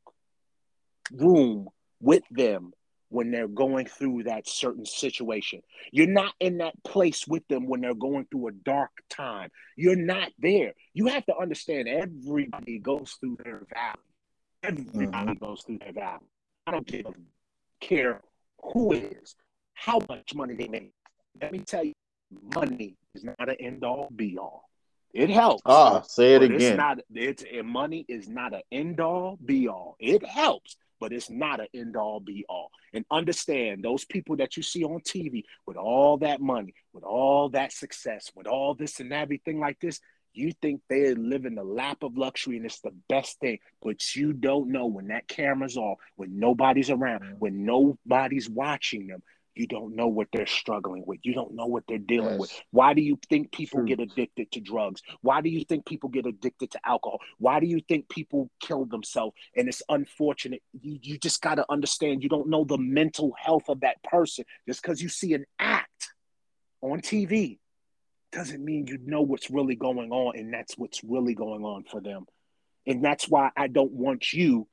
room 1.12 1.70
with 2.00 2.24
them 2.32 2.74
when 3.10 3.30
they're 3.30 3.48
going 3.48 3.86
through 3.86 4.24
that 4.24 4.48
certain 4.48 4.86
situation. 4.86 5.62
You're 5.92 6.08
not 6.08 6.34
in 6.40 6.58
that 6.60 6.82
place 6.84 7.28
with 7.28 7.48
them 7.50 7.68
when 7.68 7.82
they're 7.82 7.94
going 7.94 8.26
through 8.32 8.48
a 8.48 8.52
dark 8.52 8.92
time. 9.10 9.52
You're 9.76 9.96
not 9.96 10.32
there. 10.40 10.74
You 10.94 11.08
have 11.08 11.26
to 11.26 11.38
understand 11.38 11.88
everybody 11.88 12.80
goes 12.80 13.18
through 13.20 13.38
their 13.44 13.68
valley. 13.72 14.00
Everybody 14.64 15.08
mm-hmm. 15.08 15.44
goes 15.44 15.64
through 15.64 15.80
that 15.80 15.96
valley. 15.96 16.26
I 16.68 16.72
don't 16.72 16.86
give, 16.86 17.06
a 17.06 17.14
care 17.80 18.22
who 18.62 18.94
it 18.94 19.18
is, 19.22 19.36
how 19.74 20.00
much 20.08 20.36
money 20.36 20.54
they 20.54 20.68
make. 20.68 20.94
Let 21.42 21.52
me 21.52 21.60
tell 21.60 21.84
you, 21.84 21.94
money 22.56 22.96
is 23.16 23.24
not 23.24 23.50
an 23.50 23.56
end 23.60 23.84
all 23.84 24.10
be 24.16 24.38
all. 24.38 24.70
It 25.14 25.30
helps. 25.30 25.64
Ah, 25.66 26.02
say 26.02 26.36
it 26.36 26.44
again. 26.44 26.62
It's 26.62 26.78
not. 26.78 27.00
It's 27.14 27.44
money 27.64 28.06
is 28.08 28.30
not 28.30 28.54
an 28.54 28.62
end 28.72 29.00
all 29.00 29.38
be 29.44 29.68
all. 29.68 29.98
It 30.00 30.26
helps, 30.26 30.78
but 31.00 31.12
it's 31.12 31.30
not 31.30 31.60
an 31.60 31.68
end 31.74 31.98
all 31.98 32.20
be 32.20 32.46
all. 32.48 32.70
And 32.94 33.04
understand 33.12 33.84
those 33.84 34.06
people 34.06 34.38
that 34.38 34.56
you 34.56 34.64
see 34.64 34.84
on 34.84 35.02
TV 35.02 35.44
with 35.66 35.76
all 35.76 36.18
that 36.20 36.40
money, 36.40 36.74
with 36.94 37.04
all 37.04 37.50
that 37.50 37.74
success, 37.74 38.32
with 38.36 38.48
all 38.48 38.74
this 38.74 39.00
and 39.00 39.12
everything 39.12 39.60
like 39.60 39.80
this, 39.80 40.00
you 40.34 40.54
think 40.62 40.82
they're 40.90 41.16
living 41.16 41.56
the 41.56 41.64
lap 41.64 42.04
of 42.04 42.18
luxury 42.18 42.58
and 42.58 42.66
it's 42.66 42.82
the 42.82 42.94
best 43.10 43.40
thing, 43.40 43.60
but 43.82 44.16
you 44.16 44.34
don't 44.34 44.72
know 44.72 44.86
when 44.86 45.08
that 45.08 45.28
camera's 45.28 45.78
off, 45.78 46.00
when 46.16 46.40
nobody's 46.40 46.90
around, 46.90 47.22
mm-hmm. 47.22 47.36
when 47.40 47.66
nobody's 47.66 48.50
watching 48.50 49.08
them, 49.08 49.22
you 49.56 49.68
don't 49.68 49.96
know 49.96 50.08
what 50.08 50.28
they're 50.32 50.48
struggling 50.48 51.04
with. 51.06 51.20
You 51.24 51.34
don't 51.34 51.54
know 51.54 51.66
what 51.66 51.84
they're 51.88 51.98
dealing 51.98 52.32
yes. 52.32 52.40
with. 52.40 52.62
Why 52.72 52.94
do 52.94 53.02
you 53.02 53.20
think 53.30 53.52
people 53.52 53.80
True. 53.80 53.88
get 53.88 54.00
addicted 54.00 54.52
to 54.54 54.62
drugs? 54.62 55.02
Why 55.22 55.42
do 55.42 55.50
you 55.50 55.66
think 55.66 55.86
people 55.86 56.10
get 56.10 56.26
addicted 56.26 56.72
to 56.72 56.80
alcohol? 56.86 57.20
Why 57.38 57.60
do 57.60 57.66
you 57.66 57.82
think 57.88 58.08
people 58.08 58.50
kill 58.62 58.86
themselves? 58.86 59.36
And 59.56 59.68
it's 59.68 59.84
unfortunate. 59.90 60.62
You, 60.82 61.00
you 61.02 61.18
just 61.18 61.42
got 61.42 61.56
to 61.56 61.66
understand 61.70 62.24
you 62.24 62.30
don't 62.30 62.48
know 62.48 62.64
the 62.64 62.78
mental 62.78 63.34
health 63.38 63.68
of 63.68 63.82
that 63.82 64.02
person 64.04 64.46
just 64.68 64.82
because 64.82 65.02
you 65.02 65.10
see 65.10 65.34
an 65.34 65.46
act 65.60 66.14
on 66.82 67.02
TV 67.02 67.60
doesn't 68.32 68.64
mean 68.64 68.88
you 68.88 68.98
know 69.06 69.22
what's 69.22 69.52
really 69.52 69.76
going 69.76 70.12
on 70.12 70.38
and 70.38 70.54
that's 70.54 70.78
what's 70.78 71.04
really 71.04 71.36
going 71.36 71.64
on 71.64 71.84
for 71.84 72.02
them. 72.02 72.26
And 72.88 73.04
that's 73.04 73.30
why 73.30 73.52
i 73.56 73.68
don't 73.68 73.92
want 73.92 74.34
you 74.34 74.68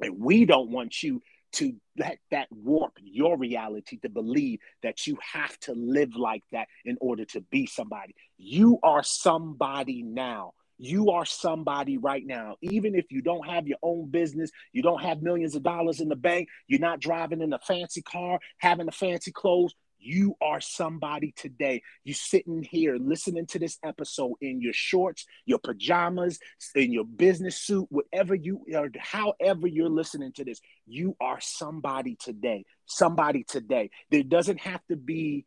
and 0.00 0.18
we 0.18 0.44
don't 0.44 0.70
want 0.70 1.02
you 1.02 1.22
to 1.52 1.74
let 1.96 2.18
that 2.30 2.48
warp 2.50 2.92
your 3.02 3.38
reality 3.38 3.98
to 3.98 4.08
believe 4.08 4.58
that 4.82 5.06
you 5.06 5.16
have 5.32 5.58
to 5.60 5.72
live 5.72 6.14
like 6.14 6.42
that 6.52 6.68
in 6.84 6.98
order 7.00 7.24
to 7.24 7.40
be 7.40 7.66
somebody. 7.66 8.14
You 8.36 8.78
are 8.82 9.02
somebody 9.02 10.02
now. 10.02 10.52
You 10.78 11.12
are 11.12 11.24
somebody 11.24 11.96
right 11.96 12.26
now. 12.26 12.56
Even 12.60 12.94
if 12.94 13.06
you 13.08 13.22
don't 13.22 13.46
have 13.48 13.66
your 13.66 13.78
own 13.82 14.10
business, 14.10 14.50
you 14.72 14.82
don't 14.82 15.00
have 15.00 15.22
millions 15.22 15.54
of 15.54 15.62
dollars 15.62 16.00
in 16.00 16.08
the 16.10 16.16
bank, 16.16 16.48
you're 16.66 16.80
not 16.80 17.00
driving 17.00 17.40
in 17.40 17.54
a 17.54 17.58
fancy 17.58 18.02
car, 18.02 18.38
having 18.58 18.84
the 18.84 18.92
fancy 18.92 19.32
clothes, 19.32 19.74
you 19.98 20.36
are 20.40 20.60
somebody 20.60 21.32
today. 21.36 21.82
You 22.04 22.14
sitting 22.14 22.62
here 22.62 22.96
listening 22.96 23.46
to 23.46 23.58
this 23.58 23.78
episode 23.84 24.34
in 24.40 24.60
your 24.60 24.72
shorts, 24.72 25.26
your 25.44 25.58
pajamas, 25.58 26.38
in 26.74 26.92
your 26.92 27.04
business 27.04 27.56
suit, 27.56 27.86
whatever 27.90 28.34
you 28.34 28.62
or 28.74 28.90
however 28.98 29.66
you're 29.66 29.88
listening 29.88 30.32
to 30.34 30.44
this, 30.44 30.60
you 30.86 31.16
are 31.20 31.38
somebody 31.40 32.16
today. 32.16 32.64
Somebody 32.86 33.44
today. 33.44 33.90
There 34.10 34.22
doesn't 34.22 34.60
have 34.60 34.80
to 34.88 34.96
be 34.96 35.44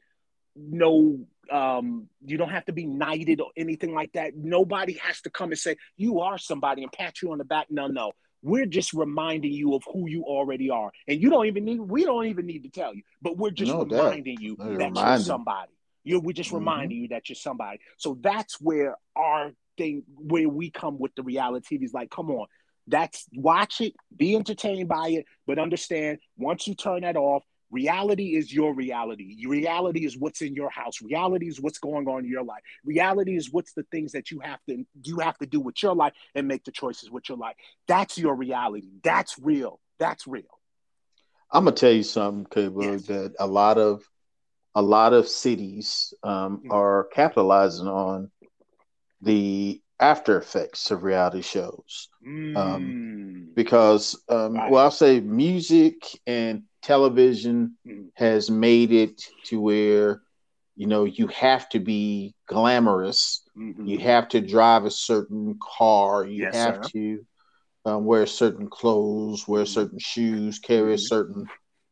no 0.56 1.20
um 1.52 2.08
you 2.26 2.38
don't 2.38 2.50
have 2.50 2.66
to 2.66 2.74
be 2.74 2.86
knighted 2.86 3.40
or 3.40 3.50
anything 3.56 3.94
like 3.94 4.12
that 4.14 4.36
nobody 4.36 4.94
has 5.02 5.22
to 5.22 5.30
come 5.30 5.52
and 5.52 5.60
say 5.60 5.76
you 5.96 6.20
are 6.20 6.38
somebody 6.38 6.84
and 6.84 6.92
pat 6.92 7.22
you 7.22 7.32
on 7.32 7.38
the 7.38 7.46
back 7.46 7.68
no 7.70 7.88
no 7.88 8.12
we're 8.42 8.66
just 8.66 8.94
reminding 8.94 9.52
you 9.52 9.76
of 9.76 9.84
who 9.92 10.08
you 10.08 10.24
already 10.24 10.70
are. 10.70 10.92
And 11.08 11.22
you 11.22 11.30
don't 11.30 11.46
even 11.48 11.66
need, 11.66 11.80
we 11.80 12.06
don't 12.06 12.26
even 12.28 12.46
need 12.46 12.64
to 12.64 12.70
tell 12.70 12.94
you, 12.94 13.04
but 13.22 13.38
we're 13.38 13.52
just 13.52 13.72
no 13.72 13.84
reminding 13.84 14.36
doubt. 14.36 14.44
you 14.44 14.56
no, 14.58 14.66
that 14.66 14.72
reminding. 14.72 15.04
you're 15.06 15.20
somebody. 15.20 15.72
You're, 16.04 16.22
we're 16.22 16.34
just 16.34 16.50
mm-hmm. 16.50 16.60
reminding 16.60 16.98
you 16.98 17.08
that 17.10 17.30
you're 17.30 17.36
somebody. 17.36 17.80
So 17.98 18.18
that's 18.22 18.60
where 18.62 18.96
our 19.16 19.52
thing, 19.78 20.04
where 20.16 20.48
we 20.48 20.72
come 20.72 20.98
with 21.00 21.14
the 21.16 21.24
reality 21.24 21.78
is 21.82 21.94
like, 21.94 22.10
come 22.10 22.32
on, 22.32 22.48
that's 22.88 23.26
watch 23.34 23.82
it, 23.82 23.94
be 24.16 24.36
entertained 24.36 24.90
by 24.90 25.10
it, 25.10 25.26
but 25.46 25.60
understand 25.60 26.20
once 26.38 26.68
you 26.68 26.76
turn 26.76 27.02
that 27.02 27.18
off, 27.18 27.44
Reality 27.72 28.36
is 28.36 28.54
your 28.54 28.74
reality. 28.74 29.46
Reality 29.46 30.06
is 30.06 30.18
what's 30.18 30.42
in 30.42 30.56
your 30.56 30.70
house. 30.70 31.02
Reality 31.02 31.48
is 31.48 31.62
what's 31.62 31.78
going 31.78 32.08
on 32.08 32.26
in 32.26 32.32
your 32.32 32.44
life. 32.44 32.62
Reality 32.84 33.36
is 33.36 33.52
what's 33.52 33.74
the 33.74 33.84
things 33.92 34.12
that 34.14 34.32
you 34.32 34.40
have 34.40 34.60
to 34.68 34.86
you 35.04 35.20
have 35.20 35.38
to 35.38 35.46
do 35.46 35.60
with 35.60 35.82
your 35.84 35.96
life 35.96 36.14
and 36.34 36.48
make 36.48 36.64
the 36.64 36.72
choices 36.72 37.12
with 37.12 37.30
your 37.30 37.38
life. 37.38 37.56
That's 37.88 38.18
your 38.18 38.36
reality. 38.36 38.90
That's 39.04 39.38
real. 39.40 39.80
That's 40.00 40.26
real. 40.26 40.60
I'm 41.52 41.66
gonna 41.66 41.76
tell 41.76 41.92
you 41.92 42.04
something, 42.04 42.46
Cable, 42.46 42.84
yes. 42.84 43.06
that 43.08 43.36
a 43.40 43.48
lot 43.48 43.78
of 43.78 44.04
a 44.76 44.82
lot 44.82 45.14
of 45.14 45.28
cities 45.28 46.14
um, 46.24 46.58
mm-hmm. 46.58 46.72
are 46.72 47.10
capitalizing 47.14 47.88
on 47.88 48.32
the 49.22 49.82
after 50.00 50.38
effects 50.38 50.92
of 50.92 51.04
reality 51.04 51.42
shows 51.42 52.08
um, 52.26 52.32
mm. 52.32 52.58
um, 52.58 53.50
because 53.54 54.18
um, 54.30 54.54
right. 54.54 54.72
well 54.72 54.86
i'll 54.86 54.92
say 54.92 55.20
music 55.20 55.96
and 56.26 56.64
television 56.82 57.76
mm. 57.86 58.10
has 58.16 58.50
made 58.50 58.92
it 58.92 59.22
to 59.46 59.60
where 59.60 60.22
you 60.80 60.88
know 60.88 61.04
you 61.04 61.28
have 61.28 61.68
to 61.70 61.80
be 61.80 62.34
glamorous 62.48 63.44
mm-hmm. 63.56 63.86
you 63.86 64.00
have 64.00 64.30
to 64.30 64.40
drive 64.40 64.86
a 64.86 64.92
certain 64.92 65.60
car 65.62 66.26
you 66.26 66.44
yes, 66.44 66.56
have 66.56 66.76
sir. 66.76 66.90
to 66.92 67.26
um, 67.86 68.06
wear 68.06 68.26
certain 68.26 68.70
clothes 68.70 69.48
wear 69.48 69.64
mm-hmm. 69.64 69.74
certain 69.74 70.00
shoes 70.00 70.58
carry 70.60 70.84
mm-hmm. 70.84 70.94
a 70.94 70.98
certain 70.98 71.48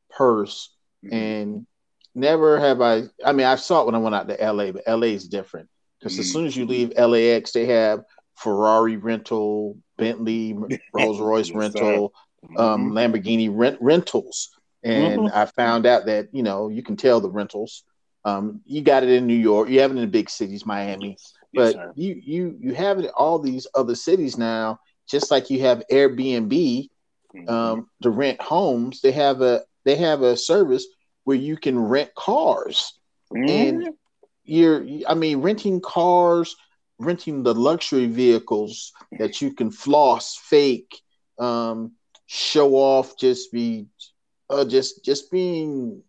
purse 0.09 0.73
mm-hmm. 1.05 1.13
and 1.13 1.67
never 2.15 2.57
have 2.59 2.81
i 2.81 3.03
i 3.25 3.33
mean 3.33 3.45
i 3.45 3.55
saw 3.55 3.81
it 3.81 3.85
when 3.85 3.95
i 3.95 3.99
went 3.99 4.15
out 4.15 4.27
to 4.29 4.51
la 4.53 4.71
but 4.71 4.87
la 4.87 5.07
is 5.07 5.27
different 5.27 5.67
because 5.99 6.17
as 6.17 6.31
soon 6.31 6.45
as 6.45 6.55
you 6.55 6.65
leave 6.65 6.93
lax 6.97 7.51
they 7.51 7.65
have 7.65 8.03
ferrari 8.35 8.95
rental 8.95 9.77
bentley 9.97 10.55
rolls 10.93 11.19
royce 11.19 11.49
yes, 11.49 11.57
rental 11.57 12.13
um, 12.57 12.89
mm-hmm. 12.89 12.97
lamborghini 12.97 13.49
rent 13.51 13.77
rentals 13.81 14.56
and 14.87 15.19
mm-hmm. 15.21 15.37
I 15.37 15.45
found 15.45 15.85
out 15.85 16.05
that 16.05 16.29
you 16.31 16.43
know 16.43 16.69
you 16.69 16.81
can 16.81 16.95
tell 16.95 17.19
the 17.19 17.29
rentals. 17.29 17.83
Um, 18.25 18.61
you 18.65 18.81
got 18.81 19.03
it 19.03 19.09
in 19.09 19.25
New 19.25 19.35
York, 19.35 19.69
you 19.69 19.79
have 19.81 19.91
it 19.91 19.95
in 19.95 20.01
the 20.01 20.07
big 20.07 20.29
cities, 20.29 20.65
Miami, 20.65 21.17
yes. 21.19 21.33
but 21.53 21.75
yes, 21.75 21.87
you 21.95 22.21
you 22.23 22.57
you 22.59 22.73
have 22.73 22.99
it 22.99 23.05
in 23.05 23.11
all 23.11 23.39
these 23.39 23.67
other 23.75 23.95
cities 23.95 24.37
now. 24.37 24.79
Just 25.09 25.31
like 25.31 25.49
you 25.49 25.61
have 25.61 25.83
Airbnb 25.91 26.49
mm-hmm. 26.49 27.49
um, 27.49 27.87
to 28.01 28.09
rent 28.09 28.41
homes, 28.41 29.01
they 29.01 29.11
have 29.11 29.41
a 29.41 29.61
they 29.85 29.95
have 29.95 30.21
a 30.21 30.35
service 30.35 30.85
where 31.23 31.37
you 31.37 31.57
can 31.57 31.77
rent 31.79 32.13
cars, 32.15 32.93
mm-hmm. 33.33 33.49
and 33.49 33.89
you're 34.43 34.85
I 35.07 35.13
mean 35.13 35.41
renting 35.41 35.81
cars, 35.81 36.55
renting 36.99 37.43
the 37.43 37.53
luxury 37.53 38.07
vehicles 38.07 38.91
that 39.19 39.41
you 39.41 39.53
can 39.53 39.71
floss, 39.71 40.35
fake, 40.35 41.01
um, 41.39 41.93
show 42.25 42.75
off, 42.75 43.17
just 43.17 43.51
be 43.51 43.87
uh, 44.49 44.65
just 44.65 45.03
just 45.03 45.31
being 45.31 46.01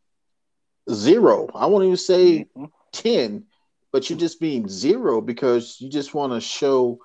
zero. 0.91 1.49
I 1.55 1.66
won't 1.66 1.84
even 1.84 1.97
say 1.97 2.47
mm-hmm. 2.57 2.64
ten, 2.93 3.45
but 3.93 4.09
you're 4.09 4.18
just 4.18 4.41
being 4.41 4.68
zero 4.68 5.20
because 5.20 5.76
you 5.80 5.89
just 5.89 6.14
want 6.14 6.32
to 6.32 6.41
show 6.41 6.99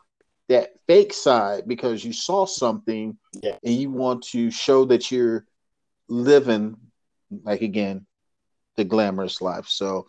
that 0.50 0.72
fake 0.88 1.14
side 1.14 1.68
because 1.68 2.04
you 2.04 2.14
saw 2.14 2.46
something 2.46 3.18
yeah. 3.42 3.58
and 3.64 3.74
you 3.74 3.90
want 3.90 4.24
to 4.24 4.52
show 4.52 4.86
that 4.86 5.12
you're 5.12 5.46
living 6.10 6.76
like 7.44 7.62
again 7.62 8.06
the 8.76 8.84
glamorous 8.84 9.42
life. 9.42 9.68
So 9.68 10.08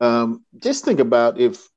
um, 0.00 0.44
just 0.58 0.84
think 0.84 1.00
about 1.00 1.38
if 1.38 1.68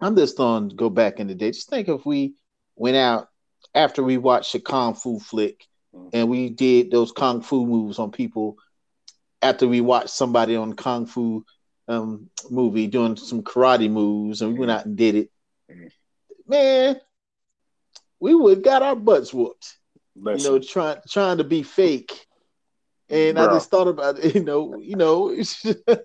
I'm 0.00 0.16
just 0.16 0.38
on 0.40 0.68
go 0.68 0.90
back 0.90 1.20
in 1.20 1.28
the 1.28 1.34
day. 1.34 1.52
Just 1.52 1.70
think 1.70 1.88
if 1.88 2.04
we 2.04 2.34
went 2.76 2.96
out 2.96 3.28
after 3.74 4.02
we 4.02 4.18
watched 4.18 4.54
a 4.54 4.60
kung 4.60 4.94
fu 4.94 5.18
flick 5.18 5.66
and 6.12 6.28
we 6.28 6.50
did 6.50 6.90
those 6.90 7.12
kung 7.12 7.42
fu 7.42 7.66
moves 7.66 7.98
on 7.98 8.10
people 8.10 8.56
after 9.40 9.66
we 9.66 9.80
watched 9.80 10.10
somebody 10.10 10.56
on 10.56 10.74
kung 10.74 11.06
fu 11.06 11.44
um, 11.88 12.30
movie 12.50 12.86
doing 12.86 13.16
some 13.16 13.42
karate 13.42 13.90
moves, 13.90 14.40
and 14.40 14.52
we 14.52 14.58
went 14.58 14.70
out 14.70 14.86
and 14.86 14.96
did 14.96 15.14
it. 15.14 15.30
Man, 16.46 17.00
we 18.20 18.34
would 18.34 18.62
got 18.62 18.82
our 18.82 18.96
butts 18.96 19.32
whooped. 19.32 19.76
Listen. 20.14 20.52
You 20.52 20.58
know, 20.58 20.64
trying 20.64 20.98
trying 21.08 21.38
to 21.38 21.44
be 21.44 21.62
fake. 21.62 22.26
And 23.08 23.36
Bro. 23.36 23.48
I 23.50 23.52
just 23.54 23.70
thought 23.70 23.88
about 23.88 24.18
it, 24.18 24.34
you 24.34 24.44
know, 24.44 24.78
you 24.78 24.96
know. 24.96 25.30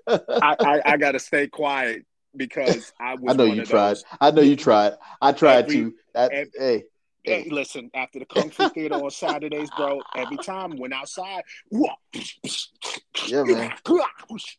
I, 0.07 0.55
I, 0.59 0.81
I 0.85 0.97
gotta 0.97 1.19
stay 1.19 1.47
quiet 1.47 2.05
because 2.35 2.91
I 2.99 3.15
was. 3.15 3.33
I 3.33 3.37
know 3.37 3.45
you 3.45 3.65
tried. 3.65 3.97
I 4.19 4.31
know 4.31 4.41
you 4.41 4.55
tried. 4.55 4.93
I 5.21 5.31
tried 5.31 5.65
every, 5.65 5.75
to. 5.75 5.93
every, 6.15 6.51
hey, 6.57 6.83
Hey, 7.27 7.49
listen, 7.49 7.91
after 7.93 8.19
the 8.19 8.25
Kung 8.29 8.49
Fu 8.49 8.69
Theater 8.69 8.95
on 8.95 9.11
Saturdays, 9.11 9.69
bro, 9.75 10.01
every 10.15 10.37
time 10.37 10.77
went 10.77 10.93
outside, 10.93 11.43
yeah, 13.27 13.43
man. 13.43 13.73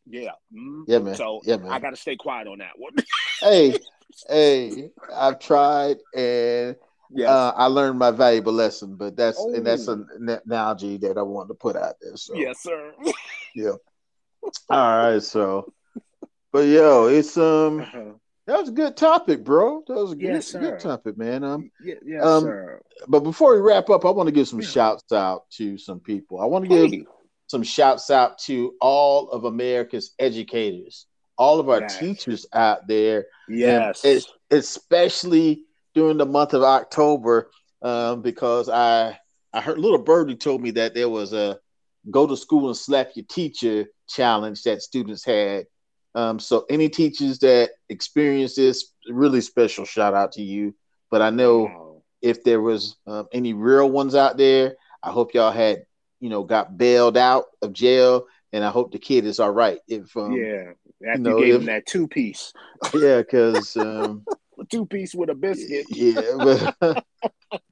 Yeah. 0.06 0.30
Mm. 0.54 0.84
Yeah, 0.86 0.98
man. 0.98 1.14
So 1.14 1.40
yeah, 1.44 1.56
man. 1.56 1.70
I 1.70 1.78
got 1.78 1.90
to 1.90 1.96
stay 1.96 2.16
quiet 2.16 2.48
on 2.48 2.58
that 2.58 2.72
one. 2.76 2.92
hey, 3.40 3.78
hey, 4.28 4.90
I've 5.14 5.38
tried 5.38 5.98
and 6.14 6.76
yes. 7.10 7.28
uh, 7.28 7.52
I 7.56 7.66
learned 7.66 7.98
my 7.98 8.10
valuable 8.10 8.52
lesson, 8.52 8.96
but 8.96 9.16
that's 9.16 9.38
oh. 9.38 9.54
and 9.54 9.66
that's 9.66 9.88
an 9.88 10.06
analogy 10.46 10.96
that 10.98 11.18
I 11.18 11.22
wanted 11.22 11.48
to 11.48 11.54
put 11.54 11.76
out 11.76 11.94
there. 12.00 12.16
So 12.16 12.34
yes, 12.34 12.62
sir. 12.62 12.92
yeah. 13.54 13.72
All 14.70 15.10
right, 15.10 15.22
so, 15.22 15.72
but 16.52 16.66
yo, 16.66 17.06
it's 17.06 17.36
um. 17.36 17.80
Uh-huh 17.80 18.12
that 18.48 18.58
was 18.58 18.70
a 18.70 18.72
good 18.72 18.96
topic, 18.96 19.44
bro. 19.44 19.82
That 19.86 19.94
was 19.94 20.12
a 20.12 20.16
good, 20.16 20.32
yes, 20.32 20.52
good 20.52 20.80
topic, 20.80 21.18
man. 21.18 21.44
Um, 21.44 21.70
yeah, 21.84 21.96
yes, 22.02 22.24
um, 22.24 22.44
sir. 22.44 22.80
But 23.06 23.20
before 23.20 23.54
we 23.54 23.60
wrap 23.60 23.90
up, 23.90 24.06
I 24.06 24.10
want 24.10 24.26
to 24.26 24.32
give 24.32 24.48
some 24.48 24.62
yeah. 24.62 24.68
shouts 24.68 25.12
out 25.12 25.50
to 25.58 25.76
some 25.76 26.00
people. 26.00 26.40
I 26.40 26.46
want 26.46 26.64
to 26.64 26.68
give 26.68 26.90
hey. 26.90 27.04
some 27.48 27.62
shouts 27.62 28.10
out 28.10 28.38
to 28.40 28.74
all 28.80 29.28
of 29.30 29.44
America's 29.44 30.14
educators, 30.18 31.04
all 31.36 31.60
of 31.60 31.68
our 31.68 31.86
teachers 31.88 32.46
out 32.54 32.88
there. 32.88 33.26
Yes, 33.50 34.02
especially 34.50 35.64
during 35.94 36.16
the 36.16 36.24
month 36.24 36.54
of 36.54 36.62
October, 36.62 37.50
um, 37.82 38.22
because 38.22 38.70
I 38.70 39.18
I 39.52 39.60
heard 39.60 39.78
little 39.78 39.98
birdie 39.98 40.36
told 40.36 40.62
me 40.62 40.70
that 40.70 40.94
there 40.94 41.10
was 41.10 41.34
a 41.34 41.58
go 42.10 42.26
to 42.26 42.34
school 42.34 42.68
and 42.68 42.76
slap 42.76 43.10
your 43.14 43.26
teacher 43.28 43.88
challenge 44.08 44.62
that 44.62 44.80
students 44.80 45.22
had. 45.22 45.66
Um, 46.18 46.40
so 46.40 46.66
any 46.68 46.88
teachers 46.88 47.38
that 47.40 47.70
experience 47.88 48.56
this, 48.56 48.92
really 49.08 49.40
special 49.40 49.84
shout 49.84 50.14
out 50.14 50.32
to 50.32 50.42
you. 50.42 50.74
But 51.12 51.22
I 51.22 51.30
know 51.30 52.02
if 52.20 52.42
there 52.42 52.60
was 52.60 52.96
um, 53.06 53.28
any 53.32 53.52
real 53.52 53.88
ones 53.88 54.16
out 54.16 54.36
there, 54.36 54.74
I 55.00 55.12
hope 55.12 55.32
y'all 55.32 55.52
had 55.52 55.84
you 56.18 56.28
know 56.28 56.42
got 56.42 56.76
bailed 56.76 57.16
out 57.16 57.44
of 57.62 57.72
jail, 57.72 58.26
and 58.52 58.64
I 58.64 58.70
hope 58.70 58.90
the 58.90 58.98
kid 58.98 59.26
is 59.26 59.38
all 59.38 59.52
right. 59.52 59.78
If 59.86 60.16
um, 60.16 60.32
yeah, 60.32 60.72
after 61.08 61.18
you, 61.18 61.22
know, 61.22 61.38
you 61.38 61.44
gave 61.44 61.54
if, 61.54 61.60
him 61.60 61.66
that 61.66 61.86
two 61.86 62.08
piece, 62.08 62.52
yeah, 62.94 63.18
because 63.18 63.76
um, 63.76 64.24
two 64.72 64.86
piece 64.86 65.14
with 65.14 65.30
a 65.30 65.36
biscuit, 65.36 65.86
yeah, 65.90 66.72
but 66.80 67.04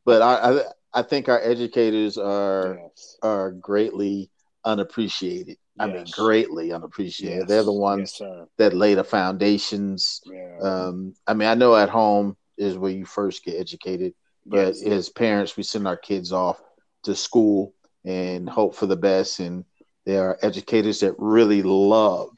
but 0.05 0.23
I, 0.23 0.35
I 0.35 0.61
I 0.95 1.03
think 1.03 1.29
our 1.29 1.41
educators 1.43 2.17
are 2.17 2.79
yes. 2.81 3.19
are 3.23 3.51
greatly 3.51 4.31
unappreciated. 4.67 5.57
Yes. 5.57 5.59
I 5.79 5.87
mean, 5.87 6.05
greatly 6.13 6.73
unappreciated. 6.73 7.39
Yes. 7.41 7.49
They're 7.49 7.63
the 7.63 7.73
ones 7.73 8.19
yes, 8.21 8.47
that 8.59 8.75
lay 8.75 8.95
the 8.95 9.05
foundations. 9.05 10.21
Yeah. 10.27 10.59
Um, 10.61 11.15
I 11.27 11.35
mean, 11.35 11.49
I 11.49 11.55
know 11.55 11.75
at 11.77 11.89
home 11.89 12.37
is 12.59 12.77
where 12.77 12.91
you 12.91 13.07
first 13.07 13.45
get 13.45 13.59
educated, 13.59 14.15
but 14.45 14.77
as 14.77 15.09
parents, 15.09 15.57
we 15.57 15.63
send 15.63 15.87
our 15.87 15.97
kids 15.97 16.33
off 16.33 16.61
to 17.05 17.15
school 17.15 17.73
and 18.05 18.49
hope 18.49 18.75
for 18.75 18.87
the 18.87 18.97
best. 18.97 19.41
And 19.41 19.65
there 20.05 20.29
are 20.29 20.39
educators 20.43 21.01
that 21.01 21.15
really 21.19 21.63
love 21.63 22.31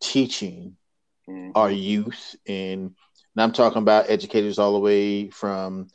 teaching 0.00 0.76
mm-hmm. 1.28 1.52
our 1.54 1.70
youth, 1.70 2.36
and, 2.46 2.94
and 3.36 3.42
I'm 3.42 3.52
talking 3.52 3.82
about 3.82 4.10
educators 4.10 4.58
all 4.58 4.74
the 4.74 4.80
way 4.80 5.30
from 5.30 5.88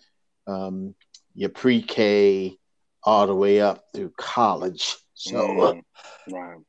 um, 0.47 0.95
your 1.35 1.49
pre-K 1.49 2.57
all 3.03 3.27
the 3.27 3.35
way 3.35 3.61
up 3.61 3.85
through 3.93 4.13
college. 4.17 4.95
So, 5.19 5.81
mm, 6.29 6.61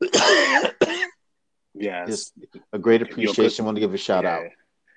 right. 0.83 1.07
yes, 1.75 2.33
a 2.73 2.81
great 2.81 3.01
appreciation. 3.01 3.65
Want 3.65 3.77
to 3.77 3.81
give 3.81 3.95
a 3.95 3.97
shout 3.97 4.25
yeah. 4.25 4.35
out. 4.35 4.47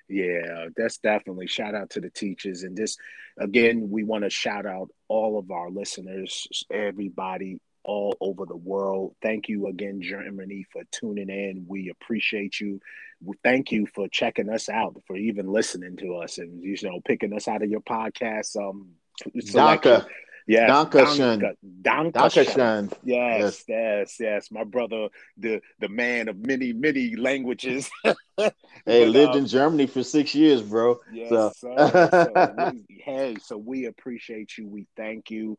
Yeah, 0.08 0.66
that's 0.76 0.98
definitely 0.98 1.46
shout 1.46 1.72
out 1.72 1.90
to 1.90 2.00
the 2.00 2.10
teachers. 2.10 2.64
And 2.64 2.76
this, 2.76 2.96
again, 3.38 3.90
we 3.90 4.02
want 4.02 4.24
to 4.24 4.30
shout 4.30 4.66
out 4.66 4.88
all 5.06 5.38
of 5.38 5.52
our 5.52 5.70
listeners, 5.70 6.48
everybody 6.68 7.60
all 7.84 8.16
over 8.20 8.44
the 8.44 8.56
world. 8.56 9.14
Thank 9.22 9.48
you 9.48 9.68
again, 9.68 10.02
Germany, 10.02 10.66
for 10.72 10.82
tuning 10.90 11.30
in. 11.30 11.64
We 11.68 11.90
appreciate 11.90 12.58
you. 12.58 12.80
Thank 13.44 13.70
you 13.70 13.86
for 13.86 14.08
checking 14.08 14.48
us 14.48 14.68
out, 14.68 15.00
for 15.06 15.14
even 15.14 15.46
listening 15.46 15.96
to 15.98 16.16
us, 16.16 16.38
and 16.38 16.60
you 16.60 16.76
know, 16.82 17.00
picking 17.06 17.32
us 17.32 17.46
out 17.46 17.62
of 17.62 17.70
your 17.70 17.82
podcast 17.82 18.56
um, 18.56 18.96
Danke. 19.32 20.04
Yes. 20.46 20.70
Dankeschön. 20.70 21.56
Dankeschön. 21.82 22.90
Yes, 23.02 23.64
yes, 23.66 23.68
yes, 23.68 24.16
yes. 24.20 24.50
My 24.50 24.64
brother, 24.64 25.08
the 25.38 25.60
the 25.80 25.88
man 25.88 26.28
of 26.28 26.36
many, 26.36 26.72
many 26.72 27.16
languages. 27.16 27.90
hey, 28.04 28.52
but, 28.84 29.08
lived 29.08 29.34
uh, 29.34 29.38
in 29.38 29.46
Germany 29.46 29.86
for 29.86 30.02
six 30.02 30.34
years, 30.34 30.60
bro. 30.60 31.00
Yes, 31.12 31.30
so. 31.30 31.50
so 31.76 32.52
we, 32.72 32.84
hey, 33.04 33.36
so 33.42 33.56
we 33.56 33.86
appreciate 33.86 34.58
you. 34.58 34.68
We 34.68 34.86
thank 34.96 35.30
you. 35.30 35.56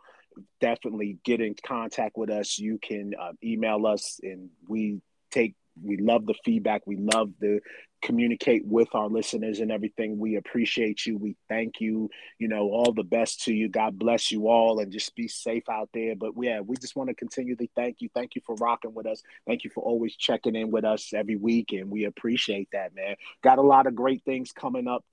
Definitely 0.62 1.18
get 1.24 1.42
in 1.42 1.56
contact 1.66 2.16
with 2.16 2.30
us. 2.30 2.60
You 2.60 2.78
can 2.78 3.14
uh, 3.20 3.32
email 3.44 3.88
us, 3.88 4.20
and 4.22 4.50
we 4.68 5.02
take 5.32 5.56
we 5.84 5.98
love 5.98 6.26
the 6.26 6.36
feedback. 6.46 6.82
We 6.86 6.98
love 6.98 7.32
the 7.40 7.60
communicate 8.06 8.64
with 8.66 8.88
our 8.94 9.10
listeners 9.10 9.60
and 9.60 9.72
everything. 9.72 10.20
We 10.20 10.36
appreciate 10.36 11.08
you. 11.08 11.18
We 11.18 11.36
thank 11.50 11.82
you. 11.82 12.10
You 12.38 12.48
know, 12.48 12.70
all 12.70 12.94
the 12.94 13.04
best 13.04 13.44
to 13.46 13.54
you. 13.54 13.68
God 13.68 13.98
bless 13.98 14.32
you 14.32 14.48
all 14.48 14.80
and 14.80 14.92
just 14.92 15.16
be 15.16 15.28
safe 15.28 15.68
out 15.70 15.90
there. 15.92 16.16
But 16.16 16.34
yeah, 16.40 16.60
we 16.60 16.78
just 16.78 16.96
want 16.96 17.10
to 17.10 17.16
continue 17.16 17.56
to 17.56 17.68
thank 17.76 17.98
you. 18.02 18.10
Thank 18.14 18.36
you 18.36 18.42
for 18.46 18.56
rocking 18.56 18.94
with 18.94 19.08
us. 19.08 19.24
Thank 19.48 19.64
you 19.64 19.72
for 19.74 19.84
always 19.84 20.16
checking 20.16 20.56
in 20.56 20.70
with 20.70 20.86
us 20.86 21.14
every 21.14 21.36
week. 21.36 21.74
And 21.74 21.90
we 21.90 22.06
appreciate 22.06 22.70
that, 22.74 22.94
man. 22.96 23.16
Got 23.42 23.58
a 23.58 23.64
lot 23.64 23.88
of 23.88 23.96
great 23.96 24.24
things 24.24 24.52
coming 24.52 24.88
up, 24.88 25.04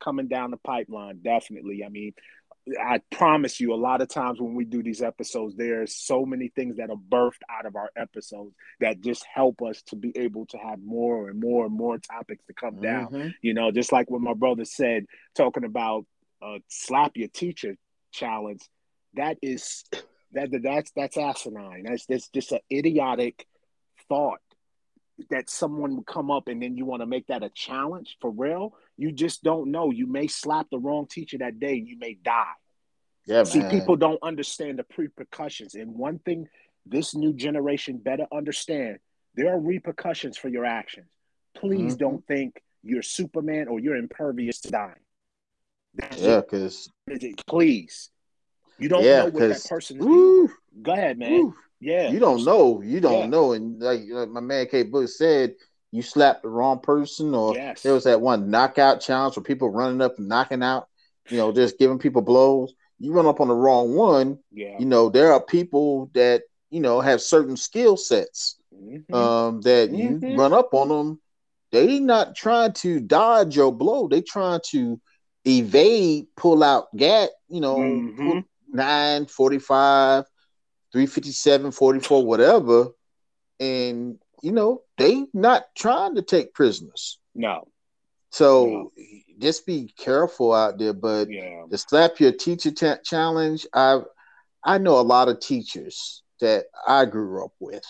coming 0.00 0.28
down 0.28 0.50
the 0.50 0.56
pipeline. 0.56 1.20
Definitely. 1.22 1.84
I 1.84 1.90
mean, 1.90 2.14
I 2.78 3.00
promise 3.10 3.60
you, 3.60 3.72
a 3.72 3.76
lot 3.76 4.02
of 4.02 4.08
times 4.08 4.40
when 4.40 4.54
we 4.54 4.64
do 4.64 4.82
these 4.82 5.02
episodes, 5.02 5.56
there's 5.56 5.94
so 5.94 6.24
many 6.24 6.48
things 6.48 6.76
that 6.76 6.90
are 6.90 6.96
birthed 6.96 7.42
out 7.50 7.66
of 7.66 7.76
our 7.76 7.90
episodes 7.96 8.54
that 8.80 9.00
just 9.00 9.24
help 9.24 9.62
us 9.62 9.82
to 9.88 9.96
be 9.96 10.12
able 10.16 10.46
to 10.46 10.58
have 10.58 10.80
more 10.82 11.28
and 11.28 11.40
more 11.40 11.66
and 11.66 11.74
more 11.74 11.98
topics 11.98 12.44
to 12.46 12.54
come 12.54 12.74
mm-hmm. 12.74 13.14
down. 13.14 13.34
You 13.42 13.54
know, 13.54 13.70
just 13.70 13.92
like 13.92 14.10
what 14.10 14.20
my 14.20 14.34
brother 14.34 14.64
said, 14.64 15.06
talking 15.34 15.64
about 15.64 16.06
uh, 16.42 16.58
slap 16.68 17.16
your 17.16 17.28
teacher 17.28 17.76
challenge. 18.12 18.62
That 19.14 19.38
is 19.42 19.84
that 20.32 20.50
that's 20.62 20.92
that's 20.92 21.16
asinine. 21.16 21.84
That's 21.84 22.06
that's 22.06 22.28
just 22.28 22.52
an 22.52 22.60
idiotic 22.70 23.46
thought 24.08 24.40
that 25.28 25.50
someone 25.50 25.96
would 25.96 26.06
come 26.06 26.30
up 26.30 26.48
and 26.48 26.62
then 26.62 26.76
you 26.76 26.84
want 26.84 27.02
to 27.02 27.06
make 27.06 27.26
that 27.26 27.42
a 27.42 27.50
challenge 27.50 28.16
for 28.20 28.30
real, 28.30 28.74
you 28.96 29.12
just 29.12 29.42
don't 29.42 29.70
know. 29.70 29.90
You 29.90 30.06
may 30.06 30.26
slap 30.26 30.68
the 30.70 30.78
wrong 30.78 31.06
teacher 31.06 31.38
that 31.38 31.60
day, 31.60 31.74
you 31.74 31.98
may 31.98 32.14
die. 32.14 32.44
Yeah, 33.26 33.44
See, 33.44 33.60
man. 33.60 33.70
people 33.70 33.96
don't 33.96 34.18
understand 34.22 34.78
the 34.78 34.86
repercussions. 34.96 35.74
And 35.74 35.94
one 35.94 36.18
thing 36.18 36.48
this 36.86 37.14
new 37.14 37.32
generation 37.32 37.98
better 37.98 38.26
understand 38.32 38.98
there 39.34 39.52
are 39.52 39.60
repercussions 39.60 40.36
for 40.36 40.48
your 40.48 40.64
actions. 40.64 41.06
Please 41.54 41.94
mm-hmm. 41.94 42.04
don't 42.04 42.26
think 42.26 42.62
you're 42.82 43.02
Superman 43.02 43.68
or 43.68 43.78
you're 43.78 43.96
impervious 43.96 44.60
to 44.62 44.70
dying. 44.70 44.94
That's 45.94 46.20
yeah, 46.20 46.40
because 46.40 46.88
please. 47.46 48.10
You 48.78 48.88
don't 48.88 49.04
yeah, 49.04 49.18
know 49.18 49.24
what 49.26 49.48
that 49.48 49.66
person 49.68 49.98
is. 49.98 50.50
Go 50.82 50.92
ahead, 50.92 51.18
man. 51.18 51.32
Woo. 51.32 51.54
Yeah. 51.80 52.10
You 52.10 52.18
don't 52.18 52.44
know. 52.44 52.80
You 52.82 53.00
don't 53.00 53.20
yeah. 53.20 53.26
know. 53.26 53.52
And 53.52 53.80
like, 53.80 54.02
like, 54.08 54.28
my 54.30 54.40
man 54.40 54.66
K 54.66 54.84
Boogie 54.84 55.08
said, 55.08 55.54
you 55.92 56.02
slapped 56.02 56.42
the 56.42 56.48
wrong 56.48 56.80
person, 56.80 57.34
or 57.34 57.54
yes. 57.54 57.82
there 57.82 57.92
was 57.92 58.04
that 58.04 58.20
one 58.20 58.50
knockout 58.50 59.00
challenge 59.00 59.36
where 59.36 59.42
people 59.42 59.70
running 59.70 60.00
up 60.00 60.18
and 60.18 60.28
knocking 60.28 60.62
out, 60.62 60.88
you 61.28 61.36
know, 61.36 61.52
just 61.52 61.78
giving 61.78 61.98
people 61.98 62.22
blows. 62.22 62.72
You 63.00 63.12
run 63.12 63.26
up 63.26 63.40
on 63.40 63.48
the 63.48 63.54
wrong 63.54 63.94
one. 63.94 64.38
Yeah. 64.52 64.76
You 64.78 64.86
know, 64.86 65.08
there 65.08 65.32
are 65.32 65.42
people 65.42 66.10
that, 66.14 66.42
you 66.70 66.80
know, 66.80 67.00
have 67.00 67.20
certain 67.20 67.56
skill 67.56 67.96
sets 67.96 68.56
mm-hmm. 68.74 69.14
um, 69.14 69.62
that 69.62 69.90
mm-hmm. 69.90 70.24
you 70.24 70.36
run 70.36 70.52
up 70.52 70.74
on 70.74 70.88
them. 70.88 71.20
They 71.72 71.98
not 71.98 72.36
trying 72.36 72.74
to 72.74 73.00
dodge 73.00 73.56
your 73.56 73.72
blow. 73.72 74.06
They 74.06 74.20
trying 74.20 74.60
to 74.70 75.00
evade, 75.44 76.26
pull 76.36 76.62
out 76.62 76.94
gat, 76.96 77.30
you 77.48 77.60
know, 77.60 77.78
mm-hmm. 77.78 78.40
9, 78.72 79.26
45, 79.26 80.24
357, 80.92 81.70
44, 81.70 82.26
whatever. 82.26 82.88
And, 83.58 84.18
you 84.42 84.52
know, 84.52 84.82
they 84.98 85.24
not 85.32 85.64
trying 85.76 86.16
to 86.16 86.22
take 86.22 86.54
prisoners. 86.54 87.18
No. 87.34 87.68
So 88.30 88.66
no. 88.66 88.90
Just 89.40 89.66
be 89.66 89.92
careful 89.98 90.52
out 90.52 90.78
there. 90.78 90.92
But 90.92 91.30
yeah. 91.30 91.64
the 91.68 91.78
slap 91.78 92.20
your 92.20 92.32
teacher 92.32 92.70
t- 92.70 92.92
challenge, 93.04 93.66
I 93.74 94.00
I 94.64 94.78
know 94.78 94.98
a 94.98 95.02
lot 95.02 95.28
of 95.28 95.40
teachers 95.40 96.22
that 96.40 96.66
I 96.86 97.04
grew 97.04 97.44
up 97.44 97.52
with. 97.58 97.84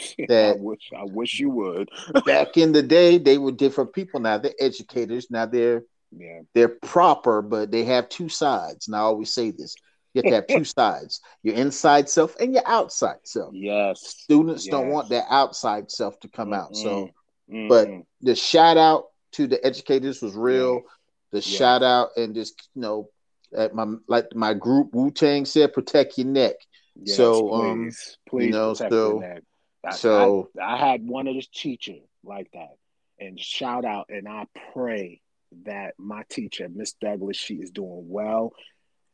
That 0.28 0.56
I 0.56 0.60
wish 0.60 0.90
I 0.96 1.04
wish 1.04 1.38
you 1.38 1.50
would. 1.50 1.90
back 2.24 2.56
in 2.56 2.72
the 2.72 2.82
day, 2.82 3.18
they 3.18 3.36
were 3.36 3.52
different 3.52 3.92
people. 3.92 4.18
Now 4.18 4.38
they're 4.38 4.54
educators. 4.58 5.30
Now 5.30 5.44
they're 5.44 5.82
yeah. 6.10 6.40
they're 6.54 6.70
proper, 6.70 7.42
but 7.42 7.70
they 7.70 7.84
have 7.84 8.08
two 8.08 8.30
sides. 8.30 8.86
And 8.86 8.96
I 8.96 9.00
always 9.00 9.30
say 9.34 9.50
this: 9.50 9.74
you 10.14 10.22
have 10.22 10.30
to 10.30 10.34
have 10.36 10.46
two 10.46 10.64
sides 10.78 11.20
your 11.42 11.54
inside 11.54 12.08
self 12.08 12.34
and 12.40 12.54
your 12.54 12.66
outside 12.66 13.18
self. 13.24 13.52
Yes. 13.54 14.00
Students 14.00 14.66
yes. 14.66 14.70
don't 14.70 14.88
want 14.88 15.08
their 15.08 15.26
outside 15.28 15.90
self 15.90 16.18
to 16.20 16.28
come 16.28 16.50
mm-hmm. 16.50 16.60
out. 16.60 16.76
So, 16.76 17.10
mm-hmm. 17.52 17.68
but 17.68 17.88
the 18.22 18.34
shout 18.34 18.76
out 18.76 19.09
to 19.32 19.46
the 19.46 19.64
educators 19.64 20.22
was 20.22 20.34
real. 20.34 20.82
The 21.32 21.38
yeah. 21.38 21.58
shout 21.58 21.82
out 21.82 22.10
and 22.16 22.34
just, 22.34 22.68
you 22.74 22.82
know, 22.82 23.08
at 23.56 23.74
my 23.74 23.86
like 24.08 24.34
my 24.34 24.54
group 24.54 24.94
Wu 24.94 25.10
Tang 25.10 25.44
said, 25.44 25.72
protect 25.72 26.18
your 26.18 26.26
neck. 26.26 26.56
Yes, 26.96 27.16
so, 27.16 27.48
please, 27.48 27.58
um, 27.62 27.90
please, 28.28 28.46
you 28.46 28.52
know, 28.52 28.74
so, 28.74 29.22
I, 29.84 29.90
so 29.92 30.50
I, 30.60 30.74
I 30.74 30.76
had 30.76 31.06
one 31.06 31.28
of 31.28 31.34
the 31.34 31.46
teachers 31.54 32.02
like 32.24 32.50
that, 32.52 32.76
and 33.18 33.38
shout 33.38 33.84
out, 33.84 34.06
and 34.08 34.28
I 34.28 34.46
pray 34.74 35.20
that 35.64 35.94
my 35.98 36.24
teacher, 36.28 36.68
Miss 36.68 36.92
Douglas, 36.94 37.36
she 37.36 37.54
is 37.54 37.70
doing 37.70 38.04
well 38.08 38.52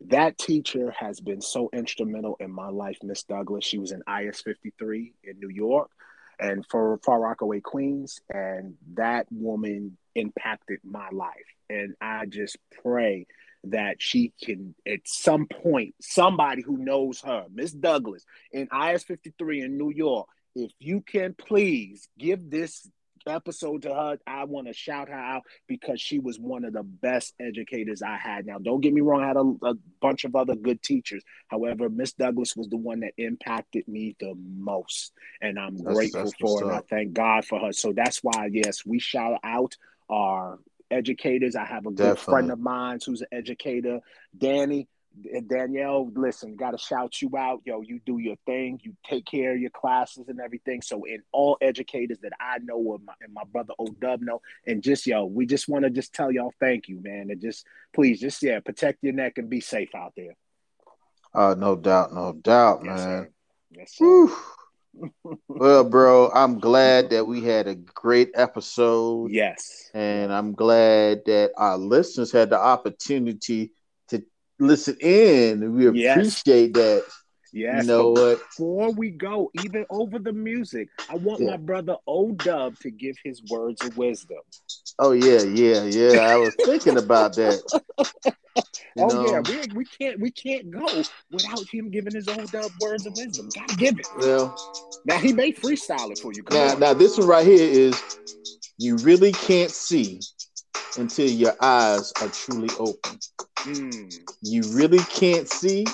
that 0.05 0.39
teacher 0.39 0.93
has 0.99 1.21
been 1.21 1.41
so 1.41 1.71
instrumental 1.73 2.37
in 2.41 2.51
my 2.51 2.69
life, 2.69 2.99
Miss 3.03 3.23
Douglas. 3.23 3.65
She 3.65 3.79
was 3.79 3.93
in 3.93 4.03
IS 4.07 4.41
53 4.43 5.15
in 5.25 5.39
New 5.41 5.49
York 5.49 5.91
and 6.39 6.65
for 6.71 6.99
Far 7.05 7.21
Rockaway, 7.21 7.61
Queens. 7.61 8.21
And 8.29 8.75
that 8.95 9.27
woman 9.31 9.97
impacted 10.17 10.81
my 10.85 11.09
life. 11.11 11.35
And 11.69 11.95
I 12.01 12.27
just 12.27 12.57
pray 12.83 13.27
that 13.65 13.97
she 14.01 14.33
can, 14.43 14.75
at 14.87 15.01
some 15.05 15.47
point, 15.47 15.95
somebody 16.01 16.63
who 16.63 16.79
knows 16.79 17.21
her, 17.21 17.47
Miss 17.53 17.73
Douglas, 17.73 18.25
in 18.53 18.69
IS 18.73 19.05
53 19.05 19.63
in 19.63 19.79
New 19.79 19.91
York, 19.91 20.29
if 20.55 20.73
you 20.79 21.03
can 21.03 21.35
please 21.35 22.09
give 22.19 22.51
this 22.51 22.89
episode 23.27 23.83
to 23.83 23.95
her. 23.95 24.19
I 24.27 24.45
want 24.45 24.69
to 24.69 24.73
shout 24.73 25.09
her 25.09 25.15
out 25.15 25.43
because 25.67 26.01
she 26.01 26.19
was 26.19 26.39
one 26.39 26.65
of 26.65 26.73
the 26.73 26.83
best 26.83 27.35
educators 27.41 28.03
I 28.03 28.17
had. 28.17 28.47
Now, 28.47 28.59
don't 28.59 28.81
get 28.81 28.93
me 28.93 29.01
wrong, 29.01 29.23
I 29.23 29.29
had 29.29 29.37
a, 29.37 29.71
a 29.71 29.75
bunch 30.01 30.25
of 30.25 30.37
other 30.37 30.55
good 30.55 30.83
teachers. 30.83 31.23
However, 31.49 31.89
Miss 31.89 32.13
Douglas 32.13 32.57
was 32.57 32.69
the 32.69 32.77
one 32.77 33.01
that 33.01 33.13
impacted 33.19 33.87
me 33.89 34.17
the 34.21 34.35
most. 34.37 35.13
And 35.41 35.59
I'm 35.59 35.77
that's, 35.77 35.95
grateful 35.95 36.25
that's 36.25 36.35
for 36.41 36.71
it. 36.71 36.75
I 36.75 36.81
thank 36.89 37.13
God 37.13 37.45
for 37.45 37.59
her. 37.59 37.73
So 37.73 37.93
that's 37.93 38.23
why, 38.23 38.49
yes, 38.53 38.85
we 38.87 38.99
shout 38.99 39.39
out 39.43 39.77
our 40.09 40.59
educators. 40.91 41.57
I 41.57 41.65
have 41.65 41.87
a 41.87 41.91
good 41.91 41.97
Definitely. 41.97 42.33
friend 42.33 42.51
of 42.53 42.61
mine 42.61 42.99
who's 43.05 43.21
an 43.23 43.29
educator, 43.33 44.01
Danny. 44.37 44.89
Danielle, 45.47 46.11
listen, 46.15 46.57
got 46.57 46.73
to 46.73 46.79
shout 46.79 47.23
you 47.23 47.31
out. 47.39 47.63
Yo, 47.65 47.81
you 47.81 48.01
do 48.05 48.19
your 48.19 48.37
thing. 48.45 48.79
You 48.83 48.95
take 49.09 49.25
care 49.25 49.55
of 49.55 49.59
your 49.59 49.71
classes 49.71 50.29
and 50.29 50.41
everything. 50.41 50.83
So, 50.83 51.05
in 51.05 51.23
all 51.33 51.57
educators 51.61 52.19
that 52.21 52.33
I 52.39 52.59
know 52.59 52.95
and 52.95 53.05
my, 53.05 53.15
and 53.23 53.33
my 53.33 53.45
brother 53.51 53.73
O 53.79 53.87
Dub 53.87 54.21
know, 54.21 54.43
and 54.67 54.83
just 54.83 55.07
yo, 55.07 55.25
we 55.25 55.47
just 55.47 55.69
want 55.69 55.85
to 55.85 55.91
just 55.91 56.13
tell 56.13 56.31
y'all 56.31 56.53
thank 56.61 56.89
you, 56.89 57.01
man. 57.03 57.31
And 57.31 57.41
just 57.41 57.65
please, 57.95 58.21
just 58.21 58.43
yeah, 58.43 58.61
protect 58.61 59.03
your 59.03 59.15
neck 59.15 59.39
and 59.39 59.49
be 59.49 59.61
safe 59.61 59.95
out 59.95 60.13
there. 60.17 60.37
Uh, 61.35 61.55
no 61.57 61.77
doubt, 61.77 62.13
no 62.13 62.33
doubt, 62.33 62.83
yes, 62.85 62.99
man. 62.99 63.23
Sir. 63.23 63.31
Yes, 63.71 63.93
sir. 63.97 64.29
Well, 65.49 65.85
bro, 65.85 66.31
I'm 66.31 66.59
glad 66.59 67.11
that 67.11 67.27
we 67.27 67.43
had 67.43 67.67
a 67.67 67.75
great 67.75 68.31
episode. 68.35 69.31
Yes. 69.31 69.91
And 69.95 70.33
I'm 70.33 70.53
glad 70.53 71.23
that 71.27 71.53
our 71.57 71.79
listeners 71.79 72.33
had 72.33 72.51
the 72.51 72.59
opportunity 72.59 73.73
to 74.09 74.23
listen 74.59 74.97
in. 75.01 75.75
We 75.75 75.91
yes. 75.91 76.17
appreciate 76.17 76.75
that. 76.75 77.05
Yes. 77.53 77.83
You 77.83 77.89
know 77.89 78.11
what? 78.11 78.39
Before 78.39 78.93
we 78.93 79.11
go, 79.11 79.51
even 79.63 79.87
over 79.89 80.19
the 80.19 80.33
music, 80.33 80.89
I 81.09 81.15
want 81.15 81.41
yeah. 81.41 81.53
my 81.53 81.57
brother 81.57 81.97
O 82.07 82.33
Dub 82.33 82.79
to 82.81 82.91
give 82.91 83.17
his 83.25 83.43
words 83.49 83.83
of 83.83 83.97
wisdom. 83.97 84.41
Oh 84.99 85.13
yeah, 85.13 85.43
yeah, 85.43 85.85
yeah. 85.85 86.21
I 86.21 86.37
was 86.37 86.55
thinking 86.65 86.99
about 86.99 87.35
that. 87.37 87.63
Oh 88.99 89.09
know? 89.09 89.27
yeah, 89.27 89.41
we, 89.41 89.75
we 89.75 89.85
can't 89.85 90.19
we 90.19 90.31
can't 90.31 90.71
go 90.71 90.87
without 91.31 91.69
him 91.69 91.91
giving 91.91 92.15
his 92.15 92.29
own 92.29 92.47
dub 92.47 92.71
words 92.81 93.05
of 93.05 93.13
wisdom. 93.15 93.51
Gotta 93.55 93.77
give 93.77 93.99
it. 93.99 94.07
Well, 94.17 94.57
now 95.05 95.19
he 95.19 95.35
may 95.35 95.53
freestyle 95.53 96.11
it 96.11 96.19
for 96.19 96.33
you. 96.33 96.43
Now, 96.51 96.73
on. 96.73 96.81
now 96.81 96.95
this 96.95 97.19
one 97.19 97.27
right 97.27 97.47
here 97.47 97.59
is 97.59 98.03
you 98.79 98.97
really 98.97 99.33
can't 99.33 99.71
see 99.71 100.21
until 100.97 101.29
your 101.29 101.53
eyes 101.61 102.11
are 102.23 102.29
truly 102.29 102.71
open. 102.79 103.19
Mm. 103.65 104.19
You 104.43 104.63
really 104.73 105.05
can't 105.11 105.47
see 105.47 105.85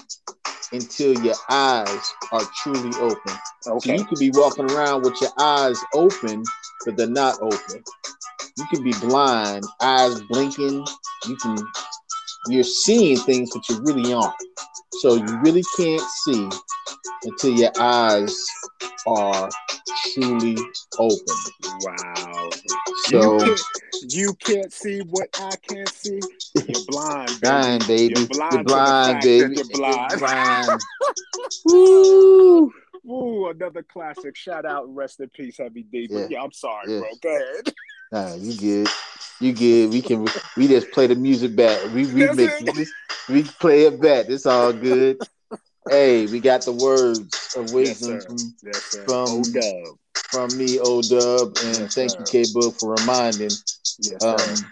until 0.73 1.19
your 1.23 1.35
eyes 1.51 2.15
are 2.33 2.43
truly 2.63 2.97
open. 3.01 3.35
Okay. 3.67 3.89
So 3.89 3.95
you 3.95 4.05
could 4.05 4.19
be 4.19 4.31
walking 4.33 4.71
around 4.71 5.03
with 5.03 5.21
your 5.21 5.31
eyes 5.39 5.79
open, 5.95 6.45
but 6.85 6.97
they're 6.97 7.07
not 7.09 7.41
open. 7.41 7.83
You 8.57 8.65
can 8.73 8.83
be 8.83 8.93
blind, 9.01 9.65
eyes 9.81 10.21
blinking. 10.23 10.87
You 11.27 11.37
can 11.37 11.57
you're 12.49 12.65
seeing 12.65 13.19
things, 13.19 13.51
but 13.55 13.69
you 13.69 13.81
really 13.83 14.13
aren't. 14.13 14.35
So 15.01 15.15
you 15.15 15.39
really 15.41 15.65
can't 15.77 16.03
see 16.03 16.49
until 17.25 17.53
your 17.53 17.71
eyes 17.79 18.47
are 19.07 19.49
truly 20.13 20.57
open. 20.99 21.37
Wow. 21.81 22.51
So 23.07 23.33
you 23.33 23.45
can't, 23.45 23.61
you 24.13 24.35
can't 24.35 24.73
see 24.73 25.01
what 25.01 25.29
I 25.41 25.55
can't 25.69 25.89
see. 25.89 26.21
You're 26.55 26.85
blind, 26.89 27.29
baby. 27.29 27.39
blind, 27.41 27.87
baby. 27.87 28.15
You're 28.17 28.29
blind, 28.29 28.53
you're 28.55 28.65
blind 28.65 29.21
baby. 29.23 29.55
You're 29.57 29.65
blind. 29.67 30.19
Blind. 30.19 30.81
Woo. 31.65 32.73
Ooh, 33.05 33.49
another 33.49 33.83
classic. 33.83 34.37
Shout 34.37 34.65
out 34.65 34.93
rest 34.95 35.21
in 35.21 35.29
peace, 35.31 35.59
Heavy 35.59 35.83
D. 35.83 36.07
But 36.09 36.17
yeah, 36.17 36.27
yeah 36.31 36.43
I'm 36.43 36.53
sorry, 36.53 36.93
yeah. 36.93 37.01
bro. 37.01 37.09
Go 37.21 37.37
ahead. 37.37 37.75
Nah, 38.13 38.35
you 38.35 38.57
good. 38.59 38.89
You 39.41 39.53
good. 39.53 39.91
We 39.91 40.03
can 40.03 40.27
we 40.57 40.69
just 40.69 40.91
play 40.93 41.07
the 41.07 41.15
music 41.15 41.57
back. 41.57 41.83
We 41.93 42.07
we 42.07 42.31
make 42.33 42.51
we 43.29 43.43
play 43.43 43.87
it 43.87 44.01
back. 44.01 44.27
It's 44.29 44.47
all 44.47 44.73
good. 44.73 45.19
hey, 45.89 46.27
we 46.27 46.41
got 46.41 46.65
the 46.65 46.73
words 46.73 47.55
of 47.57 47.73
wisdom 47.73 48.15
yes, 48.15 48.25
from 48.25 48.37
yes, 48.63 48.97
from 49.05 49.29
O-Dub. 49.31 49.97
from 50.31 50.57
me, 50.57 50.79
O 50.79 51.03
Dub, 51.03 51.57
and 51.65 51.79
yes, 51.79 51.95
thank 51.95 52.11
sir. 52.11 52.19
you, 52.19 52.25
K 52.25 52.45
Book, 52.53 52.75
for 52.79 52.95
reminding. 52.95 53.51
Yes, 53.99 54.23
um, 54.23 54.71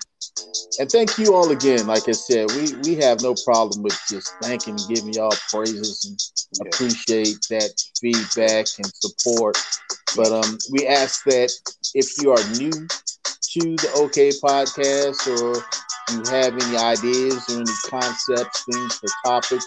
and 0.78 0.90
thank 0.90 1.18
you 1.18 1.34
all 1.34 1.50
again. 1.50 1.86
Like 1.86 2.08
I 2.08 2.12
said, 2.12 2.50
we 2.52 2.72
we 2.82 2.96
have 3.02 3.22
no 3.22 3.34
problem 3.44 3.82
with 3.82 3.98
just 4.08 4.32
thanking 4.40 4.76
and 4.76 4.88
giving 4.88 5.14
y'all 5.14 5.34
praises 5.50 6.04
and 6.04 6.66
appreciate 6.66 7.38
that 7.50 7.72
feedback 8.00 8.66
and 8.78 8.86
support. 8.94 9.58
But 10.16 10.32
um, 10.32 10.58
we 10.70 10.86
ask 10.86 11.24
that 11.24 11.52
if 11.94 12.20
you 12.22 12.30
are 12.30 12.58
new 12.58 12.86
to 13.52 13.60
the 13.76 13.90
OK 13.96 14.30
podcast 14.42 15.26
or 15.26 15.56
you 16.12 16.22
have 16.30 16.54
any 16.54 16.76
ideas 16.76 17.48
or 17.50 17.56
any 17.56 17.72
concepts, 17.88 18.64
things 18.64 18.96
for 18.96 19.08
topics, 19.24 19.66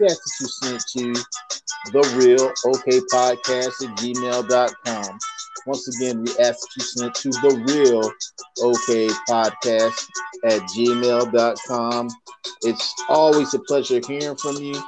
we 0.00 0.06
ask 0.06 0.16
that 0.16 0.32
you 0.40 0.46
send 0.46 0.80
to 0.80 1.24
the 1.92 2.02
real 2.16 2.52
OK 2.66 3.00
podcast 3.12 3.82
at 3.84 3.96
gmail.com. 3.98 5.18
Once 5.68 5.86
again, 5.96 6.24
we 6.24 6.30
ask 6.42 6.66
you 6.76 6.82
send 6.82 7.14
to 7.14 7.28
the 7.28 7.62
real 7.68 8.10
OK 8.66 9.08
podcast 9.28 10.06
at 10.44 10.62
gmail.com. 10.70 12.08
It's 12.62 12.94
always 13.10 13.52
a 13.52 13.58
pleasure 13.60 14.00
hearing 14.08 14.36
from 14.36 14.56
you, 14.56 14.82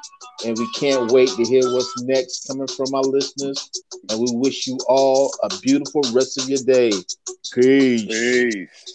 and 0.46 0.56
we 0.58 0.66
can't 0.72 1.12
wait 1.12 1.28
to 1.28 1.44
hear 1.44 1.70
what's 1.70 2.02
next 2.04 2.46
coming 2.46 2.66
from 2.66 2.94
our 2.94 3.02
listeners. 3.02 3.70
And 4.08 4.20
we 4.20 4.28
wish 4.32 4.66
you 4.66 4.78
all 4.88 5.30
a 5.42 5.50
beautiful 5.60 6.00
rest 6.14 6.40
of 6.40 6.48
your 6.48 6.64
day. 6.64 6.92
Peace. 7.52 8.04
Peace. 8.06 8.90